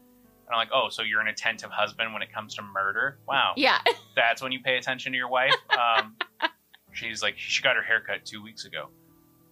And 0.45 0.55
I'm 0.55 0.57
like, 0.57 0.69
oh, 0.73 0.89
so 0.89 1.03
you're 1.03 1.21
an 1.21 1.27
attentive 1.27 1.69
husband 1.69 2.11
when 2.11 2.21
it 2.23 2.33
comes 2.33 2.55
to 2.55 2.61
murder? 2.63 3.19
Wow, 3.27 3.53
Yeah. 3.55 3.77
that's 4.15 4.41
when 4.41 4.51
you 4.51 4.59
pay 4.61 4.77
attention 4.77 5.11
to 5.11 5.17
your 5.17 5.29
wife. 5.29 5.53
Um, 5.77 6.15
she's 6.91 7.21
like, 7.21 7.35
she 7.37 7.61
got 7.61 7.75
her 7.75 7.83
haircut 7.83 8.25
two 8.25 8.41
weeks 8.41 8.65
ago. 8.65 8.89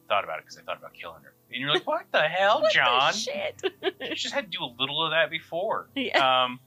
Thought 0.09 0.23
about 0.23 0.39
it 0.39 0.45
because 0.45 0.57
I 0.57 0.61
thought 0.61 0.77
about 0.77 0.93
killing 0.93 1.21
her. 1.23 1.33
And 1.51 1.61
you're 1.61 1.69
like, 1.71 1.85
what 1.85 2.05
the 2.11 2.21
hell, 2.21 2.61
What 2.61 2.71
the 2.71 2.75
John? 2.75 3.13
shit. 3.13 3.61
You 4.01 4.15
just 4.15 4.33
had 4.33 4.51
to 4.51 4.57
do 4.57 4.63
a 4.63 4.73
little 4.79 5.03
of 5.05 5.11
that 5.11 5.29
before. 5.29 5.89
yeah. 5.95 6.45
Um, 6.45 6.59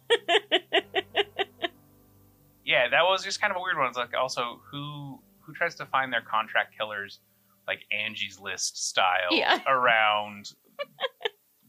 yeah, 2.65 2.89
that 2.89 3.03
was 3.03 3.25
just 3.25 3.41
kind 3.41 3.51
of 3.51 3.57
a 3.57 3.61
weird 3.61 3.77
one. 3.79 3.89
It's 3.89 3.97
like 3.97 4.15
also 4.15 4.61
who 4.71 5.19
who 5.41 5.53
tries 5.55 5.75
to 5.77 5.87
find 5.87 6.13
their 6.13 6.21
contract 6.21 6.77
killers 6.77 7.19
like 7.67 7.81
Angie's 7.93 8.39
List 8.41 8.89
style 8.89 9.31
Yeah. 9.33 9.59
around 9.69 10.47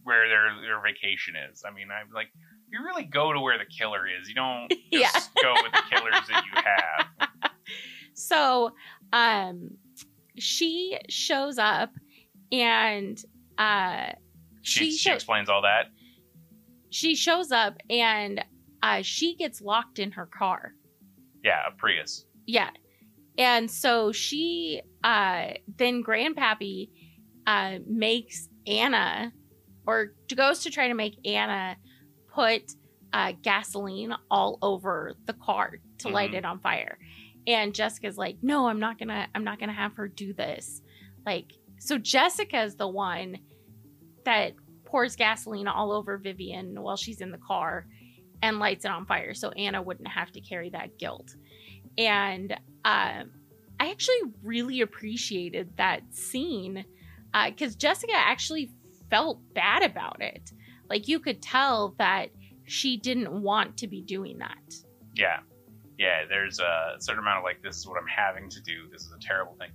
where 0.03 0.27
their 0.27 0.55
their 0.61 0.81
vacation 0.81 1.35
is. 1.51 1.63
I 1.67 1.71
mean, 1.73 1.87
I'm 1.91 2.11
like, 2.13 2.27
you 2.71 2.83
really 2.83 3.03
go 3.03 3.33
to 3.33 3.39
where 3.39 3.57
the 3.57 3.65
killer 3.65 4.07
is. 4.07 4.27
You 4.27 4.35
don't 4.35 4.69
just 4.93 5.29
Yeah. 5.35 5.41
go 5.43 5.53
with 5.61 5.71
the 5.71 5.83
killers 5.95 6.27
that 6.29 6.43
you 6.45 6.61
have. 6.63 7.31
So, 8.13 8.71
um, 9.13 9.69
she 10.37 10.99
shows 11.09 11.57
up 11.57 11.91
and 12.51 13.17
uh, 13.57 14.07
She, 14.61 14.91
She 14.91 14.97
she 14.97 15.11
explains 15.11 15.49
all 15.49 15.61
that. 15.61 15.85
she 16.89 17.15
shows 17.15 17.51
up 17.51 17.77
and 17.89 18.43
uh, 18.83 19.01
she 19.01 19.35
gets 19.37 19.61
locked 19.61 19.97
in 19.97 20.11
her 20.11 20.25
car. 20.25 20.73
Yeah, 21.43 21.61
a 21.67 21.71
Prius. 21.75 22.25
Yeah. 22.45 22.69
And 23.37 23.69
so 23.69 24.11
she 24.11 24.81
uh 25.03 25.51
then 25.77 26.03
grandpappy 26.03 26.89
uh 27.47 27.79
makes 27.87 28.47
Anna 28.67 29.33
or 29.87 30.13
goes 30.35 30.59
to 30.63 30.69
try 30.69 30.87
to 30.87 30.93
make 30.93 31.17
Anna 31.25 31.77
put 32.33 32.63
uh 33.13 33.33
gasoline 33.43 34.13
all 34.29 34.57
over 34.61 35.15
the 35.25 35.33
car 35.33 35.73
to 35.99 36.09
light 36.09 36.31
Mhm. 36.31 36.37
it 36.37 36.45
on 36.45 36.59
fire. 36.59 36.97
And 37.47 37.73
Jessica's 37.73 38.17
like, 38.17 38.37
"No, 38.41 38.67
I'm 38.67 38.79
not 38.79 38.99
going 38.99 39.09
to 39.09 39.27
I'm 39.33 39.43
not 39.43 39.57
to 39.69 39.75
have 39.75 39.95
her 39.95 40.07
do 40.07 40.33
this." 40.33 40.81
Like 41.25 41.51
so 41.79 41.97
Jessica's 41.97 42.75
the 42.75 42.87
one 42.87 43.39
that 44.25 44.53
pours 44.85 45.15
gasoline 45.15 45.67
all 45.67 45.91
over 45.91 46.17
Vivian 46.17 46.81
while 46.83 46.97
she's 46.97 47.21
in 47.21 47.31
the 47.31 47.39
car 47.39 47.87
and 48.43 48.59
lights 48.59 48.85
it 48.85 48.91
on 48.91 49.05
fire 49.05 49.33
so 49.33 49.49
Anna 49.51 49.81
wouldn't 49.81 50.07
have 50.07 50.31
to 50.33 50.41
carry 50.41 50.69
that 50.71 50.97
guilt. 50.99 51.29
And 51.97 52.55
um, 52.85 53.31
I 53.79 53.89
actually 53.91 54.31
really 54.43 54.81
appreciated 54.81 55.75
that 55.77 56.01
scene 56.11 56.85
because 57.47 57.75
Jessica 57.75 58.13
actually 58.15 58.71
felt 59.09 59.39
bad 59.53 59.83
about 59.83 60.21
it. 60.21 60.51
Like 60.89 61.07
you 61.07 61.19
could 61.19 61.41
tell 61.41 61.95
that 61.97 62.29
she 62.65 62.97
didn't 62.97 63.31
want 63.41 63.77
to 63.77 63.87
be 63.87 64.01
doing 64.01 64.37
that. 64.39 64.73
Yeah. 65.15 65.39
Yeah, 65.97 66.25
there's 66.27 66.59
a 66.59 66.95
certain 66.99 67.19
amount 67.19 67.39
of 67.39 67.43
like, 67.43 67.61
this 67.61 67.77
is 67.77 67.87
what 67.87 67.97
I'm 67.97 68.07
having 68.07 68.49
to 68.49 68.61
do. 68.61 68.87
This 68.91 69.01
is 69.01 69.11
a 69.11 69.19
terrible 69.19 69.55
thing. 69.59 69.69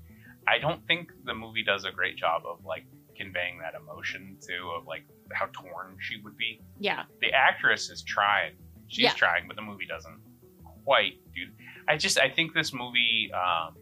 I 0.48 0.58
don't 0.58 0.84
think 0.86 1.10
the 1.24 1.34
movie 1.34 1.62
does 1.62 1.84
a 1.84 1.90
great 1.90 2.16
job 2.16 2.42
of 2.46 2.64
like 2.64 2.86
conveying 3.16 3.58
that 3.58 3.74
emotion 3.74 4.36
too, 4.40 4.70
of 4.76 4.86
like 4.86 5.04
how 5.32 5.46
torn 5.52 5.96
she 6.00 6.20
would 6.22 6.36
be. 6.36 6.60
Yeah. 6.78 7.04
The 7.20 7.32
actress 7.32 7.90
is 7.90 8.02
trying. 8.02 8.52
She's 8.88 9.04
Yeah. 9.04 9.12
trying, 9.14 9.46
but 9.46 9.56
the 9.56 9.62
movie 9.62 9.86
doesn't 9.86 10.20
quite 10.84 11.14
do. 11.34 11.42
I 11.88 11.96
just, 11.96 12.18
I 12.18 12.28
think 12.28 12.52
this 12.54 12.72
movie, 12.72 13.30
um, 13.32 13.76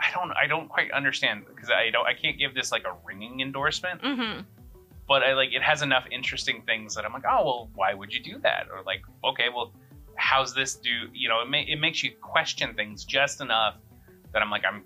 I 0.00 0.10
don't, 0.14 0.32
I 0.32 0.46
don't 0.46 0.68
quite 0.68 0.90
understand 0.92 1.44
because 1.46 1.70
I 1.70 1.90
don't, 1.90 2.06
I 2.06 2.14
can't 2.14 2.38
give 2.38 2.54
this 2.54 2.70
like 2.72 2.84
a 2.84 2.94
ringing 3.04 3.40
endorsement 3.40 4.00
Mm-hmm. 4.02 4.40
but 5.08 5.22
I 5.22 5.32
like 5.34 5.52
it 5.52 5.62
has 5.62 5.82
enough 5.82 6.04
interesting 6.10 6.62
things 6.66 6.94
that 6.94 7.04
I'm 7.04 7.12
like, 7.12 7.24
oh 7.28 7.44
well, 7.44 7.70
why 7.74 7.94
would 7.94 8.12
you 8.12 8.20
do 8.22 8.38
that? 8.42 8.66
Or 8.72 8.82
like, 8.84 9.02
okay, 9.24 9.46
well, 9.54 9.72
how's 10.16 10.54
this 10.54 10.74
do? 10.76 10.90
You 11.12 11.28
know, 11.28 11.40
it 11.40 11.48
ma- 11.48 11.64
it 11.66 11.80
makes 11.80 12.02
you 12.02 12.12
question 12.20 12.74
things 12.74 13.04
just 13.04 13.40
enough 13.40 13.76
that 14.32 14.42
I'm 14.42 14.50
like, 14.50 14.64
I'm 14.64 14.84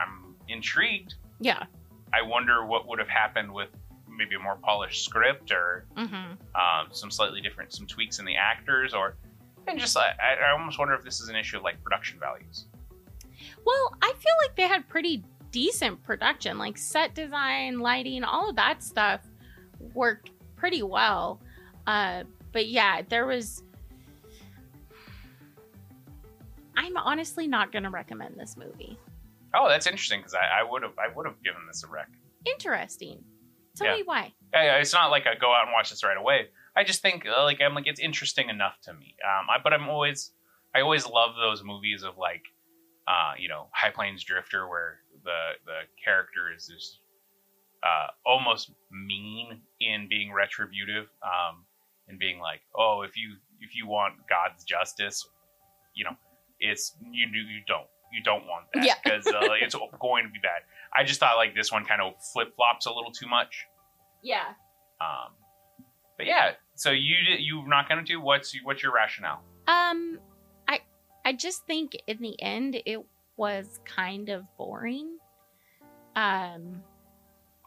I'm 0.00 0.34
intrigued. 0.48 1.14
Yeah. 1.40 1.64
I 2.12 2.22
wonder 2.22 2.64
what 2.64 2.86
would 2.86 2.98
have 3.00 3.08
happened 3.08 3.52
with 3.52 3.70
maybe 4.08 4.36
a 4.36 4.38
more 4.38 4.56
polished 4.56 5.04
script 5.04 5.50
or 5.50 5.86
Mm-hmm. 5.96 6.32
um, 6.54 6.88
some 6.92 7.10
slightly 7.10 7.40
different, 7.40 7.72
some 7.72 7.86
tweaks 7.86 8.18
in 8.20 8.24
the 8.24 8.36
actors, 8.36 8.94
or 8.94 9.16
and 9.66 9.78
just 9.78 9.96
I, 9.96 10.12
I 10.46 10.50
almost 10.52 10.78
wonder 10.78 10.94
if 10.94 11.02
this 11.04 11.20
is 11.20 11.28
an 11.28 11.36
issue 11.36 11.56
of 11.58 11.62
like 11.62 11.82
production 11.82 12.18
values. 12.20 12.66
Well, 13.64 13.94
I 14.02 14.12
feel 14.18 14.32
like 14.46 14.56
they 14.56 14.68
had 14.68 14.88
pretty 14.88 15.24
decent 15.50 16.02
production, 16.02 16.58
like 16.58 16.76
set 16.78 17.14
design, 17.14 17.78
lighting, 17.78 18.24
all 18.24 18.50
of 18.50 18.56
that 18.56 18.82
stuff 18.82 19.20
worked 19.94 20.30
pretty 20.56 20.82
well. 20.82 21.40
Uh, 21.86 22.24
but 22.52 22.68
yeah, 22.68 23.02
there 23.08 23.26
was. 23.26 23.62
I'm 26.76 26.96
honestly 26.96 27.46
not 27.46 27.72
going 27.72 27.84
to 27.84 27.90
recommend 27.90 28.34
this 28.38 28.56
movie. 28.56 28.98
Oh, 29.54 29.68
that's 29.68 29.86
interesting 29.86 30.18
because 30.20 30.34
I 30.34 30.62
would 30.68 30.82
have 30.82 30.92
I 30.98 31.14
would 31.14 31.26
have 31.26 31.40
given 31.44 31.62
this 31.68 31.84
a 31.84 31.86
rec. 31.86 32.08
Interesting. 32.44 33.22
Tell 33.76 33.86
Yeah. 33.88 33.94
me 33.94 34.02
why. 34.04 34.32
Yeah, 34.52 34.76
it's 34.78 34.92
not 34.92 35.10
like 35.10 35.26
I 35.26 35.34
go 35.36 35.52
out 35.54 35.64
and 35.66 35.72
watch 35.72 35.90
this 35.90 36.02
right 36.02 36.16
away. 36.16 36.48
I 36.76 36.84
just 36.84 37.02
think 37.02 37.24
uh, 37.26 37.42
like 37.44 37.60
I'm 37.60 37.74
like 37.74 37.86
it's 37.86 38.00
interesting 38.00 38.48
enough 38.48 38.80
to 38.84 38.92
me. 38.94 39.14
Um, 39.24 39.46
I, 39.50 39.56
but 39.62 39.72
I'm 39.72 39.88
always 39.88 40.32
I 40.74 40.80
always 40.80 41.06
love 41.06 41.36
those 41.36 41.62
movies 41.62 42.02
of 42.02 42.18
like, 42.18 42.42
uh, 43.06 43.32
you 43.38 43.48
know, 43.48 43.68
High 43.72 43.90
Plains 43.90 44.24
Drifter 44.24 44.68
where 44.68 44.98
the 45.24 45.52
the 45.64 45.78
character 46.04 46.52
is 46.54 46.66
just 46.66 46.98
uh, 47.82 48.08
almost 48.26 48.70
mean 48.90 49.60
in 49.80 50.08
being 50.08 50.32
retributive, 50.32 51.06
um, 51.22 51.64
and 52.08 52.18
being 52.18 52.38
like, 52.38 52.60
oh, 52.74 53.02
if 53.02 53.16
you 53.16 53.36
if 53.60 53.76
you 53.76 53.86
want 53.86 54.14
God's 54.28 54.64
justice, 54.64 55.28
you 55.94 56.04
know, 56.04 56.16
it's 56.60 56.96
you 57.12 57.26
do 57.30 57.38
you 57.38 57.60
don't 57.68 57.86
you 58.12 58.22
don't 58.22 58.46
want 58.46 58.66
that 58.74 58.84
Yeah. 58.84 58.94
because 59.02 59.26
uh, 59.26 59.52
it's 59.60 59.76
going 60.00 60.24
to 60.24 60.30
be 60.30 60.38
bad. 60.42 60.62
I 60.92 61.04
just 61.04 61.20
thought 61.20 61.36
like 61.36 61.54
this 61.54 61.70
one 61.70 61.84
kind 61.84 62.00
of 62.00 62.14
flip 62.32 62.54
flops 62.56 62.86
a 62.86 62.92
little 62.92 63.12
too 63.12 63.26
much. 63.28 63.66
Yeah. 64.22 64.54
Um, 65.00 65.32
but 66.16 66.26
yeah, 66.26 66.52
so 66.74 66.90
you 66.90 67.16
you're 67.38 67.68
not 67.68 67.88
gonna 67.88 68.02
do 68.02 68.20
what's 68.20 68.54
what's 68.62 68.82
your 68.82 68.92
rationale? 68.92 69.42
Um, 69.66 70.18
I 70.68 70.80
I 71.24 71.32
just 71.32 71.66
think 71.66 71.96
in 72.06 72.18
the 72.18 72.40
end 72.42 72.80
it 72.84 73.00
was 73.36 73.80
kind 73.84 74.28
of 74.28 74.44
boring. 74.56 75.18
Um. 76.16 76.82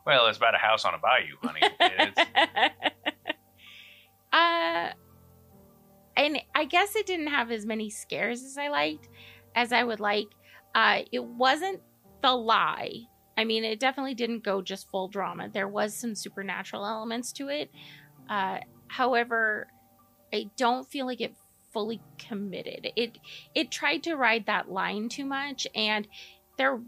Well, 0.06 0.28
it's 0.28 0.38
about 0.38 0.56
a 0.56 0.58
house 0.58 0.86
on 0.86 0.94
a 0.94 1.00
bayou, 1.00 1.36
honey. 1.42 2.72
Uh, 4.38 4.90
and 6.16 6.40
I 6.54 6.66
guess 6.66 6.96
it 6.96 7.06
didn't 7.06 7.28
have 7.28 7.52
as 7.52 7.66
many 7.66 7.90
scares 7.90 8.44
as 8.44 8.58
I 8.58 8.68
liked, 8.68 9.08
as 9.56 9.72
I 9.72 9.84
would 9.84 10.00
like. 10.00 10.28
Uh, 10.76 11.02
it 11.12 11.24
wasn't 11.24 11.82
the 12.22 12.34
lie. 12.34 13.04
I 13.38 13.46
mean, 13.46 13.64
it 13.64 13.80
definitely 13.80 14.16
didn't 14.16 14.44
go 14.44 14.62
just 14.62 14.90
full 14.90 15.08
drama. 15.08 15.50
There 15.52 15.68
was 15.68 15.96
some 15.96 16.16
supernatural 16.16 16.86
elements 16.86 17.32
to 17.34 17.50
it. 17.50 17.72
Uh, 18.30 18.60
however, 18.88 19.68
I 20.34 20.50
don't 20.58 20.88
feel 20.88 21.06
like 21.06 21.22
it 21.22 21.36
fully 21.72 22.02
committed. 22.18 22.92
It 22.96 23.18
it 23.56 23.72
tried 23.72 24.04
to 24.04 24.16
ride 24.16 24.46
that 24.48 24.70
line 24.70 25.10
too 25.10 25.26
much, 25.26 25.68
and 25.76 26.08
there, 26.58 26.80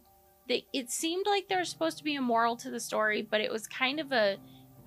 the, 0.48 0.64
it 0.74 0.90
seemed 0.90 1.26
like 1.28 1.48
there 1.48 1.60
was 1.60 1.70
supposed 1.70 1.98
to 2.00 2.04
be 2.04 2.16
a 2.16 2.22
moral 2.22 2.56
to 2.58 2.72
the 2.72 2.80
story, 2.80 3.22
but 3.22 3.42
it 3.42 3.52
was 3.52 3.68
kind 3.68 4.00
of 4.00 4.12
a 4.12 4.38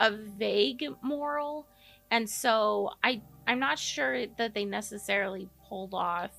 a 0.00 0.10
vague 0.10 0.84
moral, 1.02 1.66
and 2.10 2.28
so 2.28 2.90
I 3.02 3.22
I'm 3.46 3.58
not 3.58 3.78
sure 3.78 4.26
that 4.38 4.54
they 4.54 4.64
necessarily 4.64 5.48
pulled 5.68 5.94
off 5.94 6.30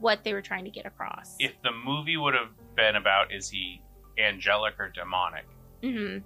what 0.00 0.24
they 0.24 0.32
were 0.32 0.42
trying 0.42 0.64
to 0.64 0.70
get 0.70 0.86
across. 0.86 1.36
if 1.38 1.52
the 1.62 1.70
movie 1.70 2.16
would 2.16 2.34
have 2.34 2.50
been 2.74 2.96
about 2.96 3.32
is 3.32 3.48
he 3.48 3.80
angelic 4.18 4.74
or 4.80 4.88
demonic 4.88 5.44
hmm 5.82 6.18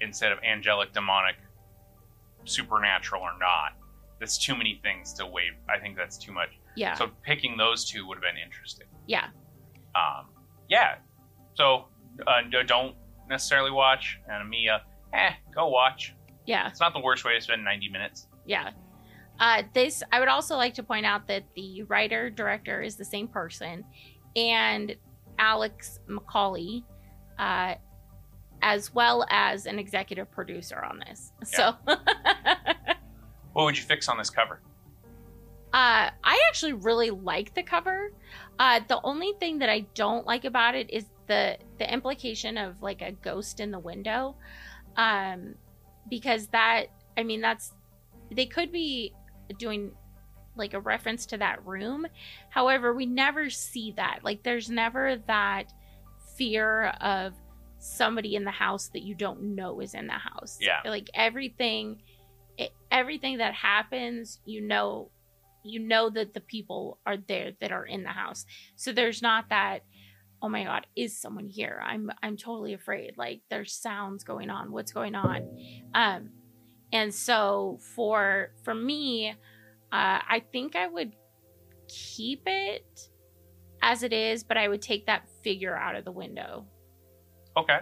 instead 0.00 0.32
of 0.32 0.38
angelic, 0.42 0.92
demonic, 0.92 1.36
supernatural 2.44 3.22
or 3.22 3.32
not, 3.38 3.72
that's 4.20 4.38
too 4.38 4.54
many 4.54 4.80
things 4.82 5.12
to 5.14 5.26
weigh. 5.26 5.50
I 5.68 5.78
think 5.78 5.96
that's 5.96 6.16
too 6.18 6.32
much. 6.32 6.50
Yeah, 6.76 6.94
So 6.94 7.10
picking 7.22 7.56
those 7.56 7.84
two 7.84 8.06
would 8.06 8.16
have 8.16 8.22
been 8.22 8.42
interesting. 8.42 8.86
yeah, 9.06 9.26
Um, 9.94 10.28
yeah. 10.68 10.96
So 11.54 11.88
uh, 12.26 12.40
don't 12.66 12.96
necessarily 13.28 13.70
watch, 13.70 14.18
and 14.28 14.48
Mia, 14.48 14.82
eh, 15.12 15.32
go 15.54 15.68
watch. 15.68 16.14
yeah. 16.46 16.68
It's 16.68 16.80
not 16.80 16.94
the 16.94 17.00
worst 17.00 17.24
way 17.24 17.34
to 17.34 17.40
spend 17.40 17.62
90 17.64 17.88
minutes. 17.90 18.28
Yeah. 18.46 18.70
Uh, 19.38 19.62
this 19.74 20.02
I 20.12 20.18
would 20.20 20.28
also 20.28 20.56
like 20.56 20.74
to 20.74 20.82
point 20.82 21.04
out 21.04 21.26
that 21.28 21.44
the 21.56 21.82
writer 21.84 22.30
director 22.30 22.80
is 22.80 22.96
the 22.96 23.04
same 23.04 23.28
person, 23.28 23.84
and 24.36 24.94
Alex 25.38 26.00
McAulay, 26.08 26.84
uh, 27.38 27.74
as 28.62 28.94
well 28.94 29.26
as 29.28 29.66
an 29.66 29.78
executive 29.78 30.30
producer 30.30 30.82
on 30.82 31.02
this. 31.06 31.32
So, 31.44 31.74
What 33.52 33.64
would 33.64 33.76
you 33.76 33.84
fix 33.84 34.08
on 34.08 34.16
this 34.16 34.30
cover? 34.30 34.60
Uh, 35.74 36.10
I 36.22 36.42
actually 36.48 36.74
really 36.74 37.10
like 37.10 37.54
the 37.54 37.62
cover. 37.62 38.12
Uh, 38.58 38.80
the 38.88 39.00
only 39.04 39.32
thing 39.40 39.58
that 39.60 39.68
I 39.68 39.80
don't 39.94 40.26
like 40.26 40.44
about 40.44 40.74
it 40.74 40.90
is 40.90 41.06
the 41.26 41.56
the 41.78 41.90
implication 41.90 42.58
of 42.58 42.82
like 42.82 43.00
a 43.00 43.12
ghost 43.12 43.60
in 43.60 43.70
the 43.70 43.78
window, 43.78 44.36
um, 44.96 45.54
because 46.10 46.48
that 46.48 46.86
I 47.16 47.22
mean 47.22 47.40
that's 47.40 47.72
they 48.30 48.46
could 48.46 48.70
be 48.70 49.14
doing 49.58 49.92
like 50.56 50.74
a 50.74 50.80
reference 50.80 51.24
to 51.26 51.38
that 51.38 51.64
room. 51.66 52.06
However, 52.50 52.92
we 52.92 53.06
never 53.06 53.48
see 53.48 53.92
that. 53.96 54.20
Like 54.22 54.42
there's 54.42 54.68
never 54.68 55.16
that 55.26 55.72
fear 56.36 56.88
of 57.00 57.32
somebody 57.82 58.36
in 58.36 58.44
the 58.44 58.50
house 58.50 58.88
that 58.88 59.02
you 59.02 59.14
don't 59.14 59.42
know 59.42 59.80
is 59.80 59.94
in 59.94 60.06
the 60.06 60.12
house. 60.12 60.56
Yeah. 60.60 60.80
Like 60.84 61.10
everything 61.14 62.02
it, 62.56 62.70
everything 62.90 63.38
that 63.38 63.54
happens, 63.54 64.40
you 64.44 64.60
know 64.60 65.10
you 65.64 65.78
know 65.78 66.10
that 66.10 66.34
the 66.34 66.40
people 66.40 66.98
are 67.06 67.16
there 67.16 67.52
that 67.60 67.72
are 67.72 67.84
in 67.84 68.02
the 68.02 68.10
house. 68.10 68.44
So 68.76 68.92
there's 68.92 69.22
not 69.22 69.48
that 69.50 69.80
oh 70.44 70.48
my 70.48 70.64
god, 70.64 70.86
is 70.96 71.20
someone 71.20 71.46
here? 71.46 71.80
I'm 71.84 72.10
I'm 72.22 72.36
totally 72.36 72.74
afraid. 72.74 73.14
Like 73.16 73.42
there's 73.50 73.72
sounds 73.72 74.24
going 74.24 74.50
on. 74.50 74.72
What's 74.72 74.92
going 74.92 75.14
on? 75.14 75.48
Um 75.94 76.30
and 76.92 77.12
so 77.12 77.78
for 77.94 78.52
for 78.62 78.74
me, 78.74 79.30
uh 79.30 79.34
I 79.90 80.42
think 80.52 80.76
I 80.76 80.86
would 80.86 81.14
keep 81.88 82.42
it 82.46 83.08
as 83.82 84.04
it 84.04 84.12
is, 84.12 84.44
but 84.44 84.56
I 84.56 84.68
would 84.68 84.82
take 84.82 85.06
that 85.06 85.28
figure 85.42 85.76
out 85.76 85.96
of 85.96 86.04
the 86.04 86.12
window. 86.12 86.66
Okay. 87.56 87.78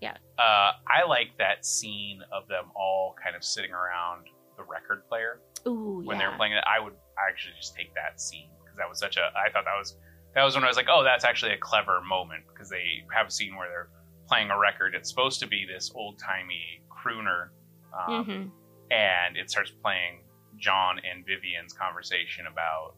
Yeah. 0.00 0.16
Uh, 0.38 0.72
I 0.86 1.04
like 1.08 1.36
that 1.38 1.64
scene 1.64 2.20
of 2.32 2.46
them 2.48 2.66
all 2.76 3.14
kind 3.22 3.34
of 3.34 3.42
sitting 3.42 3.72
around 3.72 4.26
the 4.56 4.62
record 4.62 5.06
player 5.08 5.40
Ooh, 5.66 6.02
when 6.04 6.16
yeah. 6.18 6.24
they 6.26 6.30
were 6.30 6.36
playing 6.36 6.52
it. 6.52 6.64
I 6.66 6.78
would 6.80 6.92
actually 7.28 7.54
just 7.58 7.74
take 7.74 7.94
that 7.94 8.20
scene 8.20 8.50
because 8.62 8.76
that 8.76 8.88
was 8.88 8.98
such 8.98 9.16
a. 9.16 9.30
I 9.36 9.50
thought 9.50 9.64
that 9.64 9.76
was 9.78 9.96
that 10.34 10.44
was 10.44 10.54
when 10.54 10.64
I 10.64 10.68
was 10.68 10.76
like, 10.76 10.88
oh, 10.90 11.02
that's 11.02 11.24
actually 11.24 11.52
a 11.52 11.58
clever 11.58 12.00
moment 12.02 12.44
because 12.52 12.68
they 12.68 13.04
have 13.12 13.28
a 13.28 13.30
scene 13.30 13.56
where 13.56 13.68
they're 13.68 13.88
playing 14.28 14.50
a 14.50 14.58
record. 14.58 14.94
It's 14.94 15.08
supposed 15.08 15.40
to 15.40 15.46
be 15.46 15.64
this 15.66 15.90
old 15.94 16.18
timey 16.18 16.82
crooner, 16.90 17.48
um, 17.96 18.24
Mhm. 18.26 18.50
and 18.90 19.36
it 19.36 19.50
starts 19.50 19.70
playing 19.70 20.24
John 20.58 20.98
and 20.98 21.24
Vivian's 21.24 21.72
conversation 21.72 22.46
about 22.46 22.96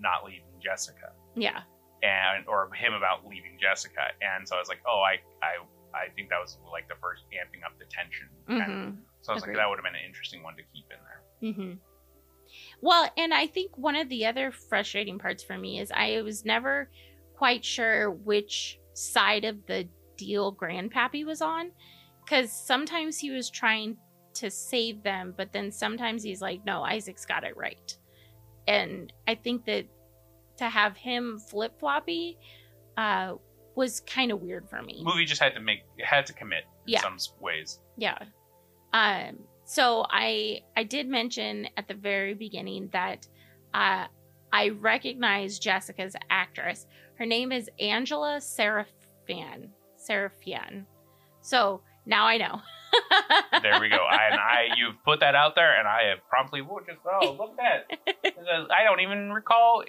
not 0.00 0.24
leaving 0.24 0.58
Jessica 0.60 1.12
Yeah. 1.36 1.62
And 2.02 2.46
or 2.48 2.70
him 2.74 2.94
about 2.94 3.26
leaving 3.26 3.58
Jessica. 3.60 4.12
And 4.20 4.46
so 4.46 4.56
I 4.56 4.58
was 4.58 4.68
like, 4.68 4.80
oh, 4.86 5.00
I 5.00 5.18
I 5.44 5.62
I 5.92 6.08
think 6.14 6.30
that 6.30 6.38
was 6.40 6.58
like 6.70 6.88
the 6.88 6.94
first 7.00 7.24
amping 7.32 7.64
up 7.64 7.78
the 7.78 7.84
tension. 7.86 8.28
Mhm. 8.48 8.96
So 9.22 9.32
I 9.32 9.34
was 9.34 9.42
Agreed. 9.42 9.54
like, 9.54 9.62
that 9.64 9.68
would 9.68 9.76
have 9.78 9.84
been 9.84 9.94
an 9.94 10.06
interesting 10.06 10.42
one 10.42 10.56
to 10.56 10.62
keep 10.72 10.86
in 10.90 10.98
there. 11.04 11.22
Mm-hmm. 11.52 11.78
Well, 12.80 13.10
and 13.16 13.34
I 13.34 13.46
think 13.46 13.76
one 13.76 13.96
of 13.96 14.08
the 14.08 14.26
other 14.26 14.50
frustrating 14.50 15.18
parts 15.18 15.42
for 15.42 15.58
me 15.58 15.78
is 15.80 15.90
I 15.94 16.22
was 16.22 16.44
never 16.44 16.90
quite 17.36 17.64
sure 17.64 18.10
which 18.10 18.78
side 18.94 19.44
of 19.44 19.66
the 19.66 19.88
deal 20.16 20.54
Grandpappy 20.54 21.24
was 21.24 21.42
on. 21.42 21.72
Because 22.24 22.52
sometimes 22.52 23.18
he 23.18 23.30
was 23.32 23.50
trying 23.50 23.96
to 24.34 24.50
save 24.50 25.02
them, 25.02 25.34
but 25.36 25.52
then 25.52 25.72
sometimes 25.72 26.22
he's 26.22 26.40
like, 26.40 26.64
no, 26.64 26.82
Isaac's 26.82 27.26
got 27.26 27.42
it 27.42 27.56
right. 27.56 27.96
And 28.68 29.12
I 29.26 29.34
think 29.34 29.64
that 29.64 29.86
to 30.60 30.68
have 30.68 30.96
him 30.96 31.38
flip 31.38 31.78
floppy 31.80 32.38
uh, 32.96 33.34
was 33.74 34.00
kind 34.00 34.30
of 34.32 34.40
weird 34.40 34.68
for 34.68 34.80
me. 34.82 35.02
Movie 35.04 35.24
just 35.24 35.40
had 35.42 35.54
to 35.54 35.60
make 35.60 35.80
had 36.02 36.26
to 36.26 36.32
commit 36.32 36.64
in 36.86 36.92
Yeah. 36.94 37.00
some 37.00 37.16
ways. 37.40 37.80
Yeah. 37.96 38.18
Um 38.92 39.38
so 39.64 40.04
I 40.10 40.60
I 40.76 40.82
did 40.84 41.08
mention 41.08 41.68
at 41.76 41.86
the 41.88 41.94
very 41.94 42.34
beginning 42.34 42.88
that 42.92 43.26
uh 43.74 44.06
I 44.52 44.68
recognize 44.70 45.58
Jessica's 45.58 46.14
actress. 46.28 46.86
Her 47.14 47.24
name 47.26 47.52
is 47.52 47.70
Angela 47.78 48.38
Sarafyan. 48.40 49.68
Sarafyan. 49.96 50.84
So 51.40 51.82
now 52.06 52.24
I 52.26 52.36
know. 52.38 52.60
There 53.62 53.78
we 53.80 53.88
go. 53.90 53.96
I, 53.98 54.28
and 54.30 54.40
I 54.40 54.68
you've 54.76 54.96
put 55.04 55.20
that 55.20 55.34
out 55.34 55.54
there, 55.54 55.78
and 55.78 55.86
I 55.86 56.04
have 56.10 56.26
promptly 56.28 56.60
just 56.86 56.98
oh 57.06 57.36
look 57.38 57.54
at 57.60 57.84
that. 58.24 58.32
I 58.72 58.84
don't 58.84 59.00
even 59.00 59.30
recall 59.32 59.82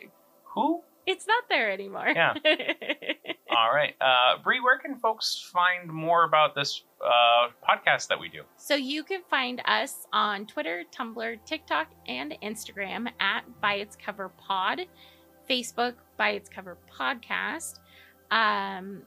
who. 0.54 0.82
It's 1.08 1.26
not 1.28 1.44
there 1.50 1.72
anymore. 1.72 2.10
Yeah. 2.16 2.34
All 3.52 3.74
right, 3.74 3.96
uh, 4.00 4.42
Bree, 4.42 4.62
where 4.62 4.78
can 4.78 4.96
folks 4.96 5.50
find 5.52 5.90
more 5.90 6.24
about 6.24 6.56
this 6.56 6.84
uh, 7.04 7.50
podcast 7.68 8.08
that 8.08 8.20
we 8.20 8.30
do? 8.30 8.44
So 8.56 8.76
you 8.76 9.04
can 9.04 9.22
find 9.30 9.62
us 9.66 10.08
on 10.14 10.46
Twitter, 10.46 10.84
Tumblr, 10.96 11.38
TikTok, 11.46 11.88
and 12.08 12.38
Instagram 12.42 13.10
at 13.20 13.42
By 13.60 13.76
Its 13.76 13.98
Cover 13.98 14.30
Pod, 14.30 14.82
Facebook 15.50 15.96
By 16.18 16.30
Its 16.30 16.48
Cover 16.48 16.78
Podcast. 16.98 17.80
Um, 18.30 19.02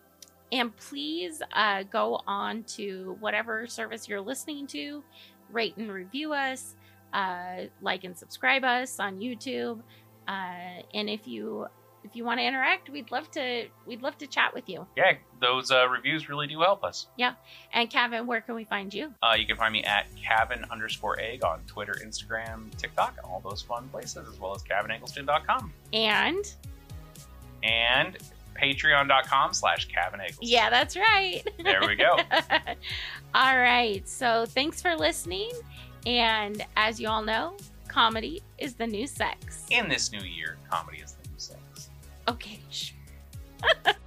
and 0.52 0.76
please 0.76 1.40
uh, 1.54 1.84
go 1.84 2.20
on 2.26 2.64
to 2.64 3.16
whatever 3.20 3.66
service 3.66 4.08
you're 4.08 4.20
listening 4.20 4.66
to, 4.68 5.02
rate 5.50 5.76
and 5.78 5.90
review 5.90 6.34
us, 6.34 6.74
uh, 7.14 7.62
like 7.80 8.04
and 8.04 8.16
subscribe 8.16 8.64
us 8.64 9.00
on 9.00 9.18
YouTube. 9.20 9.80
Uh, 10.26 10.82
and 10.94 11.08
if 11.08 11.26
you 11.26 11.66
if 12.04 12.14
you 12.14 12.24
want 12.24 12.38
to 12.38 12.44
interact, 12.44 12.90
we'd 12.90 13.10
love 13.10 13.30
to 13.32 13.66
we'd 13.86 14.02
love 14.02 14.18
to 14.18 14.26
chat 14.26 14.54
with 14.54 14.68
you. 14.68 14.86
Yeah, 14.96 15.14
those 15.40 15.70
uh, 15.70 15.88
reviews 15.88 16.28
really 16.28 16.46
do 16.46 16.60
help 16.60 16.84
us. 16.84 17.06
Yeah, 17.16 17.34
and 17.72 17.88
Kevin, 17.88 18.26
where 18.26 18.40
can 18.40 18.54
we 18.54 18.64
find 18.64 18.92
you? 18.92 19.12
Uh, 19.22 19.34
you 19.38 19.46
can 19.46 19.56
find 19.56 19.72
me 19.72 19.82
at 19.84 20.06
Kavin 20.16 20.68
underscore 20.70 21.18
egg 21.18 21.44
on 21.44 21.60
Twitter, 21.66 21.94
Instagram, 22.04 22.76
TikTok, 22.76 23.16
all 23.24 23.40
those 23.40 23.62
fun 23.62 23.88
places, 23.88 24.28
as 24.28 24.38
well 24.38 24.54
as 24.54 24.62
KavinEggleston.com 24.62 25.72
And 25.92 26.54
and 27.62 28.18
patreon.com 28.60 29.52
slash 29.52 29.88
Kavin 29.88 30.20
Eggleston. 30.20 30.48
Yeah, 30.48 30.70
that's 30.70 30.96
right. 30.96 31.42
There 31.62 31.80
we 31.80 31.96
go. 31.96 32.18
all 33.34 33.58
right. 33.58 34.06
So 34.08 34.44
thanks 34.46 34.80
for 34.80 34.94
listening. 34.94 35.50
And 36.06 36.64
as 36.76 37.00
you 37.00 37.08
all 37.08 37.22
know, 37.22 37.56
comedy 37.94 38.42
is 38.58 38.74
the 38.74 38.86
new 38.88 39.06
sex. 39.06 39.66
In 39.70 39.88
this 39.88 40.10
new 40.10 40.22
year, 40.22 40.58
comedy 40.68 40.98
is 40.98 41.12
the 41.12 41.28
new 41.28 41.38
sex. 41.38 41.90
Okay, 42.26 42.58
sure. 42.68 42.96